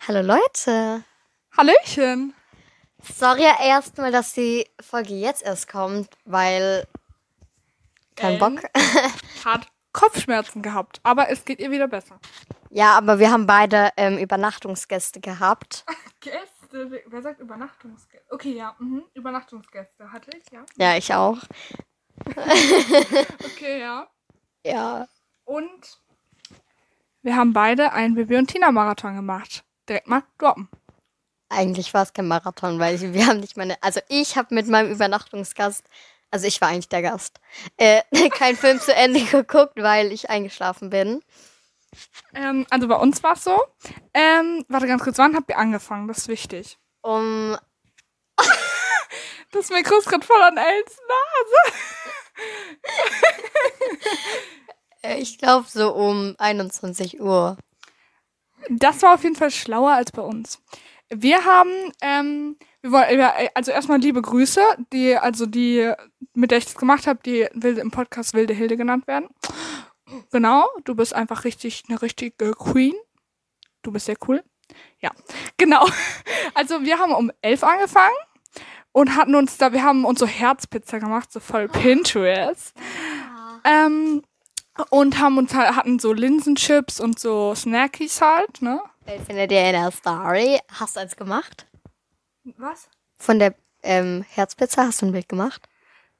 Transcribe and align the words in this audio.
Hallo 0.00 0.20
Leute. 0.20 1.02
Hallöchen. 1.56 2.34
Sorry 3.02 3.42
erstmal, 3.62 4.12
dass 4.12 4.32
die 4.34 4.66
Folge 4.80 5.14
jetzt 5.14 5.42
erst 5.42 5.68
kommt, 5.68 6.08
weil 6.24 6.86
kein 8.16 8.34
Ähm. 8.34 8.38
Bock. 8.38 8.62
Hat 9.44 9.66
Kopfschmerzen 9.92 10.62
gehabt, 10.62 11.00
aber 11.04 11.30
es 11.30 11.44
geht 11.44 11.60
ihr 11.60 11.70
wieder 11.70 11.86
besser. 11.88 12.18
ja, 12.70 12.96
aber 12.96 13.18
wir 13.18 13.30
haben 13.30 13.46
beide 13.46 13.90
ähm, 13.96 14.18
Übernachtungsgäste 14.18 15.20
gehabt. 15.20 15.84
Gäste, 16.20 17.02
wer 17.06 17.22
sagt 17.22 17.40
Übernachtungsgäste? 17.40 18.26
Okay, 18.30 18.54
ja, 18.54 18.74
mhm. 18.78 19.04
Übernachtungsgäste 19.14 20.10
hatte 20.12 20.30
ich, 20.36 20.44
ja. 20.52 20.64
Ja, 20.76 20.96
ich 20.96 21.14
auch. 21.14 21.38
Okay, 23.44 23.80
ja. 23.80 24.08
Ja. 24.64 25.06
Und 25.44 26.00
wir 27.22 27.36
haben 27.36 27.52
beide 27.52 27.92
einen 27.92 28.14
Bibi 28.14 28.36
und 28.36 28.46
Tina 28.48 28.70
Marathon 28.72 29.16
gemacht. 29.16 29.64
Direkt 29.88 30.08
mal 30.08 30.22
droppen. 30.38 30.68
Eigentlich 31.48 31.92
war 31.94 32.02
es 32.02 32.12
kein 32.12 32.26
Marathon, 32.26 32.78
weil 32.78 32.94
ich, 32.94 33.12
wir 33.12 33.26
haben 33.26 33.40
nicht 33.40 33.56
meine. 33.56 33.76
Also 33.82 34.00
ich 34.08 34.36
habe 34.36 34.54
mit 34.54 34.66
meinem 34.66 34.90
Übernachtungsgast, 34.90 35.84
also 36.30 36.46
ich 36.46 36.60
war 36.60 36.68
eigentlich 36.68 36.88
der 36.88 37.02
Gast, 37.02 37.38
äh, 37.76 38.02
keinen 38.30 38.56
Film 38.56 38.80
zu 38.80 38.94
Ende 38.94 39.24
geguckt, 39.24 39.74
weil 39.76 40.10
ich 40.12 40.30
eingeschlafen 40.30 40.90
bin. 40.90 41.22
Ähm, 42.34 42.66
also 42.70 42.88
bei 42.88 42.96
uns 42.96 43.22
war 43.22 43.34
es 43.34 43.44
so. 43.44 43.60
Ähm, 44.12 44.64
warte 44.68 44.86
ganz 44.86 45.02
kurz, 45.02 45.18
wann 45.18 45.36
habt 45.36 45.50
ihr 45.50 45.58
angefangen? 45.58 46.08
Das 46.08 46.18
ist 46.18 46.28
wichtig. 46.28 46.78
Um 47.02 47.56
Das 49.54 49.70
Mikro 49.70 49.96
ist 49.98 50.08
gerade 50.08 50.26
voll 50.26 50.42
an 50.42 50.56
Els 50.56 50.98
Nase. 51.08 51.78
äh, 55.02 55.18
ich 55.18 55.38
glaube 55.38 55.66
so 55.68 55.94
um 55.94 56.34
21 56.38 57.20
Uhr. 57.20 57.56
Das 58.70 59.02
war 59.02 59.14
auf 59.14 59.22
jeden 59.22 59.36
Fall 59.36 59.50
schlauer 59.50 59.92
als 59.92 60.12
bei 60.12 60.22
uns. 60.22 60.60
Wir 61.10 61.44
haben, 61.44 61.70
ähm, 62.00 62.56
wir 62.82 62.92
wollen, 62.92 63.18
wir- 63.18 63.34
also 63.54 63.70
erstmal 63.72 63.98
liebe 63.98 64.22
Grüße, 64.22 64.60
die, 64.92 65.16
also 65.16 65.46
die, 65.46 65.92
mit 66.34 66.50
der 66.50 66.58
ich 66.58 66.64
das 66.64 66.74
gemacht 66.76 67.06
habe, 67.06 67.20
die 67.24 67.46
will 67.54 67.78
im 67.78 67.90
Podcast 67.90 68.34
Wilde 68.34 68.54
Hilde 68.54 68.76
genannt 68.76 69.06
werden. 69.06 69.28
Genau, 70.32 70.66
du 70.84 70.94
bist 70.94 71.14
einfach 71.14 71.44
richtig, 71.44 71.84
eine 71.88 72.00
richtige 72.02 72.52
Queen. 72.52 72.94
Du 73.82 73.92
bist 73.92 74.06
sehr 74.06 74.16
cool. 74.28 74.42
Ja, 75.00 75.10
genau. 75.56 75.86
Also 76.56 76.82
wir 76.82 76.98
haben 77.00 77.12
um 77.12 77.32
elf 77.42 77.64
angefangen 77.64 78.14
und 78.92 79.16
hatten 79.16 79.34
uns 79.34 79.56
da, 79.58 79.72
wir 79.72 79.82
haben 79.82 80.04
uns 80.04 80.20
so 80.20 80.26
Herzpizza 80.26 80.98
gemacht, 80.98 81.32
so 81.32 81.40
voll 81.40 81.68
Pinterest. 81.68 82.74
Ähm, 83.64 84.22
und 84.90 85.18
haben 85.18 85.38
uns 85.38 85.54
halt, 85.54 85.76
hatten 85.76 85.98
so 85.98 86.12
Linsenchips 86.12 87.00
und 87.00 87.18
so 87.18 87.54
Snackies 87.54 88.20
halt, 88.20 88.62
ne? 88.62 88.80
Äh, 89.06 89.18
Findet 89.20 89.52
ihr 89.52 89.64
in 89.66 89.72
der 89.72 89.90
Story? 89.90 90.58
Hast 90.72 90.96
du 90.96 91.00
eins 91.00 91.16
gemacht? 91.16 91.66
Was? 92.56 92.88
Von 93.18 93.38
der 93.38 93.54
ähm, 93.82 94.24
Herzpizza 94.28 94.84
hast 94.86 95.02
du 95.02 95.06
ein 95.06 95.12
Bild 95.12 95.28
gemacht? 95.28 95.68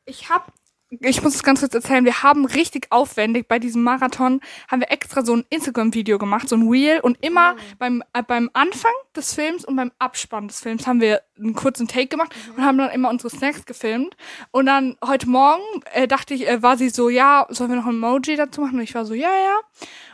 Ich 0.05 0.29
hab, 0.31 0.53
ich 1.00 1.23
muss 1.23 1.34
es 1.34 1.42
ganz 1.42 1.61
kurz 1.61 1.75
erzählen, 1.75 2.05
wir 2.05 2.23
haben 2.23 2.45
richtig 2.45 2.87
aufwendig 2.91 3.48
bei 3.48 3.59
diesem 3.59 3.83
Marathon, 3.83 4.41
haben 4.69 4.81
wir 4.81 4.91
extra 4.91 5.25
so 5.25 5.36
ein 5.36 5.45
Instagram-Video 5.51 6.19
gemacht, 6.19 6.48
so 6.48 6.56
ein 6.56 6.69
Reel 6.69 7.01
und 7.01 7.19
immer 7.25 7.56
beim, 7.78 8.03
äh, 8.12 8.23
beim 8.23 8.51
Anfang 8.53 8.92
des 9.17 9.34
Films 9.34 9.64
und 9.64 9.77
beim 9.77 9.92
Abspann 9.98 10.48
des 10.48 10.61
Films 10.61 10.86
haben 10.86 11.01
wir 11.01 11.23
einen 11.39 11.55
kurzen 11.55 11.89
Take 11.89 12.09
gemacht 12.09 12.34
und 12.56 12.64
haben 12.64 12.78
dann 12.78 12.91
immer 12.91 13.11
unsere 13.11 13.31
Snacks 13.31 13.67
gefilmt 13.67 14.17
und 14.51 14.67
dann 14.67 14.97
heute 15.05 15.28
Morgen 15.28 15.62
äh, 15.92 16.06
dachte 16.06 16.34
ich, 16.34 16.48
äh, 16.48 16.62
war 16.62 16.77
sie 16.77 16.91
so, 16.91 17.08
ja, 17.08 17.47
sollen 17.51 17.70
wir 17.70 17.77
noch 17.77 17.86
ein 17.86 17.97
Emoji 17.97 18.36
dazu 18.36 18.61
machen? 18.61 18.77
Und 18.77 18.84
ich 18.84 18.95
war 18.95 19.05
so, 19.05 19.14
ja, 19.14 19.31
ja. 19.31 19.61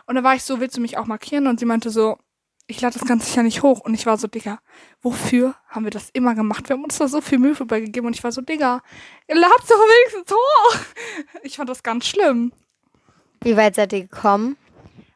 Und 0.06 0.14
dann 0.14 0.24
war 0.24 0.34
ich 0.34 0.42
so, 0.42 0.60
willst 0.60 0.76
du 0.76 0.80
mich 0.80 0.98
auch 0.98 1.06
markieren? 1.06 1.46
Und 1.46 1.60
sie 1.60 1.66
meinte 1.66 1.90
so, 1.90 2.18
ich 2.70 2.80
lade 2.80 2.98
das 2.98 3.06
Ganze 3.06 3.26
sicher 3.26 3.42
nicht 3.42 3.62
hoch. 3.62 3.80
Und 3.80 3.94
ich 3.94 4.06
war 4.06 4.16
so, 4.16 4.28
Digga, 4.28 4.60
wofür 5.02 5.54
haben 5.68 5.84
wir 5.84 5.90
das 5.90 6.10
immer 6.12 6.34
gemacht? 6.34 6.68
Wir 6.68 6.76
haben 6.76 6.84
uns 6.84 6.98
da 6.98 7.08
so 7.08 7.20
viel 7.20 7.38
Mühe 7.38 7.54
vorbei 7.54 7.80
gegeben. 7.80 8.06
Und 8.06 8.16
ich 8.16 8.24
war 8.24 8.32
so, 8.32 8.40
Digga, 8.40 8.82
ihr 9.28 9.36
ladt's 9.36 9.66
doch 9.66 9.76
wenigstens 9.76 10.32
hoch. 10.32 10.76
Ich 11.42 11.56
fand 11.56 11.68
das 11.68 11.82
ganz 11.82 12.06
schlimm. 12.06 12.52
Wie 13.42 13.56
weit 13.56 13.74
seid 13.74 13.92
ihr 13.92 14.02
gekommen? 14.02 14.56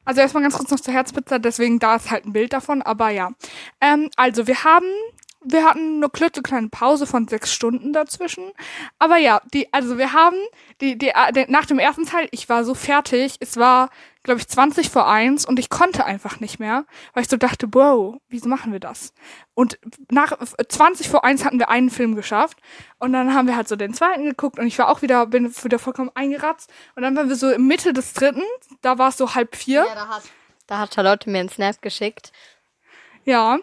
Also 0.04 0.20
erstmal 0.20 0.42
ganz 0.42 0.56
kurz 0.56 0.70
noch 0.70 0.80
zur 0.80 0.92
Herzpizza, 0.92 1.38
deswegen 1.38 1.78
da 1.78 1.96
ist 1.96 2.10
halt 2.10 2.26
ein 2.26 2.32
Bild 2.32 2.52
davon, 2.52 2.82
aber 2.82 3.08
ja. 3.08 3.30
Ähm, 3.80 4.10
also 4.16 4.46
wir 4.46 4.64
haben, 4.64 4.86
wir 5.42 5.64
hatten 5.64 5.96
eine 5.96 6.10
klitzekleine 6.10 6.68
Pause 6.68 7.06
von 7.06 7.26
sechs 7.26 7.52
Stunden 7.52 7.92
dazwischen. 7.92 8.52
Aber 8.98 9.16
ja, 9.16 9.40
die, 9.54 9.72
also 9.72 9.96
wir 9.96 10.12
haben, 10.12 10.36
die, 10.80 10.98
die, 10.98 11.08
äh, 11.08 11.46
nach 11.48 11.64
dem 11.66 11.78
ersten 11.78 12.04
Teil, 12.04 12.28
ich 12.32 12.48
war 12.48 12.64
so 12.64 12.74
fertig, 12.74 13.36
es 13.40 13.56
war, 13.56 13.88
glaube 14.24 14.40
ich, 14.40 14.48
20 14.48 14.90
vor 14.90 15.08
eins 15.08 15.46
und 15.46 15.58
ich 15.58 15.68
konnte 15.68 16.04
einfach 16.04 16.40
nicht 16.40 16.58
mehr, 16.58 16.86
weil 17.12 17.22
ich 17.22 17.28
so 17.28 17.36
dachte, 17.36 17.68
wow, 17.70 18.16
wieso 18.28 18.48
machen 18.48 18.72
wir 18.72 18.80
das? 18.80 19.14
Und 19.54 19.78
nach 20.10 20.32
äh, 20.32 20.66
20 20.66 21.08
vor 21.08 21.24
eins 21.24 21.44
hatten 21.44 21.58
wir 21.58 21.68
einen 21.68 21.90
Film 21.90 22.16
geschafft 22.16 22.58
und 22.98 23.12
dann 23.12 23.34
haben 23.34 23.46
wir 23.46 23.54
halt 23.54 23.68
so 23.68 23.76
den 23.76 23.94
zweiten 23.94 24.24
geguckt 24.24 24.58
und 24.58 24.66
ich 24.66 24.78
war 24.78 24.88
auch 24.88 25.02
wieder, 25.02 25.26
bin 25.26 25.54
wieder 25.62 25.78
vollkommen 25.78 26.10
eingeratzt 26.14 26.72
und 26.96 27.02
dann 27.02 27.14
waren 27.14 27.28
wir 27.28 27.36
so 27.36 27.50
in 27.50 27.66
Mitte 27.66 27.92
des 27.92 28.14
dritten, 28.14 28.42
da 28.80 28.98
war 28.98 29.10
es 29.10 29.16
so 29.18 29.34
halb 29.34 29.54
vier. 29.54 29.84
da 29.94 30.08
hat, 30.08 30.22
da 30.66 30.78
hat 30.78 30.94
Charlotte 30.94 31.30
mir 31.30 31.40
einen 31.40 31.50
Snap 31.50 31.80
geschickt. 31.82 32.32
Ja, 33.24 33.58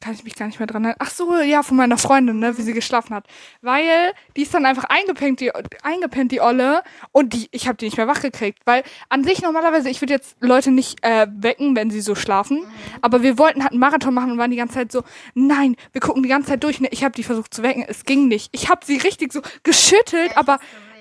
kann 0.00 0.14
ich 0.14 0.24
mich 0.24 0.34
gar 0.36 0.46
nicht 0.46 0.58
mehr 0.58 0.66
dran 0.66 0.84
erinnern. 0.84 0.98
Ach 1.00 1.10
so, 1.10 1.36
ja, 1.40 1.62
von 1.62 1.76
meiner 1.76 1.98
Freundin, 1.98 2.38
ne, 2.38 2.56
wie 2.58 2.62
sie 2.62 2.72
geschlafen 2.72 3.14
hat. 3.14 3.26
Weil 3.62 4.12
die 4.36 4.42
ist 4.42 4.52
dann 4.52 4.66
einfach 4.66 4.84
eingepennt, 4.84 5.40
die, 5.40 5.52
eingepennt, 5.82 6.32
die 6.32 6.40
Olle. 6.40 6.82
Und 7.12 7.32
die, 7.32 7.48
ich 7.50 7.66
habe 7.66 7.76
die 7.76 7.86
nicht 7.86 7.96
mehr 7.96 8.06
wach 8.06 8.20
gekriegt. 8.20 8.60
Weil 8.64 8.82
an 9.08 9.24
sich 9.24 9.42
normalerweise, 9.42 9.88
ich 9.88 10.00
würde 10.02 10.12
jetzt 10.12 10.36
Leute 10.40 10.70
nicht 10.70 11.02
äh, 11.02 11.26
wecken, 11.30 11.74
wenn 11.76 11.90
sie 11.90 12.00
so 12.00 12.14
schlafen. 12.14 12.64
Aber 13.00 13.22
wir 13.22 13.38
wollten 13.38 13.62
halt 13.62 13.72
einen 13.72 13.80
Marathon 13.80 14.14
machen 14.14 14.32
und 14.32 14.38
waren 14.38 14.50
die 14.50 14.56
ganze 14.56 14.74
Zeit 14.74 14.92
so, 14.92 15.02
nein, 15.34 15.76
wir 15.92 16.00
gucken 16.00 16.22
die 16.22 16.28
ganze 16.28 16.50
Zeit 16.50 16.62
durch. 16.62 16.80
Ne, 16.80 16.88
Ich 16.90 17.02
habe 17.02 17.14
die 17.14 17.22
versucht 17.22 17.54
zu 17.54 17.62
wecken, 17.62 17.84
es 17.86 18.04
ging 18.04 18.28
nicht. 18.28 18.50
Ich 18.52 18.68
habe 18.68 18.84
sie 18.84 18.98
richtig 18.98 19.32
so 19.32 19.40
geschüttelt, 19.62 20.36
aber 20.36 20.58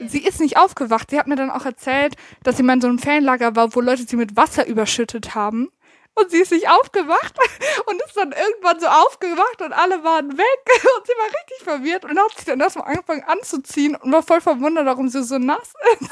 sie 0.07 0.19
ist 0.19 0.39
nicht 0.39 0.57
aufgewacht. 0.57 1.09
Sie 1.09 1.19
hat 1.19 1.27
mir 1.27 1.35
dann 1.35 1.49
auch 1.49 1.65
erzählt, 1.65 2.15
dass 2.43 2.57
sie 2.57 2.63
mal 2.63 2.73
in 2.73 2.81
so 2.81 2.87
einem 2.87 2.99
Ferienlager 2.99 3.55
war, 3.55 3.75
wo 3.75 3.81
Leute 3.81 4.03
sie 4.03 4.15
mit 4.15 4.35
Wasser 4.35 4.65
überschüttet 4.65 5.35
haben. 5.35 5.69
Und 6.15 6.31
sie 6.31 6.39
ist 6.39 6.51
nicht 6.51 6.69
aufgewacht 6.69 7.35
und 7.85 8.01
ist 8.01 8.15
dann 8.15 8.31
irgendwann 8.31 8.79
so 8.79 8.87
aufgewacht 8.87 9.61
und 9.61 9.73
alle 9.73 10.03
waren 10.03 10.37
weg 10.37 10.65
und 10.97 11.05
sie 11.05 11.13
war 11.13 11.27
richtig 11.27 11.63
verwirrt 11.63 12.05
und 12.05 12.17
hat 12.17 12.35
sich 12.35 12.45
dann 12.45 12.59
erstmal 12.59 12.87
angefangen 12.87 13.23
anzuziehen 13.23 13.95
und 13.95 14.11
war 14.11 14.23
voll 14.23 14.41
verwundert, 14.41 14.85
warum 14.85 15.09
sie 15.09 15.23
so 15.23 15.37
nass 15.37 15.73
ist. 15.99 16.09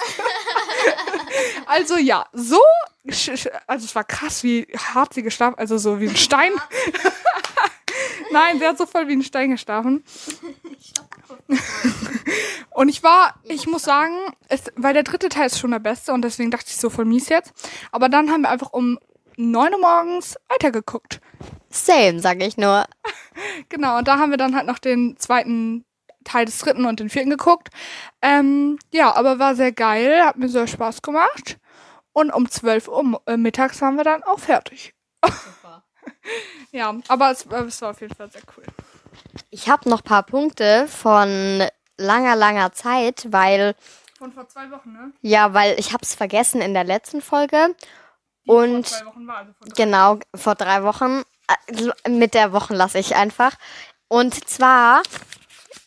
also 1.65 1.97
ja, 1.97 2.25
so, 2.33 2.59
also 3.67 3.85
es 3.85 3.95
war 3.95 4.03
krass, 4.03 4.43
wie 4.43 4.67
hart 4.93 5.13
sie 5.13 5.23
geschlafen, 5.23 5.57
also 5.57 5.77
so 5.77 5.99
wie 5.99 6.09
ein 6.09 6.17
Stein. 6.17 6.51
Nein, 8.31 8.59
sie 8.59 8.67
hat 8.67 8.77
so 8.77 8.85
voll 8.85 9.07
wie 9.07 9.13
ein 9.13 9.23
Stein 9.23 9.51
geschlafen. 9.51 10.03
Und 12.71 12.89
ich 12.89 13.03
war, 13.03 13.35
ich 13.43 13.67
muss 13.67 13.83
sagen, 13.83 14.15
es, 14.49 14.63
weil 14.75 14.93
der 14.93 15.03
dritte 15.03 15.29
Teil 15.29 15.45
ist 15.45 15.59
schon 15.59 15.71
der 15.71 15.79
beste 15.79 16.11
und 16.11 16.23
deswegen 16.23 16.51
dachte 16.51 16.65
ich 16.69 16.77
so 16.77 16.89
voll 16.89 17.05
mies 17.05 17.29
jetzt. 17.29 17.53
Aber 17.91 18.09
dann 18.09 18.31
haben 18.31 18.41
wir 18.41 18.49
einfach 18.49 18.73
um 18.73 18.99
9 19.37 19.73
Uhr 19.73 19.79
morgens 19.79 20.35
weitergeguckt. 20.49 21.21
Same, 21.69 22.19
sag 22.19 22.41
ich 22.41 22.57
nur. 22.57 22.85
Genau, 23.69 23.97
und 23.97 24.07
da 24.07 24.19
haben 24.19 24.29
wir 24.29 24.37
dann 24.37 24.55
halt 24.55 24.67
noch 24.67 24.77
den 24.77 25.17
zweiten 25.17 25.85
Teil 26.23 26.45
des 26.45 26.59
dritten 26.59 26.85
und 26.85 26.99
den 26.99 27.09
vierten 27.09 27.31
geguckt. 27.31 27.69
Ähm, 28.21 28.77
ja, 28.91 29.15
aber 29.15 29.39
war 29.39 29.55
sehr 29.55 29.71
geil, 29.71 30.23
hat 30.23 30.37
mir 30.37 30.49
sehr 30.49 30.67
Spaß 30.67 31.01
gemacht. 31.01 31.57
Und 32.11 32.31
um 32.31 32.49
12 32.49 32.87
Uhr 32.87 33.21
äh, 33.25 33.37
mittags 33.37 33.81
waren 33.81 33.95
wir 33.95 34.03
dann 34.03 34.21
auch 34.21 34.39
fertig. 34.39 34.93
ja, 36.71 36.93
aber 37.07 37.31
es, 37.31 37.45
äh, 37.47 37.63
es 37.63 37.81
war 37.81 37.89
auf 37.89 38.01
jeden 38.01 38.15
Fall 38.15 38.29
sehr 38.29 38.43
cool. 38.55 38.65
Ich 39.49 39.67
habe 39.67 39.89
noch 39.89 40.03
paar 40.03 40.23
Punkte 40.23 40.87
von 40.87 41.63
langer, 41.97 42.35
langer 42.35 42.71
Zeit, 42.73 43.27
weil, 43.29 43.75
Von 44.17 44.31
vor 44.31 44.47
zwei 44.47 44.69
Wochen, 44.71 44.93
ne? 44.93 45.11
ja, 45.21 45.53
weil 45.53 45.79
ich 45.79 45.93
habe 45.93 46.03
es 46.03 46.13
vergessen 46.15 46.61
in 46.61 46.73
der 46.73 46.83
letzten 46.83 47.21
Folge. 47.21 47.75
Und 48.45 48.87
vor 48.87 48.97
zwei 48.97 49.05
Wochen 49.05 49.27
war, 49.27 49.37
also 49.37 49.53
vor 49.53 49.67
drei. 49.67 49.83
Genau, 49.83 50.19
vor 50.35 50.55
drei 50.55 50.83
Wochen. 50.83 51.23
Äh, 51.47 52.09
Mit 52.09 52.33
der 52.33 52.51
Wochen 52.53 52.73
lasse 52.73 52.99
ich 52.99 53.15
einfach. 53.15 53.55
Und 54.07 54.47
zwar 54.49 55.01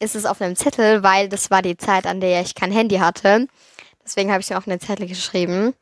ist 0.00 0.14
es 0.14 0.26
auf 0.26 0.41
einem 0.41 0.56
Zettel, 0.56 1.03
weil 1.03 1.29
das 1.29 1.50
war 1.50 1.62
die 1.62 1.76
Zeit, 1.76 2.06
an 2.06 2.20
der 2.20 2.43
ich 2.43 2.55
kein 2.55 2.73
Handy 2.73 2.97
hatte. 2.97 3.47
Deswegen 4.05 4.31
habe 4.31 4.41
ich 4.41 4.50
mir 4.50 4.58
auf 4.58 4.69
einen 4.69 4.81
Zettel 4.81 5.06
geschrieben. 5.06 5.75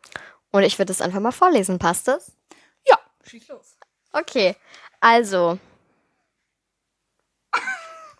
Und 0.51 0.63
ich 0.63 0.79
würde 0.79 0.93
es 0.93 1.01
einfach 1.01 1.21
mal 1.21 1.33
vorlesen. 1.33 1.79
Passt 1.79 2.09
das? 2.09 2.33
Ja, 2.87 2.99
schieß 3.25 3.49
los. 3.49 3.77
Okay, 4.13 4.55
also. 5.01 5.59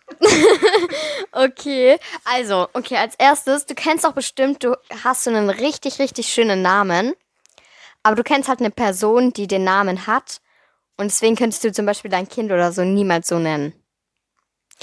okay, 1.31 1.97
also, 2.25 2.67
okay, 2.73 2.97
als 2.97 3.15
erstes, 3.15 3.65
du 3.65 3.73
kennst 3.73 4.03
doch 4.05 4.13
bestimmt, 4.13 4.63
du 4.63 4.77
hast 5.03 5.23
so 5.23 5.29
einen 5.29 5.49
richtig, 5.49 5.99
richtig 5.99 6.27
schönen 6.27 6.61
Namen. 6.61 7.13
Aber 8.05 8.15
du 8.15 8.21
kennst 8.21 8.47
halt 8.47 8.59
eine 8.59 8.69
Person, 8.69 9.33
die 9.33 9.47
den 9.47 9.63
Namen 9.63 10.05
hat. 10.05 10.39
Und 10.95 11.07
deswegen 11.07 11.35
könntest 11.35 11.63
du 11.63 11.71
zum 11.71 11.87
Beispiel 11.87 12.11
dein 12.11 12.29
Kind 12.29 12.51
oder 12.51 12.71
so 12.71 12.83
niemals 12.83 13.27
so 13.27 13.39
nennen. 13.39 13.73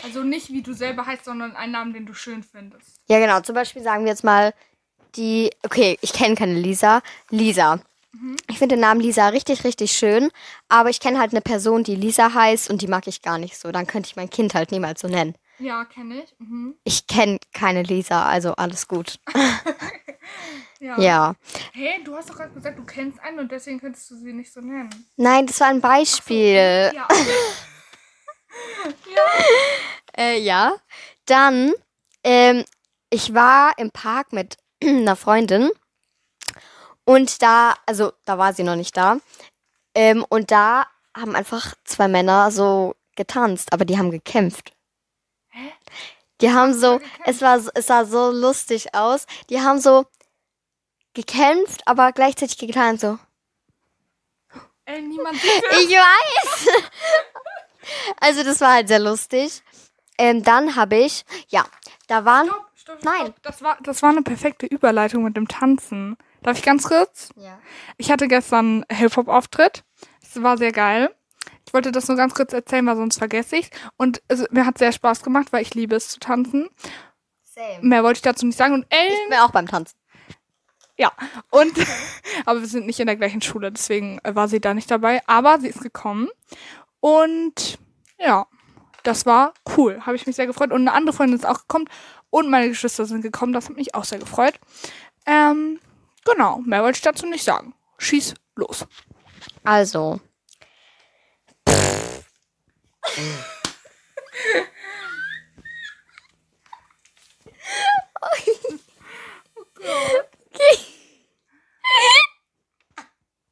Also 0.03 0.25
nicht 0.25 0.49
wie 0.49 0.61
du 0.61 0.73
selber 0.73 1.07
heißt, 1.07 1.25
sondern 1.25 1.55
einen 1.55 1.71
Namen, 1.71 1.93
den 1.93 2.05
du 2.05 2.15
schön 2.15 2.43
findest. 2.43 2.97
Ja, 3.07 3.21
genau. 3.21 3.39
Zum 3.39 3.55
Beispiel 3.55 3.81
sagen 3.81 4.03
wir 4.03 4.11
jetzt 4.11 4.25
mal 4.25 4.53
die. 5.15 5.53
Okay, 5.63 5.99
ich 6.01 6.13
kenne 6.13 6.35
keine 6.35 6.55
Lisa. 6.55 7.01
Lisa. 7.31 7.79
Ich 8.51 8.59
finde 8.59 8.75
den 8.75 8.81
Namen 8.81 9.01
Lisa 9.01 9.29
richtig, 9.29 9.63
richtig 9.63 9.93
schön. 9.93 10.33
Aber 10.69 10.91
ich 10.91 10.99
kenne 10.99 11.21
halt 11.21 11.31
eine 11.31 11.43
Person, 11.43 11.85
die 11.85 11.95
Lisa 11.95 12.35
heißt 12.35 12.71
und 12.71 12.83
die 12.83 12.89
mag 12.89 13.07
ich 13.07 13.23
gar 13.23 13.39
nicht 13.39 13.57
so. 13.57 13.71
Dann 13.71 13.87
könnte 13.87 14.09
ich 14.09 14.17
mein 14.17 14.31
Kind 14.31 14.55
halt 14.55 14.73
niemals 14.73 15.01
so 15.01 15.07
nennen. 15.07 15.37
Ja, 15.59 15.85
kenne 15.85 16.23
ich. 16.23 16.35
Mhm. 16.39 16.77
Ich 16.85 17.07
kenne 17.07 17.39
keine 17.53 17.83
Lisa, 17.83 18.25
also 18.25 18.55
alles 18.55 18.89
gut. 18.89 19.19
Ja. 20.83 20.99
Ja. 20.99 21.35
Hey, 21.73 22.03
du 22.03 22.17
hast 22.17 22.29
doch 22.29 22.35
gerade 22.35 22.53
gesagt, 22.53 22.77
du 22.77 22.85
kennst 22.85 23.21
einen 23.21 23.39
und 23.39 23.53
deswegen 23.53 23.79
könntest 23.79 24.11
du 24.11 24.17
sie 24.17 24.33
nicht 24.33 24.53
so 24.53 24.61
nennen. 24.61 24.91
Nein, 25.17 25.47
das 25.47 25.61
war 25.61 25.69
ein 25.69 25.81
Beispiel. 25.81 26.91
Ja. 27.01 27.09
Äh, 30.17 30.41
ja. 30.41 30.75
Dann, 31.25 31.73
ähm, 32.25 32.65
ich 33.11 33.33
war 33.33 33.79
im 33.79 33.91
Park 33.93 34.33
mit 34.33 34.57
einer 34.83 35.17
Freundin 35.17 35.71
und 37.05 37.41
da, 37.43 37.77
also 37.87 38.13
da 38.25 38.37
war 38.37 38.53
sie 38.53 38.65
noch 38.65 38.77
nicht 38.77 38.97
da. 38.97 39.19
Ähm, 39.95 40.25
und 40.29 40.51
da 40.51 40.87
haben 41.17 41.37
einfach 41.37 41.75
zwei 41.85 42.09
Männer 42.09 42.51
so 42.51 42.97
getanzt, 43.17 43.73
aber 43.73 43.85
die 43.85 43.99
haben 43.99 44.11
gekämpft. 44.11 44.73
Hä? 45.53 45.73
Die 46.41 46.51
haben 46.51 46.75
so, 46.75 47.01
es 47.25 47.41
war, 47.41 47.61
es 47.75 47.87
sah 47.87 48.05
so 48.05 48.31
lustig 48.31 48.95
aus. 48.95 49.27
Die 49.49 49.61
haben 49.61 49.79
so 49.79 50.07
gekämpft, 51.15 51.83
aber 51.87 52.13
gleichzeitig 52.13 52.59
getan 52.59 52.99
so. 52.99 53.19
Ey, 54.87 55.03
niemand 55.03 55.37
sieht 55.41 55.65
Ich 55.81 55.91
weiß. 55.91 56.69
Also 58.21 58.45
das 58.45 58.61
war 58.61 58.75
halt 58.75 58.87
sehr 58.87 59.01
lustig. 59.01 59.61
Ähm, 60.17 60.45
dann 60.45 60.77
habe 60.77 60.97
ich, 60.97 61.25
ja, 61.49 61.65
da 62.07 62.25
waren. 62.25 62.47
Stopp, 62.47 62.71
stopp, 62.77 63.01
stopp. 63.01 63.05
Nein. 63.05 63.35
Das 63.43 63.61
war, 63.61 63.77
das 63.83 64.03
war 64.03 64.11
eine 64.11 64.23
perfekte 64.23 64.67
Überleitung 64.67 65.25
mit 65.25 65.37
dem 65.37 65.49
Tanzen. 65.49 66.17
Darf 66.43 66.59
ich 66.59 66.65
ganz 66.65 66.85
kurz? 66.85 67.31
Ja. 67.35 67.59
Ich 67.97 68.13
hatte 68.13 68.29
gestern 68.29 68.85
Hip-Hop-Auftritt. 68.89 69.83
Es 70.23 70.41
war 70.41 70.57
sehr 70.59 70.71
geil. 70.73 71.13
Ich 71.73 71.75
wollte 71.75 71.91
das 71.91 72.07
nur 72.07 72.19
ganz 72.19 72.35
kurz 72.35 72.53
erzählen, 72.53 72.85
weil 72.85 72.97
sonst 72.97 73.17
vergesse 73.17 73.57
ich 73.57 73.71
Und 73.97 74.21
es, 74.29 74.45
mir 74.51 74.67
hat 74.67 74.77
sehr 74.77 74.93
Spaß 74.93 75.23
gemacht, 75.23 75.55
weil 75.55 75.63
ich 75.63 75.75
liebe 75.75 75.97
es 75.97 76.11
zu 76.11 76.21
tanzen. 76.21 76.69
Same. 77.43 77.79
Mehr 77.81 78.05
wollte 78.05 78.19
ich 78.19 78.23
dazu 78.23 78.45
nicht 78.45 78.59
sagen. 78.59 78.75
Und 78.75 78.87
Ich 78.91 78.99
Ellen, 78.99 79.31
bin 79.31 79.39
auch 79.39 79.53
beim 79.53 79.67
Tanzen. 79.67 79.97
ja. 80.99 81.11
Und, 81.49 81.73
aber 82.45 82.61
wir 82.61 82.69
sind 82.69 82.85
nicht 82.85 83.01
in 83.01 83.07
der 83.07 83.17
gleichen 83.17 83.41
Schule, 83.41 83.73
deswegen 83.73 84.21
war 84.23 84.49
sie 84.49 84.61
da 84.61 84.75
nicht 84.75 84.91
dabei. 84.91 85.23
Aber 85.27 85.61
sie 85.61 85.69
ist 85.69 85.81
gekommen. 85.81 86.29
Und, 87.01 87.79
ja. 88.19 88.47
Das 89.03 89.25
war 89.25 89.55
cool. 89.79 90.03
Habe 90.05 90.17
ich 90.17 90.27
mich 90.27 90.37
sehr 90.37 90.47
gefreut. 90.47 90.73
Und 90.73 90.83
eine 90.83 90.93
andere 90.93 91.17
Freundin 91.17 91.39
ist 91.39 91.47
auch 91.47 91.61
gekommen. 91.61 91.89
Und 92.29 92.51
meine 92.51 92.69
Geschwister 92.69 93.07
sind 93.07 93.23
gekommen. 93.23 93.55
Das 93.55 93.71
hat 93.71 93.77
mich 93.77 93.95
auch 93.95 94.05
sehr 94.05 94.19
gefreut. 94.19 94.61
Ähm, 95.25 95.81
genau. 96.27 96.59
Mehr 96.67 96.83
wollte 96.83 96.97
ich 96.97 97.03
dazu 97.03 97.25
nicht 97.25 97.45
sagen. 97.45 97.73
Schieß 97.97 98.35
los. 98.57 98.87
Also. 99.65 100.21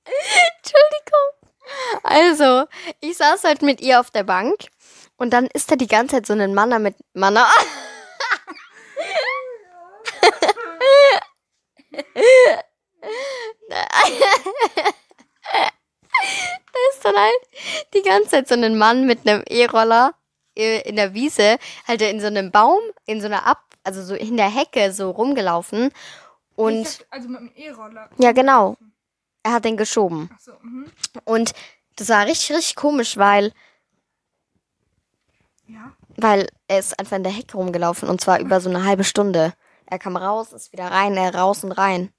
Entschuldigung. 0.04 1.30
Also, 2.02 2.66
ich 3.00 3.16
saß 3.16 3.44
halt 3.44 3.62
mit 3.62 3.80
ihr 3.80 4.00
auf 4.00 4.10
der 4.10 4.24
Bank 4.24 4.66
und 5.16 5.30
dann 5.30 5.46
ist 5.46 5.70
da 5.70 5.76
die 5.76 5.86
ganze 5.86 6.16
Zeit 6.16 6.26
so 6.26 6.32
ein 6.32 6.54
Manner 6.54 6.78
mit 6.78 6.96
Manner. 7.12 7.48
Da 13.68 13.86
ist 16.90 17.04
dann 17.04 17.16
halt 17.16 17.48
die 17.94 18.02
ganze 18.02 18.28
Zeit 18.30 18.48
so 18.48 18.54
ein 18.54 18.78
Mann 18.78 19.06
mit 19.06 19.26
einem 19.26 19.42
E-Roller 19.48 20.14
äh, 20.56 20.80
in 20.88 20.96
der 20.96 21.14
Wiese, 21.14 21.58
halt 21.86 22.02
in 22.02 22.20
so 22.20 22.26
einem 22.26 22.50
Baum, 22.50 22.80
in 23.06 23.20
so 23.20 23.26
einer 23.26 23.46
Ab, 23.46 23.64
also 23.84 24.02
so 24.02 24.14
in 24.14 24.36
der 24.36 24.48
Hecke 24.50 24.92
so 24.92 25.10
rumgelaufen. 25.10 25.90
Und 26.56 26.86
hab, 26.86 27.06
also 27.10 27.28
mit 27.28 27.40
dem 27.40 27.52
E-Roller. 27.54 28.10
ja, 28.18 28.32
genau. 28.32 28.76
Er 29.42 29.52
hat 29.52 29.64
den 29.64 29.76
geschoben. 29.78 30.28
Ach 30.34 30.38
so, 30.40 30.52
mhm. 30.62 30.90
Und 31.24 31.52
das 31.96 32.08
war 32.10 32.26
richtig, 32.26 32.54
richtig 32.56 32.76
komisch, 32.76 33.16
weil, 33.16 33.52
Ja. 35.66 35.92
weil 36.16 36.48
er 36.68 36.78
ist 36.78 36.98
einfach 36.98 37.16
in 37.16 37.22
der 37.22 37.32
Hecke 37.32 37.56
rumgelaufen 37.56 38.08
und 38.08 38.20
zwar 38.20 38.40
über 38.40 38.60
so 38.60 38.68
eine 38.68 38.84
halbe 38.84 39.04
Stunde. 39.04 39.54
Er 39.86 39.98
kam 39.98 40.16
raus, 40.16 40.52
ist 40.52 40.72
wieder 40.72 40.90
rein, 40.90 41.16
er 41.16 41.34
raus 41.34 41.64
und 41.64 41.72
rein. 41.72 42.12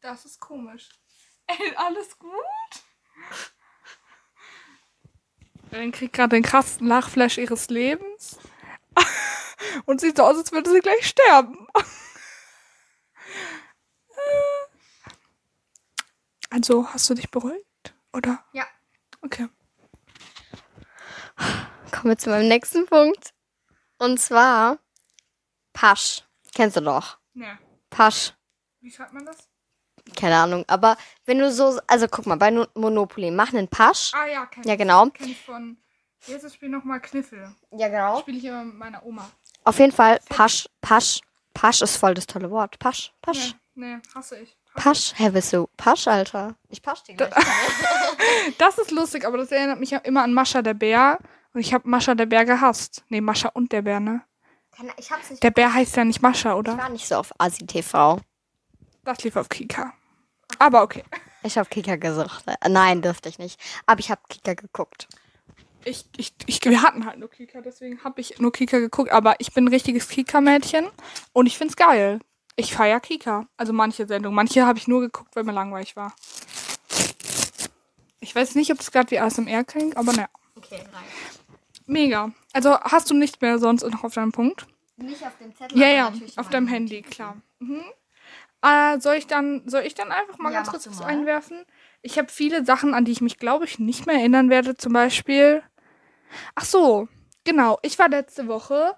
Das 0.00 0.24
ist 0.24 0.40
komisch. 0.40 0.88
Ey, 1.46 1.74
alles 1.76 2.18
gut? 2.18 2.30
Ellen 5.76 5.92
kriegt 5.92 6.14
gerade 6.14 6.36
den 6.36 6.42
krassen 6.42 6.86
Lachflash 6.86 7.38
ihres 7.38 7.68
Lebens. 7.68 8.38
Und 9.86 10.00
sieht 10.00 10.16
so 10.16 10.24
aus, 10.24 10.36
als 10.36 10.52
würde 10.52 10.70
sie 10.70 10.80
gleich 10.80 11.06
sterben. 11.06 11.66
Also, 16.48 16.88
hast 16.88 17.10
du 17.10 17.14
dich 17.14 17.30
beruhigt? 17.30 17.94
Oder? 18.14 18.42
Ja. 18.52 18.66
Okay. 19.20 19.48
Kommen 21.90 22.04
wir 22.04 22.16
zu 22.16 22.30
meinem 22.30 22.48
nächsten 22.48 22.86
Punkt. 22.86 23.34
Und 23.98 24.18
zwar 24.18 24.78
Pasch. 25.74 26.22
Kennst 26.54 26.76
du 26.76 26.80
doch. 26.80 27.18
Ne. 27.34 27.58
Pasch. 27.90 28.32
Wie 28.80 28.90
schreibt 28.90 29.12
man 29.12 29.26
das? 29.26 29.50
Keine 30.14 30.36
Ahnung. 30.36 30.64
Aber 30.68 30.96
wenn 31.24 31.38
du 31.38 31.50
so, 31.50 31.78
also 31.86 32.06
guck 32.08 32.26
mal, 32.26 32.36
bei 32.36 32.50
No- 32.50 32.66
Monopoly, 32.74 33.30
mach 33.30 33.52
einen 33.52 33.68
Pasch. 33.68 34.12
Ah 34.14 34.26
ja, 34.26 34.46
kenn 34.46 34.62
Ja, 34.64 34.72
ich. 34.74 34.78
genau. 34.78 35.06
Kenn 35.10 35.28
ich 35.28 35.40
von. 35.40 35.76
Wie 36.26 36.34
heißt 36.34 36.44
das 36.44 36.54
Spiel 36.54 36.68
nochmal? 36.68 37.00
Kniffel. 37.00 37.50
Ja, 37.72 37.88
genau. 37.88 38.20
Spiele 38.20 38.38
ich 38.38 38.44
immer 38.44 38.64
mit 38.64 38.76
meiner 38.76 39.04
Oma. 39.04 39.28
Auf 39.64 39.78
jeden 39.78 39.92
Fall, 39.92 40.20
Pasch, 40.28 40.68
Pasch. 40.80 41.20
Pasch 41.54 41.80
ist 41.82 41.96
voll 41.96 42.14
das 42.14 42.26
tolle 42.26 42.50
Wort. 42.50 42.78
Pasch, 42.78 43.12
Pasch. 43.22 43.54
Nee, 43.74 43.96
nee, 43.96 43.98
hasse 44.14 44.38
ich. 44.40 44.56
Pasch. 44.74 45.12
Hä, 45.16 45.30
bist 45.30 45.52
du 45.54 45.68
Pasch, 45.76 46.06
Alter? 46.06 46.54
Ich 46.68 46.82
pasch 46.82 47.02
dich 47.04 47.16
gleich. 47.16 47.32
Das 48.58 48.78
ist 48.78 48.90
lustig, 48.90 49.26
aber 49.26 49.38
das 49.38 49.50
erinnert 49.52 49.78
mich 49.80 49.90
ja 49.90 49.98
immer 49.98 50.22
an 50.22 50.32
Mascha 50.34 50.62
der 50.62 50.74
Bär. 50.74 51.18
Und 51.52 51.60
ich 51.60 51.72
habe 51.72 51.88
Mascha 51.88 52.14
der 52.14 52.26
Bär 52.26 52.44
gehasst. 52.44 53.04
Nee, 53.08 53.20
Mascha 53.20 53.48
und 53.54 53.72
der 53.72 53.82
Bär, 53.82 54.00
ne? 54.00 54.22
Ich 54.98 55.10
hab's 55.10 55.30
nicht. 55.30 55.42
Der 55.42 55.50
Bär 55.50 55.72
heißt 55.72 55.96
ja 55.96 56.04
nicht 56.04 56.20
Mascha, 56.22 56.50
Ich 56.52 56.56
oder? 56.56 56.76
war 56.76 56.88
nicht 56.90 57.06
so 57.08 57.16
auf 57.16 57.32
Asi 57.38 57.66
TV. 57.66 58.20
Das 59.06 59.22
lief 59.22 59.36
auf 59.36 59.48
Kika. 59.48 59.94
Aber 60.58 60.82
okay. 60.82 61.04
Ich 61.44 61.56
hab 61.56 61.70
Kika 61.70 61.94
gesucht. 61.94 62.44
Nein, 62.68 63.02
dürfte 63.02 63.28
ich 63.28 63.38
nicht. 63.38 63.60
Aber 63.86 64.00
ich 64.00 64.10
hab 64.10 64.28
Kika 64.28 64.54
geguckt. 64.54 65.06
Ich, 65.84 66.04
ich, 66.16 66.34
ich, 66.46 66.64
wir 66.64 66.82
hatten 66.82 67.06
halt 67.06 67.20
nur 67.20 67.30
Kika, 67.30 67.60
deswegen 67.60 68.02
habe 68.02 68.20
ich 68.20 68.40
nur 68.40 68.50
Kika 68.50 68.80
geguckt. 68.80 69.12
Aber 69.12 69.36
ich 69.38 69.54
bin 69.54 69.64
ein 69.64 69.68
richtiges 69.68 70.08
Kika-Mädchen 70.08 70.88
und 71.32 71.46
ich 71.46 71.56
find's 71.56 71.76
geil. 71.76 72.18
Ich 72.56 72.74
feier 72.74 72.98
Kika. 72.98 73.46
Also 73.56 73.72
manche 73.72 74.08
Sendungen. 74.08 74.34
Manche 74.34 74.66
habe 74.66 74.78
ich 74.78 74.88
nur 74.88 75.02
geguckt, 75.02 75.36
weil 75.36 75.44
mir 75.44 75.52
langweilig 75.52 75.94
war. 75.94 76.12
Ich 78.18 78.34
weiß 78.34 78.56
nicht, 78.56 78.72
ob 78.72 78.78
das 78.78 78.90
gerade 78.90 79.12
wie 79.12 79.20
ASMR 79.20 79.62
klingt, 79.62 79.96
aber 79.96 80.12
naja. 80.12 80.28
Okay, 80.56 80.80
nein. 80.92 81.04
Mega. 81.86 82.32
Also 82.52 82.76
hast 82.80 83.08
du 83.08 83.14
nichts 83.14 83.40
mehr 83.40 83.60
sonst 83.60 83.88
noch 83.88 84.02
auf 84.02 84.14
deinem 84.14 84.32
Punkt? 84.32 84.66
Nicht 84.96 85.22
auf 85.24 85.38
dem 85.38 85.54
Zettel. 85.54 85.78
Ja, 85.78 85.88
ja, 85.88 86.08
auf 86.08 86.46
in 86.46 86.50
deinem 86.50 86.66
Handy, 86.66 87.02
klar. 87.02 87.36
Mhm. 87.60 87.84
Äh, 88.62 88.98
soll 89.00 89.16
ich 89.16 89.26
dann, 89.26 89.62
soll 89.66 89.82
ich 89.82 89.94
dann 89.94 90.12
einfach 90.12 90.38
mal 90.38 90.50
Ja, 90.52 90.58
ganz 90.58 90.70
kurz 90.70 90.88
was 90.88 91.02
einwerfen? 91.02 91.64
Ich 92.02 92.18
habe 92.18 92.28
viele 92.28 92.64
Sachen, 92.64 92.94
an 92.94 93.04
die 93.04 93.12
ich 93.12 93.20
mich, 93.20 93.38
glaube 93.38 93.64
ich, 93.64 93.78
nicht 93.78 94.06
mehr 94.06 94.16
erinnern 94.16 94.50
werde. 94.50 94.76
Zum 94.76 94.92
Beispiel. 94.92 95.62
Ach 96.54 96.64
so, 96.64 97.08
genau. 97.44 97.78
Ich 97.82 97.98
war 97.98 98.08
letzte 98.08 98.48
Woche 98.48 98.94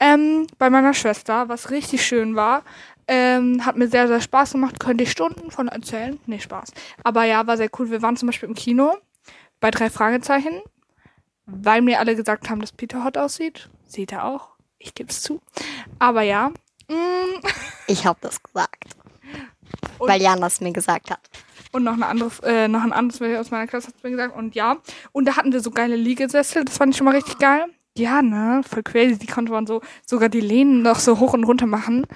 ähm, 0.00 0.46
bei 0.58 0.70
meiner 0.70 0.94
Schwester, 0.94 1.48
was 1.48 1.70
richtig 1.70 2.04
schön 2.04 2.34
war. 2.36 2.62
Ähm, 3.08 3.64
hat 3.66 3.76
mir 3.76 3.88
sehr, 3.88 4.08
sehr 4.08 4.20
Spaß 4.20 4.52
gemacht. 4.52 4.80
Könnte 4.80 5.04
ich 5.04 5.10
Stunden 5.10 5.50
von 5.50 5.68
erzählen. 5.68 6.18
Nee, 6.26 6.38
Spaß. 6.40 6.72
Aber 7.04 7.24
ja, 7.24 7.46
war 7.46 7.56
sehr 7.56 7.70
cool. 7.78 7.90
Wir 7.90 8.02
waren 8.02 8.16
zum 8.16 8.26
Beispiel 8.26 8.48
im 8.48 8.54
Kino 8.54 8.96
bei 9.60 9.70
drei 9.70 9.90
Fragezeichen, 9.90 10.60
weil 11.46 11.82
mir 11.82 12.00
alle 12.00 12.16
gesagt 12.16 12.48
haben, 12.48 12.60
dass 12.60 12.72
Peter 12.72 13.04
hot 13.04 13.18
aussieht. 13.18 13.68
Sieht 13.86 14.12
er 14.12 14.24
auch. 14.24 14.50
Ich 14.78 14.94
gebe 14.94 15.10
es 15.10 15.22
zu. 15.22 15.40
Aber 15.98 16.22
ja. 16.22 16.50
Mm, 16.88 17.40
Ich 17.86 18.06
hab 18.06 18.20
das 18.20 18.42
gesagt. 18.42 18.96
Und- 19.98 20.08
weil 20.08 20.20
Jan 20.20 20.40
das 20.40 20.60
mir 20.60 20.72
gesagt 20.72 21.10
hat. 21.10 21.20
Und 21.72 21.84
noch, 21.84 21.94
eine 21.94 22.06
andere, 22.06 22.30
äh, 22.44 22.68
noch 22.68 22.82
ein 22.82 22.92
anderes 22.92 23.20
Mädel 23.20 23.38
aus 23.38 23.50
meiner 23.50 23.66
Klasse 23.66 23.88
hat 23.88 24.04
mir 24.04 24.10
gesagt. 24.10 24.36
Und 24.36 24.54
ja. 24.54 24.76
Und 25.12 25.24
da 25.24 25.36
hatten 25.36 25.52
wir 25.52 25.60
so 25.60 25.70
geile 25.70 25.96
Liegesessel. 25.96 26.64
Das 26.64 26.76
fand 26.76 26.92
ich 26.92 26.98
schon 26.98 27.06
mal 27.06 27.14
richtig 27.14 27.38
geil. 27.38 27.64
Ja, 27.96 28.20
ne? 28.22 28.62
Voll 28.68 28.82
crazy. 28.82 29.18
Die 29.18 29.26
konnte 29.26 29.52
man 29.52 29.66
so, 29.66 29.80
sogar 30.06 30.28
die 30.28 30.40
Lehnen 30.40 30.82
noch 30.82 30.98
so 30.98 31.18
hoch 31.18 31.32
und 31.32 31.44
runter 31.44 31.66
machen. 31.66 32.06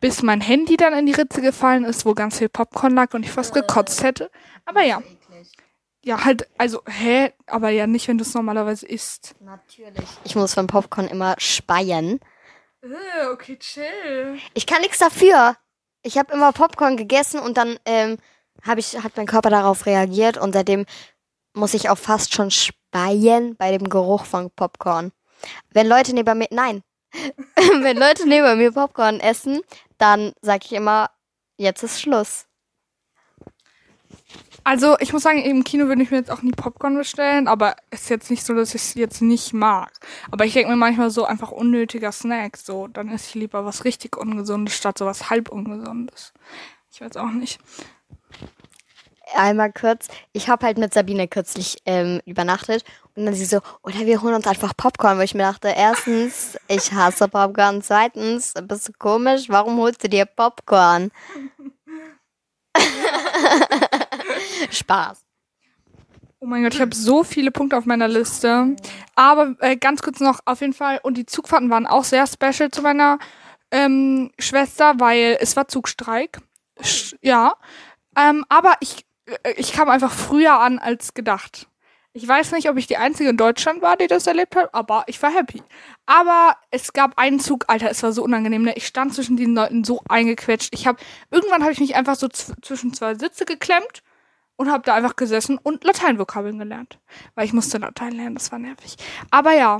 Bis 0.00 0.22
mein 0.22 0.40
Handy 0.40 0.76
dann 0.76 0.94
in 0.94 1.06
die 1.06 1.12
Ritze 1.12 1.42
gefallen 1.42 1.84
ist, 1.84 2.06
wo 2.06 2.14
ganz 2.14 2.38
viel 2.38 2.48
Popcorn 2.48 2.94
lag 2.94 3.12
und 3.14 3.24
ich 3.24 3.30
fast 3.30 3.52
gekotzt 3.52 4.02
hätte. 4.02 4.30
Aber 4.64 4.82
ja. 4.82 5.02
Ja, 6.04 6.24
halt, 6.24 6.48
also, 6.56 6.82
hä? 6.86 7.32
Aber 7.46 7.70
ja 7.70 7.86
nicht, 7.86 8.06
wenn 8.08 8.16
du 8.16 8.22
es 8.22 8.32
normalerweise 8.32 8.86
isst. 8.86 9.34
Natürlich. 9.40 10.08
Ich 10.24 10.36
muss 10.36 10.54
beim 10.54 10.66
Popcorn 10.68 11.08
immer 11.08 11.34
speien. 11.38 12.20
Äh, 12.80 13.26
okay, 13.32 13.58
chill. 13.58 14.38
Ich 14.54 14.66
kann 14.66 14.80
nichts 14.80 14.98
dafür. 14.98 15.56
Ich 16.08 16.16
habe 16.16 16.32
immer 16.32 16.52
Popcorn 16.52 16.96
gegessen 16.96 17.38
und 17.38 17.58
dann 17.58 17.78
ähm, 17.84 18.16
hab 18.66 18.78
ich, 18.78 18.98
hat 19.02 19.18
mein 19.18 19.26
Körper 19.26 19.50
darauf 19.50 19.84
reagiert 19.84 20.38
und 20.38 20.54
seitdem 20.54 20.86
muss 21.52 21.74
ich 21.74 21.90
auch 21.90 21.98
fast 21.98 22.32
schon 22.32 22.50
speien 22.50 23.56
bei 23.56 23.76
dem 23.76 23.90
Geruch 23.90 24.24
von 24.24 24.50
Popcorn. 24.50 25.12
Wenn 25.68 25.86
Leute 25.86 26.14
neben 26.14 26.38
mir, 26.38 26.48
nein, 26.50 26.82
wenn 27.82 27.98
Leute 27.98 28.26
neben 28.26 28.56
mir 28.56 28.72
Popcorn 28.72 29.20
essen, 29.20 29.60
dann 29.98 30.32
sage 30.40 30.64
ich 30.64 30.72
immer, 30.72 31.10
jetzt 31.58 31.82
ist 31.82 32.00
Schluss. 32.00 32.46
Also, 34.64 34.96
ich 34.98 35.12
muss 35.12 35.22
sagen, 35.22 35.42
im 35.42 35.64
Kino 35.64 35.86
würde 35.86 36.02
ich 36.02 36.10
mir 36.10 36.18
jetzt 36.18 36.30
auch 36.30 36.42
nie 36.42 36.50
Popcorn 36.52 36.96
bestellen, 36.96 37.48
aber 37.48 37.76
es 37.90 38.02
ist 38.02 38.10
jetzt 38.10 38.30
nicht 38.30 38.44
so, 38.44 38.54
dass 38.54 38.74
ich 38.74 38.82
es 38.82 38.94
jetzt 38.94 39.22
nicht 39.22 39.52
mag. 39.52 39.92
Aber 40.30 40.44
ich 40.44 40.52
denke 40.52 40.70
mir 40.70 40.76
manchmal 40.76 41.10
so 41.10 41.24
einfach 41.24 41.50
unnötiger 41.50 42.12
Snack, 42.12 42.56
so, 42.56 42.86
dann 42.88 43.08
esse 43.08 43.28
ich 43.28 43.34
lieber 43.34 43.64
was 43.64 43.84
richtig 43.84 44.16
Ungesundes 44.16 44.74
statt 44.74 44.98
so 44.98 45.06
was 45.06 45.30
halb 45.30 45.48
Ungesundes. 45.48 46.32
Ich 46.92 47.00
weiß 47.00 47.16
auch 47.16 47.30
nicht. 47.30 47.60
Einmal 49.34 49.72
kurz, 49.72 50.08
ich 50.32 50.48
habe 50.48 50.64
halt 50.64 50.78
mit 50.78 50.94
Sabine 50.94 51.28
kürzlich 51.28 51.78
ähm, 51.84 52.20
übernachtet 52.24 52.82
und 53.14 53.26
dann 53.26 53.34
sie 53.34 53.44
so, 53.44 53.60
oder 53.82 54.00
wir 54.00 54.22
holen 54.22 54.34
uns 54.34 54.46
einfach 54.46 54.74
Popcorn, 54.76 55.18
wo 55.18 55.22
ich 55.22 55.34
mir 55.34 55.42
dachte, 55.42 55.68
erstens, 55.76 56.58
ich 56.66 56.92
hasse 56.92 57.28
Popcorn, 57.28 57.82
zweitens, 57.82 58.54
bist 58.62 58.88
du 58.88 58.92
komisch, 58.98 59.48
warum 59.48 59.78
holst 59.78 60.02
du 60.02 60.08
dir 60.08 60.24
Popcorn? 60.24 61.10
Spaß. 64.70 65.24
Oh 66.40 66.46
mein 66.46 66.62
Gott, 66.62 66.74
ich 66.74 66.80
habe 66.80 66.94
so 66.94 67.24
viele 67.24 67.50
Punkte 67.50 67.76
auf 67.76 67.84
meiner 67.84 68.06
Liste. 68.06 68.76
Aber 69.16 69.56
äh, 69.60 69.76
ganz 69.76 70.02
kurz 70.02 70.20
noch, 70.20 70.40
auf 70.44 70.60
jeden 70.60 70.72
Fall, 70.72 71.00
und 71.02 71.16
die 71.16 71.26
Zugfahrten 71.26 71.68
waren 71.70 71.86
auch 71.86 72.04
sehr 72.04 72.26
special 72.26 72.70
zu 72.70 72.80
meiner 72.82 73.18
ähm, 73.72 74.30
Schwester, 74.38 74.94
weil 74.98 75.36
es 75.40 75.56
war 75.56 75.66
Zugstreik. 75.66 76.38
Sch 76.80 77.16
ja. 77.22 77.54
Ähm, 78.16 78.44
aber 78.48 78.74
ich, 78.80 79.04
äh, 79.26 79.52
ich 79.56 79.72
kam 79.72 79.88
einfach 79.88 80.12
früher 80.12 80.60
an 80.60 80.78
als 80.78 81.12
gedacht. 81.12 81.66
Ich 82.12 82.26
weiß 82.26 82.52
nicht, 82.52 82.70
ob 82.70 82.76
ich 82.76 82.86
die 82.86 82.96
Einzige 82.96 83.30
in 83.30 83.36
Deutschland 83.36 83.82
war, 83.82 83.96
die 83.96 84.06
das 84.06 84.26
erlebt 84.26 84.56
hat, 84.56 84.74
aber 84.74 85.04
ich 85.06 85.20
war 85.22 85.30
happy. 85.30 85.62
Aber 86.06 86.56
es 86.70 86.92
gab 86.92 87.18
einen 87.18 87.38
Zug, 87.38 87.64
Alter, 87.68 87.90
es 87.90 88.02
war 88.02 88.12
so 88.12 88.22
unangenehm. 88.22 88.62
Ne? 88.62 88.74
Ich 88.76 88.86
stand 88.86 89.12
zwischen 89.14 89.36
diesen 89.36 89.54
Leuten 89.54 89.84
so 89.84 90.02
eingequetscht. 90.08 90.70
Ich 90.72 90.86
habe 90.86 90.98
irgendwann 91.30 91.62
habe 91.62 91.72
ich 91.72 91.80
mich 91.80 91.96
einfach 91.96 92.16
so 92.16 92.28
zwischen 92.28 92.94
zwei 92.94 93.14
Sitze 93.14 93.44
geklemmt 93.44 94.02
und 94.58 94.70
habe 94.70 94.82
da 94.84 94.94
einfach 94.94 95.16
gesessen 95.16 95.56
und 95.56 95.84
Lateinvokabeln 95.84 96.58
gelernt, 96.58 96.98
weil 97.34 97.46
ich 97.46 97.52
musste 97.52 97.78
Latein 97.78 98.12
lernen, 98.12 98.34
das 98.34 98.52
war 98.52 98.58
nervig. 98.58 98.96
Aber 99.30 99.52
ja, 99.52 99.78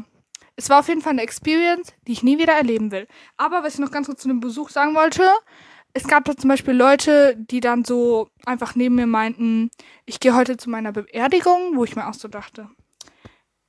es 0.57 0.71
war 0.71 0.79
auf 0.79 0.89
jeden 0.89 1.03
Fall 1.03 1.13
eine 1.13 1.23
Experience, 1.23 1.93
die 2.07 2.13
ich 2.13 2.23
nie 2.23 2.39
wieder 2.39 2.55
erleben 2.55 2.91
will. 2.93 3.07
Aber 3.37 3.63
was 3.63 3.75
ich 3.75 3.81
noch 3.81 3.91
ganz 3.91 4.07
kurz 4.07 4.23
zu 4.23 4.29
dem 4.29 4.41
Besuch 4.41 4.71
sagen 4.71 4.95
wollte, 4.95 5.29
es 5.95 6.07
gab 6.07 6.25
da 6.25 6.37
zum 6.37 6.49
Beispiel 6.49 6.75
Leute, 6.75 7.37
die 7.37 7.61
dann 7.61 7.85
so 7.85 8.31
einfach 8.47 8.77
neben 8.77 8.95
mir 8.95 9.07
meinten, 9.07 9.71
ich 10.07 10.21
gehe 10.21 10.35
heute 10.35 10.57
zu 10.57 10.71
meiner 10.71 10.93
Beerdigung, 10.93 11.77
wo 11.77 11.85
ich 11.85 11.97
mir 11.97 12.09
auch 12.09 12.15
so 12.15 12.29
dachte, 12.29 12.71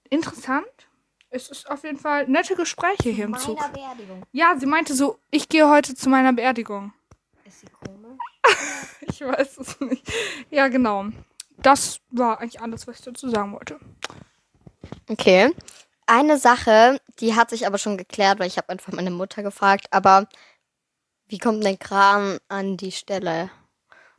interessant. 0.10 0.68
Es 1.32 1.50
ist 1.50 1.70
auf 1.70 1.84
jeden 1.84 1.98
Fall 1.98 2.28
nette 2.28 2.56
Gespräche 2.56 3.10
hier 3.10 3.25
im 3.25 3.38
Zug. 3.38 3.58
Beerdigung. 3.74 4.24
Ja, 4.32 4.56
sie 4.58 4.66
meinte 4.68 4.94
so, 4.94 5.18
ich 5.32 5.50
gehe 5.50 5.68
heute 5.70 5.96
zu 5.96 6.10
meiner 6.10 6.34
Beerdigung. 6.34 6.94
Ist 7.46 7.62
sie 7.62 7.68
komisch? 7.68 8.28
ich 9.01 9.22
weiß 9.22 9.58
es 9.58 9.79
nicht. 9.81 10.03
Ja, 10.50 10.67
genau. 10.67 11.05
Das 11.58 12.00
war 12.10 12.39
eigentlich 12.39 12.62
alles, 12.62 12.88
was 12.88 13.00
ich 13.00 13.05
dazu 13.05 13.29
sagen 13.29 13.53
wollte. 13.53 13.79
Okay. 15.10 15.53
Eine 16.05 16.38
Sache, 16.38 17.00
die 17.19 17.36
hat 17.36 17.50
sich 17.51 17.67
aber 17.67 17.77
schon 17.77 17.98
geklärt, 17.98 18.39
weil 18.39 18.48
ich 18.48 18.58
habe 18.58 18.69
einfach 18.69 18.91
meine 18.93 19.12
Mutter 19.12 19.43
gefragt, 19.43 19.88
aber 19.91 20.27
wie 21.27 21.38
kommt 21.38 21.63
der 21.63 21.77
Kran 21.77 22.39
an 22.48 22.77
die 22.77 22.91
Stelle? 22.91 23.51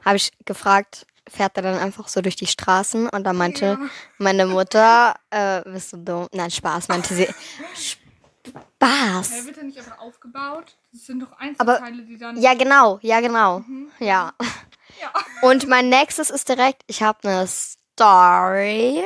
Habe 0.04 0.16
ich 0.16 0.30
gefragt, 0.44 1.06
fährt 1.28 1.56
er 1.56 1.62
dann 1.64 1.78
einfach 1.78 2.06
so 2.08 2.20
durch 2.20 2.36
die 2.36 2.46
Straßen 2.46 3.08
und 3.08 3.24
dann 3.24 3.36
meinte 3.36 3.66
Ja. 3.66 3.78
meine 4.18 4.46
Mutter, 4.46 5.14
äh, 5.30 5.62
bist 5.62 5.92
du 5.92 5.96
dumm? 5.96 6.28
Nein, 6.32 6.50
Spaß, 6.50 6.88
meinte 6.88 7.14
sie. 7.14 7.28
Spaß. 8.90 9.30
Er 9.32 9.44
wird 9.46 9.56
ja 9.58 9.62
nicht 9.62 9.78
einfach 9.78 9.98
aufgebaut. 9.98 10.74
Das 10.92 11.06
sind 11.06 11.20
doch 11.20 11.32
Aber- 11.32 11.82
Einzelteile, 11.82 12.02
die 12.02 12.16
dann. 12.16 12.36
Ja, 12.40 12.54
genau, 12.54 12.98
ja, 13.02 13.20
genau. 13.20 13.62
Ja. 13.98 14.32
Ja. 15.00 15.12
Und 15.42 15.68
mein 15.68 15.88
nächstes 15.88 16.30
ist 16.30 16.48
direkt, 16.48 16.82
ich 16.86 17.02
habe 17.02 17.28
eine 17.28 17.46
Story. 17.46 19.04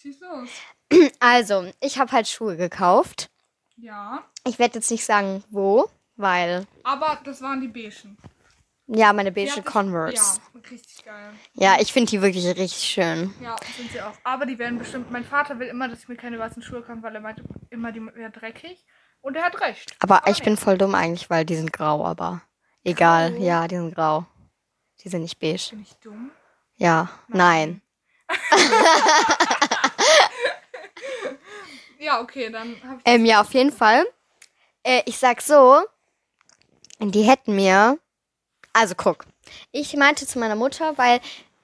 Schieß 0.00 0.20
los. 0.20 0.48
Also, 1.20 1.70
ich 1.80 1.98
habe 1.98 2.12
halt 2.12 2.28
Schuhe 2.28 2.56
gekauft. 2.58 3.30
Ja. 3.76 4.22
Ich 4.46 4.58
werde 4.58 4.74
jetzt 4.74 4.90
nicht 4.90 5.06
sagen, 5.06 5.42
wo, 5.48 5.88
weil, 6.16 6.66
Aber 6.82 7.18
das 7.24 7.40
waren 7.40 7.62
die 7.62 7.68
Beigen. 7.68 8.18
ja, 8.88 9.14
meine 9.14 9.32
beige 9.32 9.62
Converse. 9.62 10.16
Ja, 10.16 10.51
richtig 10.70 11.04
geil. 11.04 11.32
Ja, 11.54 11.76
ich 11.80 11.92
finde 11.92 12.10
die 12.10 12.22
wirklich 12.22 12.46
richtig 12.46 12.82
schön. 12.82 13.34
Ja, 13.40 13.56
sind 13.76 13.90
sie 13.90 14.00
auch. 14.00 14.14
Aber 14.24 14.46
die 14.46 14.58
werden 14.58 14.78
bestimmt. 14.78 15.10
Mein 15.10 15.24
Vater 15.24 15.58
will 15.58 15.68
immer, 15.68 15.88
dass 15.88 16.00
ich 16.00 16.08
mir 16.08 16.16
keine 16.16 16.38
weißen 16.38 16.62
Schuhe 16.62 16.82
kaufe, 16.82 17.02
weil 17.02 17.14
er 17.14 17.20
meint 17.20 17.42
immer, 17.70 17.92
die 17.92 18.00
wären 18.14 18.32
dreckig. 18.32 18.84
Und 19.20 19.36
er 19.36 19.44
hat 19.44 19.60
recht. 19.60 19.94
Aber 20.00 20.22
ich 20.26 20.38
nee. 20.40 20.44
bin 20.46 20.56
voll 20.56 20.78
dumm 20.78 20.94
eigentlich, 20.94 21.30
weil 21.30 21.44
die 21.44 21.56
sind 21.56 21.72
grau, 21.72 22.04
aber 22.04 22.42
egal. 22.84 23.32
Grau? 23.32 23.42
Ja, 23.42 23.68
die 23.68 23.76
sind 23.76 23.94
grau. 23.94 24.26
Die 25.02 25.08
sind 25.08 25.22
nicht 25.22 25.38
beige. 25.38 25.70
Bin 25.70 25.82
ich 25.82 25.94
dumm? 25.96 26.30
Ja, 26.76 27.08
nein. 27.28 27.82
Ja, 32.02 32.20
okay, 32.20 32.50
dann 32.50 32.76
hab 32.82 32.98
ich. 32.98 33.02
Ähm, 33.04 33.24
ja, 33.24 33.40
auf 33.40 33.54
jeden 33.54 33.70
Fall. 33.70 34.04
Äh, 34.82 35.02
ich 35.06 35.18
sag 35.18 35.40
so, 35.40 35.80
die 36.98 37.22
hätten 37.22 37.54
mir. 37.54 37.98
Also 38.72 38.94
guck, 38.96 39.26
ich 39.70 39.94
meinte 39.96 40.26
zu 40.26 40.38
meiner 40.38 40.56
Mutter, 40.56 40.96
weil 40.96 41.20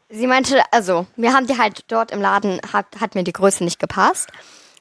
sie 0.09 0.27
meinte, 0.27 0.63
also 0.73 1.07
wir 1.17 1.33
haben 1.33 1.47
die 1.47 1.59
halt 1.59 1.85
dort 1.89 2.11
im 2.11 2.21
Laden, 2.21 2.61
hat, 2.73 2.87
hat 3.01 3.15
mir 3.15 3.25
die 3.25 3.33
Größe 3.33 3.65
nicht 3.65 3.79
gepasst. 3.79 4.31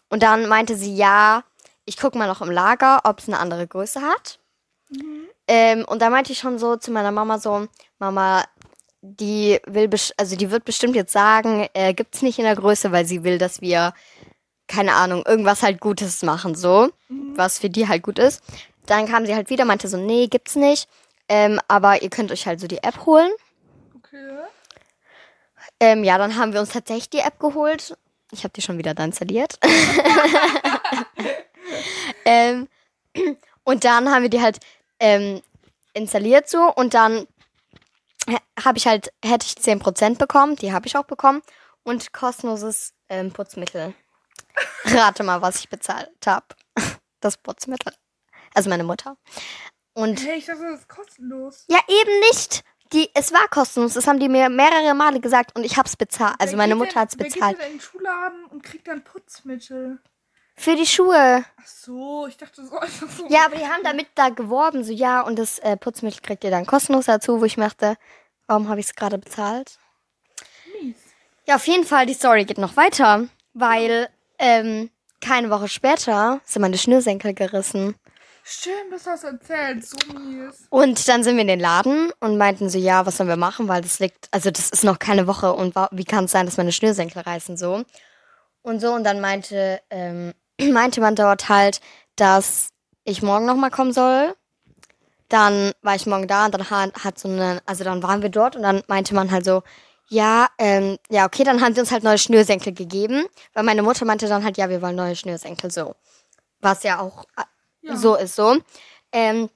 Und 0.09 0.23
dann 0.23 0.47
meinte 0.47 0.75
sie, 0.75 0.95
ja, 0.95 1.43
ich 1.85 1.97
guck 1.97 2.15
mal 2.15 2.27
noch 2.27 2.41
im 2.41 2.51
Lager, 2.51 3.01
ob 3.03 3.19
es 3.19 3.27
eine 3.27 3.39
andere 3.39 3.67
Größe 3.67 4.01
hat. 4.01 4.39
Ähm, 5.47 5.85
und 5.85 6.01
da 6.01 6.09
meinte 6.09 6.31
ich 6.31 6.39
schon 6.39 6.59
so 6.59 6.75
zu 6.75 6.91
meiner 6.91 7.11
Mama 7.11 7.39
so, 7.39 7.67
Mama, 7.99 8.43
die 9.01 9.59
will, 9.65 9.89
also 10.17 10.35
die 10.35 10.51
wird 10.51 10.65
bestimmt 10.65 10.95
jetzt 10.95 11.13
sagen, 11.13 11.67
äh, 11.73 11.93
gibt's 11.93 12.21
nicht 12.21 12.39
in 12.39 12.45
der 12.45 12.55
Größe, 12.55 12.91
weil 12.91 13.05
sie 13.05 13.23
will, 13.23 13.37
dass 13.37 13.61
wir 13.61 13.93
keine 14.67 14.93
Ahnung, 14.93 15.23
irgendwas 15.25 15.63
halt 15.63 15.79
Gutes 15.79 16.21
machen, 16.23 16.53
so, 16.53 16.89
was 17.09 17.59
für 17.59 17.69
die 17.69 17.87
halt 17.87 18.03
gut 18.03 18.19
ist. 18.19 18.43
Dann 18.85 19.07
kam 19.07 19.25
sie 19.25 19.35
halt 19.35 19.49
wieder, 19.49 19.65
meinte 19.65 19.87
so, 19.87 19.97
nee, 19.97 20.27
gibt's 20.27 20.55
nicht. 20.55 20.87
Ähm, 21.29 21.59
aber 21.67 22.01
ihr 22.01 22.09
könnt 22.09 22.31
euch 22.31 22.47
halt 22.47 22.59
so 22.59 22.67
die 22.67 22.83
App 22.83 23.05
holen. 23.05 23.31
Okay. 23.97 24.39
Ähm, 25.79 26.03
ja, 26.03 26.17
dann 26.17 26.37
haben 26.37 26.53
wir 26.53 26.59
uns 26.59 26.69
tatsächlich 26.69 27.09
die 27.09 27.19
App 27.19 27.39
geholt. 27.39 27.97
Ich 28.31 28.43
habe 28.43 28.53
die 28.53 28.61
schon 28.61 28.77
wieder 28.77 28.93
da 28.93 29.03
installiert. 29.03 29.59
ähm, 32.25 32.67
und 33.63 33.83
dann 33.83 34.09
haben 34.09 34.23
wir 34.23 34.29
die 34.29 34.41
halt 34.41 34.59
ähm, 34.99 35.41
installiert 35.93 36.49
so 36.49 36.73
und 36.73 36.93
dann 36.93 37.27
habe 38.63 38.77
ich 38.77 38.87
halt, 38.87 39.13
hätte 39.23 39.45
ich 39.45 39.53
10% 39.53 40.17
bekommen, 40.17 40.55
die 40.57 40.73
habe 40.73 40.87
ich 40.87 40.97
auch 40.97 41.05
bekommen 41.05 41.41
und 41.83 42.11
kostenloses 42.11 42.93
ähm, 43.09 43.31
Putzmittel. 43.31 43.93
Rate 44.85 45.23
mal, 45.23 45.41
was 45.41 45.59
ich 45.59 45.69
bezahlt 45.69 46.09
habe. 46.25 46.45
Das 47.19 47.37
Putzmittel. 47.37 47.93
Also 48.53 48.69
meine 48.69 48.83
Mutter. 48.83 49.17
Und 49.97 50.23
Hey, 50.23 50.37
ich 50.37 50.45
dachte, 50.45 50.61
das 50.61 50.81
ist 50.81 50.89
kostenlos. 50.89 51.65
ja, 51.69 51.79
eben 51.87 52.19
nicht. 52.29 52.63
Die, 52.93 53.09
es 53.15 53.33
war 53.33 53.47
kostenlos. 53.49 53.95
Das 53.95 54.05
haben 54.07 54.19
die 54.19 54.29
mir 54.29 54.47
mehrere 54.49 54.93
Male 54.93 55.19
gesagt 55.19 55.55
und 55.55 55.63
ich 55.65 55.75
hab's 55.75 55.95
bezahlt. 55.95 56.35
Also 56.39 56.51
Wer 56.51 56.57
meine 56.59 56.75
Mutter 56.75 56.91
denn- 56.93 57.01
hat's 57.01 57.17
wer 57.17 57.25
geht 57.25 57.33
bezahlt. 57.33 57.57
denn 57.59 57.65
in 57.65 57.71
den 57.73 57.81
Schuhladen 57.81 58.45
und 58.45 58.61
kriegt 58.63 58.87
dann 58.87 59.03
Putzmittel? 59.03 59.97
Für 60.55 60.75
die 60.75 60.85
Schuhe. 60.85 61.43
Ach 61.59 61.65
so, 61.67 62.27
ich 62.27 62.37
dachte 62.37 62.63
so 62.65 62.77
einfach 62.77 63.09
so. 63.09 63.27
Ja, 63.29 63.45
aber 63.45 63.55
die 63.57 63.65
haben 63.65 63.83
damit 63.83 64.07
da 64.15 64.29
geworben, 64.29 64.83
so 64.83 64.91
ja, 64.93 65.21
und 65.21 65.37
das 65.37 65.57
äh, 65.59 65.77
Putzmittel 65.77 66.21
kriegt 66.21 66.43
ihr 66.43 66.51
dann 66.51 66.65
kostenlos 66.67 67.05
dazu, 67.05 67.41
wo 67.41 67.45
ich 67.45 67.55
dachte, 67.55 67.95
warum 68.45 68.69
habe 68.69 68.79
ich 68.79 68.85
es 68.87 68.95
gerade 68.95 69.17
bezahlt? 69.17 69.77
Mies. 70.81 70.95
Ja, 71.47 71.55
auf 71.55 71.65
jeden 71.67 71.83
Fall, 71.85 72.05
die 72.05 72.13
Story 72.13 72.45
geht 72.45 72.57
noch 72.59 72.75
weiter, 72.77 73.27
weil 73.53 74.09
ähm, 74.39 74.89
keine 75.21 75.49
Woche 75.49 75.67
später 75.67 76.39
sind 76.45 76.61
meine 76.61 76.77
Schnürsenkel 76.77 77.33
gerissen. 77.33 77.95
Stimmt, 78.49 78.93
das 78.93 79.05
hast 79.05 79.23
du 79.23 79.27
erzählt. 79.27 79.85
So 79.85 79.97
mies. 80.13 80.67
Und 80.69 81.05
dann 81.09 81.21
sind 81.21 81.35
wir 81.35 81.41
in 81.41 81.49
den 81.49 81.59
Laden 81.59 82.13
und 82.21 82.37
meinten 82.37 82.69
so, 82.69 82.77
ja, 82.77 83.05
was 83.05 83.17
sollen 83.17 83.27
wir 83.27 83.35
machen, 83.35 83.67
weil 83.67 83.81
das 83.81 83.99
liegt, 83.99 84.29
also 84.31 84.51
das 84.51 84.69
ist 84.69 84.85
noch 84.85 84.99
keine 84.99 85.27
Woche 85.27 85.51
und 85.53 85.75
wie 85.91 86.05
kann 86.05 86.25
es 86.25 86.31
sein, 86.31 86.45
dass 86.45 86.55
meine 86.55 86.71
Schnürsenkel 86.71 87.23
reißen 87.23 87.57
so. 87.57 87.83
Und 88.61 88.79
so, 88.79 88.93
und 88.93 89.03
dann 89.03 89.19
meinte, 89.19 89.81
ähm, 89.89 90.33
meinte 90.71 91.01
man 91.01 91.15
dort 91.15 91.49
halt, 91.49 91.81
dass 92.15 92.69
ich 93.03 93.21
morgen 93.21 93.45
nochmal 93.45 93.69
kommen 93.69 93.91
soll. 93.91 94.33
Dann 95.27 95.73
war 95.81 95.95
ich 95.95 96.05
morgen 96.05 96.29
da 96.29 96.45
und 96.45 96.53
dann 96.53 96.69
hat, 96.69 97.03
hat 97.03 97.19
so 97.19 97.27
eine, 97.27 97.61
also 97.65 97.83
dann 97.83 98.01
waren 98.01 98.21
wir 98.21 98.29
dort 98.29 98.55
und 98.55 98.61
dann 98.61 98.81
meinte 98.87 99.13
man 99.13 99.29
halt 99.29 99.43
so, 99.43 99.61
ja, 100.07 100.47
ähm, 100.57 100.97
ja, 101.09 101.25
okay, 101.25 101.43
dann 101.43 101.59
haben 101.59 101.75
sie 101.75 101.81
uns 101.81 101.91
halt 101.91 102.05
neue 102.05 102.17
Schnürsenkel 102.17 102.73
gegeben, 102.73 103.25
weil 103.53 103.63
meine 103.63 103.83
Mutter 103.83 104.05
meinte 104.05 104.29
dann 104.29 104.45
halt, 104.45 104.55
ja, 104.55 104.69
wir 104.69 104.81
wollen 104.81 104.95
neue 104.95 105.17
Schnürsenkel 105.17 105.69
so. 105.69 105.95
Was 106.61 106.83
ja 106.83 107.01
auch 107.01 107.25
Ja. 107.87 107.95
so 107.95 108.15
ist 108.15 108.35
so. 108.35 108.57
Ähm, 109.11 109.49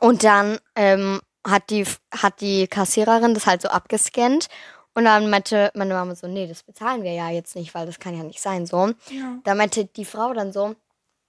und 0.00 0.24
dann 0.24 0.58
ähm, 0.76 1.20
hat 1.46 1.70
die, 1.70 1.86
hat 2.12 2.40
die 2.40 2.66
Kassiererin 2.66 3.34
das 3.34 3.46
halt 3.46 3.62
so 3.62 3.68
abgescannt. 3.68 4.48
Und 4.94 5.04
dann 5.04 5.28
meinte 5.28 5.72
meine 5.74 5.94
Mama 5.94 6.14
so, 6.14 6.28
nee, 6.28 6.46
das 6.46 6.62
bezahlen 6.62 7.02
wir 7.02 7.12
ja 7.12 7.28
jetzt 7.28 7.56
nicht, 7.56 7.74
weil 7.74 7.86
das 7.86 7.98
kann 7.98 8.16
ja 8.16 8.22
nicht 8.22 8.40
sein, 8.40 8.64
so. 8.64 8.92
Ja. 9.10 9.38
Da 9.42 9.54
meinte 9.54 9.86
die 9.86 10.04
Frau 10.04 10.32
dann 10.32 10.52
so, 10.52 10.76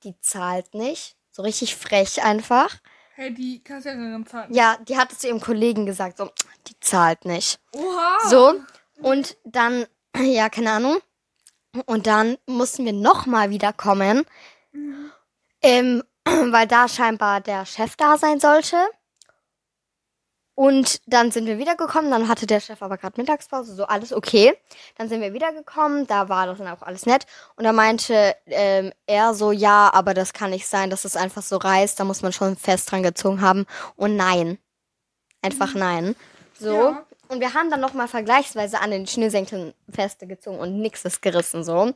die 0.03 0.19
zahlt 0.21 0.73
nicht. 0.73 1.15
So 1.31 1.41
richtig 1.41 1.75
frech 1.75 2.23
einfach. 2.23 2.77
Hey, 3.15 3.33
die 3.33 3.63
Kassiererin 3.63 4.25
zahlt. 4.25 4.53
Ja, 4.55 4.77
die 4.87 4.97
hat 4.97 5.11
es 5.11 5.19
zu 5.19 5.27
ihrem 5.27 5.41
Kollegen 5.41 5.85
gesagt, 5.85 6.17
so, 6.17 6.29
die 6.67 6.79
zahlt 6.79 7.25
nicht. 7.25 7.59
Oha. 7.73 8.29
So, 8.29 8.53
und 9.01 9.35
dann, 9.43 9.85
ja, 10.17 10.49
keine 10.49 10.71
Ahnung. 10.71 10.97
Und 11.85 12.07
dann 12.07 12.37
mussten 12.45 12.85
wir 12.85 12.93
nochmal 12.93 13.49
wiederkommen, 13.49 14.25
ähm, 15.65 16.03
weil 16.25 16.67
da 16.67 16.87
scheinbar 16.87 17.41
der 17.41 17.65
Chef 17.65 17.95
da 17.95 18.17
sein 18.17 18.39
sollte. 18.39 18.77
Und 20.57 21.01
dann 21.05 21.31
sind 21.31 21.47
wir 21.47 21.57
wiedergekommen, 21.57 22.09
dann 22.11 22.29
hatte 22.29 22.47
der 22.47 22.61
Chef 22.61 22.81
aber 22.81 22.97
gerade 22.97 23.19
Mittagspause, 23.19 23.75
so 23.75 23.85
alles 23.87 24.13
okay. 24.13 24.57
Dann 24.97 25.09
sind 25.09 25.19
wir 25.19 25.33
wiedergekommen, 25.33 26.07
da 26.07 26.29
war 26.29 26.47
das 26.47 26.59
dann 26.59 26.69
auch 26.69 26.81
alles 26.81 27.05
nett. 27.05 27.25
Und 27.57 27.65
da 27.65 27.73
meinte 27.73 28.35
ähm, 28.45 28.93
er 29.05 29.33
so, 29.33 29.51
ja, 29.51 29.91
aber 29.93 30.13
das 30.13 30.31
kann 30.31 30.51
nicht 30.51 30.65
sein, 30.67 30.89
dass 30.89 31.03
es 31.03 31.17
einfach 31.17 31.41
so 31.41 31.57
reißt, 31.57 31.99
da 31.99 32.05
muss 32.05 32.21
man 32.21 32.31
schon 32.31 32.55
fest 32.55 32.89
dran 32.89 33.03
gezogen 33.03 33.41
haben. 33.41 33.65
Und 33.97 34.15
nein. 34.15 34.57
Einfach 35.41 35.75
nein. 35.75 36.15
So. 36.57 36.73
Ja. 36.73 37.05
Und 37.27 37.41
wir 37.41 37.53
haben 37.53 37.69
dann 37.69 37.81
nochmal 37.81 38.07
vergleichsweise 38.07 38.79
an 38.79 38.91
den 38.91 39.07
Schnürsenkeln 39.07 39.73
feste 39.93 40.25
gezogen 40.25 40.59
und 40.59 40.79
nix 40.79 41.03
ist 41.03 41.21
gerissen 41.21 41.65
so. 41.65 41.91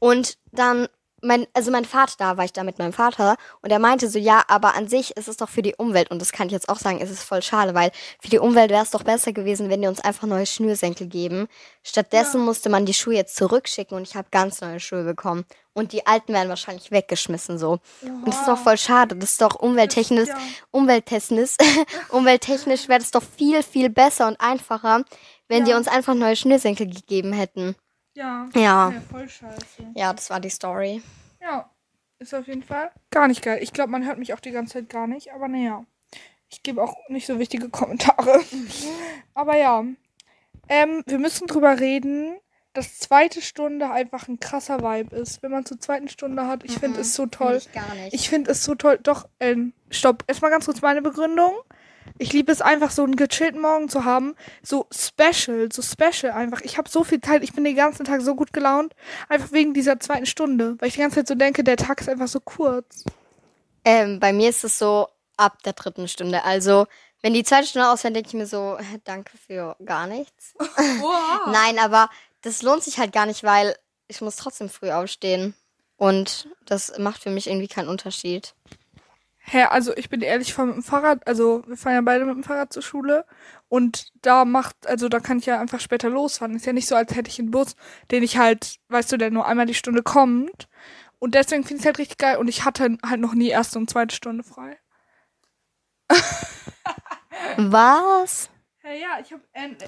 Und 0.00 0.38
dann, 0.50 0.88
mein, 1.26 1.46
also 1.54 1.70
mein 1.70 1.84
Vater, 1.84 2.14
da 2.18 2.36
war 2.36 2.44
ich 2.44 2.52
da 2.52 2.64
mit 2.64 2.78
meinem 2.78 2.92
Vater 2.92 3.36
und 3.62 3.70
er 3.70 3.78
meinte 3.78 4.08
so, 4.08 4.18
ja, 4.18 4.42
aber 4.48 4.74
an 4.74 4.88
sich 4.88 5.16
ist 5.16 5.28
es 5.28 5.36
doch 5.36 5.48
für 5.48 5.62
die 5.62 5.74
Umwelt 5.76 6.10
und 6.10 6.20
das 6.20 6.32
kann 6.32 6.46
ich 6.46 6.52
jetzt 6.52 6.68
auch 6.68 6.78
sagen, 6.78 6.98
es 7.00 7.10
ist 7.10 7.22
voll 7.22 7.42
schade, 7.42 7.74
weil 7.74 7.90
für 8.20 8.28
die 8.30 8.38
Umwelt 8.38 8.70
wäre 8.70 8.82
es 8.82 8.90
doch 8.90 9.02
besser 9.02 9.32
gewesen, 9.32 9.68
wenn 9.68 9.82
die 9.82 9.88
uns 9.88 10.00
einfach 10.00 10.26
neue 10.26 10.46
Schnürsenkel 10.46 11.06
geben. 11.06 11.48
Stattdessen 11.82 12.40
musste 12.44 12.68
man 12.68 12.86
die 12.86 12.94
Schuhe 12.94 13.14
jetzt 13.14 13.36
zurückschicken 13.36 13.96
und 13.96 14.08
ich 14.08 14.16
habe 14.16 14.28
ganz 14.30 14.60
neue 14.60 14.80
Schuhe 14.80 15.04
bekommen. 15.04 15.44
Und 15.74 15.92
die 15.92 16.06
alten 16.06 16.32
werden 16.32 16.48
wahrscheinlich 16.48 16.90
weggeschmissen 16.90 17.58
so. 17.58 17.80
Und 18.02 18.26
das 18.26 18.38
ist 18.40 18.48
doch 18.48 18.56
voll 18.56 18.78
schade. 18.78 19.14
Das 19.14 19.32
ist 19.32 19.42
doch 19.42 19.56
umwelttechnisch, 19.56 20.28
ja. 20.28 20.38
umwelttechnisch, 20.70 21.50
umwelttechnisch 22.10 22.88
wäre 22.88 23.00
das 23.00 23.10
doch 23.10 23.22
viel, 23.22 23.62
viel 23.62 23.90
besser 23.90 24.26
und 24.28 24.40
einfacher, 24.40 25.04
wenn 25.48 25.64
die 25.64 25.72
Ja. 25.72 25.76
uns 25.76 25.86
einfach 25.88 26.14
neue 26.14 26.36
Schnürsenkel 26.36 26.86
gegeben 26.86 27.32
hätten. 27.34 27.76
Ja. 28.16 28.48
Ja. 28.54 28.90
ja. 28.90 29.00
Voll 29.10 29.28
scheiße. 29.28 29.92
Ja, 29.94 30.12
das 30.12 30.30
war 30.30 30.40
die 30.40 30.50
Story. 30.50 31.02
Ja. 31.40 31.70
Ist 32.18 32.34
auf 32.34 32.46
jeden 32.46 32.62
Fall 32.62 32.90
gar 33.10 33.28
nicht 33.28 33.42
geil. 33.42 33.58
Ich 33.60 33.74
glaube, 33.74 33.90
man 33.90 34.06
hört 34.06 34.18
mich 34.18 34.32
auch 34.32 34.40
die 34.40 34.50
ganze 34.50 34.74
Zeit 34.74 34.88
gar 34.88 35.06
nicht, 35.06 35.32
aber 35.34 35.48
naja. 35.48 35.84
Ich 36.48 36.62
gebe 36.62 36.82
auch 36.82 36.94
nicht 37.08 37.26
so 37.26 37.38
wichtige 37.38 37.68
Kommentare. 37.68 38.40
aber 39.34 39.56
ja. 39.56 39.84
Ähm, 40.68 41.02
wir 41.06 41.18
müssen 41.18 41.46
drüber 41.46 41.78
reden, 41.78 42.38
dass 42.72 42.98
zweite 42.98 43.42
Stunde 43.42 43.90
einfach 43.90 44.28
ein 44.28 44.40
krasser 44.40 44.80
Vibe 44.80 45.14
ist. 45.14 45.42
Wenn 45.42 45.50
man 45.50 45.66
zur 45.66 45.78
zweiten 45.78 46.08
Stunde 46.08 46.46
hat, 46.46 46.64
ich 46.64 46.78
finde 46.78 47.00
es 47.00 47.14
so 47.14 47.26
toll. 47.26 47.56
Ich 47.56 47.72
gar 47.72 47.94
nicht. 47.94 48.14
Ich 48.14 48.30
finde 48.30 48.52
es 48.52 48.64
so 48.64 48.74
toll. 48.74 48.98
Doch, 49.02 49.28
ähm, 49.38 49.74
stopp. 49.90 50.24
Erstmal 50.26 50.50
ganz 50.50 50.64
kurz 50.64 50.80
meine 50.80 51.02
Begründung. 51.02 51.52
Ich 52.18 52.32
liebe 52.32 52.50
es 52.50 52.62
einfach, 52.62 52.90
so 52.90 53.04
einen 53.04 53.16
gechillten 53.16 53.60
Morgen 53.60 53.88
zu 53.88 54.04
haben. 54.04 54.34
So 54.62 54.86
special, 54.92 55.68
so 55.70 55.82
special 55.82 56.32
einfach. 56.32 56.60
Ich 56.62 56.78
habe 56.78 56.88
so 56.88 57.04
viel 57.04 57.20
Zeit. 57.20 57.42
Ich 57.42 57.52
bin 57.52 57.64
den 57.64 57.76
ganzen 57.76 58.04
Tag 58.04 58.22
so 58.22 58.34
gut 58.34 58.52
gelaunt. 58.52 58.94
Einfach 59.28 59.52
wegen 59.52 59.74
dieser 59.74 60.00
zweiten 60.00 60.26
Stunde. 60.26 60.76
Weil 60.78 60.88
ich 60.88 60.94
die 60.94 61.00
ganze 61.00 61.16
Zeit 61.16 61.28
so 61.28 61.34
denke, 61.34 61.64
der 61.64 61.76
Tag 61.76 62.00
ist 62.00 62.08
einfach 62.08 62.28
so 62.28 62.40
kurz. 62.40 63.04
ähm, 63.84 64.18
bei 64.20 64.32
mir 64.32 64.48
ist 64.50 64.64
es 64.64 64.78
so 64.78 65.08
ab 65.36 65.62
der 65.64 65.74
dritten 65.74 66.08
Stunde. 66.08 66.44
Also, 66.44 66.86
wenn 67.22 67.34
die 67.34 67.44
zweite 67.44 67.66
Stunde 67.66 67.90
ausfällt, 67.90 68.16
denke 68.16 68.28
ich 68.28 68.34
mir 68.34 68.46
so, 68.46 68.78
danke 69.04 69.36
für 69.36 69.76
gar 69.84 70.06
nichts. 70.06 70.54
Wow. 71.00 71.52
Nein, 71.52 71.78
aber 71.78 72.08
das 72.42 72.62
lohnt 72.62 72.82
sich 72.82 72.98
halt 72.98 73.12
gar 73.12 73.26
nicht, 73.26 73.44
weil 73.44 73.76
ich 74.08 74.20
muss 74.20 74.36
trotzdem 74.36 74.68
früh 74.68 74.90
aufstehen. 74.90 75.54
Und 75.96 76.48
das 76.64 76.98
macht 76.98 77.22
für 77.22 77.30
mich 77.30 77.46
irgendwie 77.46 77.68
keinen 77.68 77.88
Unterschied. 77.88 78.54
Hä, 79.48 79.62
also 79.64 79.96
ich 79.96 80.08
bin 80.08 80.22
ehrlich, 80.22 80.58
mit 80.58 80.74
dem 80.74 80.82
Fahrrad, 80.82 81.24
also 81.26 81.62
wir 81.68 81.76
fahren 81.76 81.94
ja 81.94 82.00
beide 82.00 82.24
mit 82.24 82.34
dem 82.34 82.42
Fahrrad 82.42 82.72
zur 82.72 82.82
Schule 82.82 83.24
und 83.68 84.08
da 84.20 84.44
macht, 84.44 84.74
also 84.88 85.08
da 85.08 85.20
kann 85.20 85.38
ich 85.38 85.46
ja 85.46 85.60
einfach 85.60 85.78
später 85.78 86.10
losfahren. 86.10 86.56
Ist 86.56 86.66
ja 86.66 86.72
nicht 86.72 86.88
so, 86.88 86.96
als 86.96 87.14
hätte 87.14 87.30
ich 87.30 87.38
einen 87.38 87.52
Bus, 87.52 87.76
den 88.10 88.24
ich 88.24 88.38
halt, 88.38 88.78
weißt 88.88 89.12
du, 89.12 89.16
der 89.18 89.30
nur 89.30 89.46
einmal 89.46 89.66
die 89.66 89.74
Stunde 89.74 90.02
kommt. 90.02 90.68
Und 91.20 91.36
deswegen 91.36 91.62
finde 91.62 91.76
ich 91.76 91.80
es 91.82 91.86
halt 91.86 91.98
richtig 91.98 92.18
geil 92.18 92.38
und 92.38 92.48
ich 92.48 92.64
hatte 92.64 92.98
halt 93.06 93.20
noch 93.20 93.34
nie 93.34 93.48
erste 93.48 93.78
und 93.78 93.88
zweite 93.88 94.16
Stunde 94.16 94.42
frei. 94.42 94.78
Was? 97.56 98.50
Hey, 98.78 99.00
ja, 99.00 99.20
ich 99.20 99.32
habe 99.32 99.42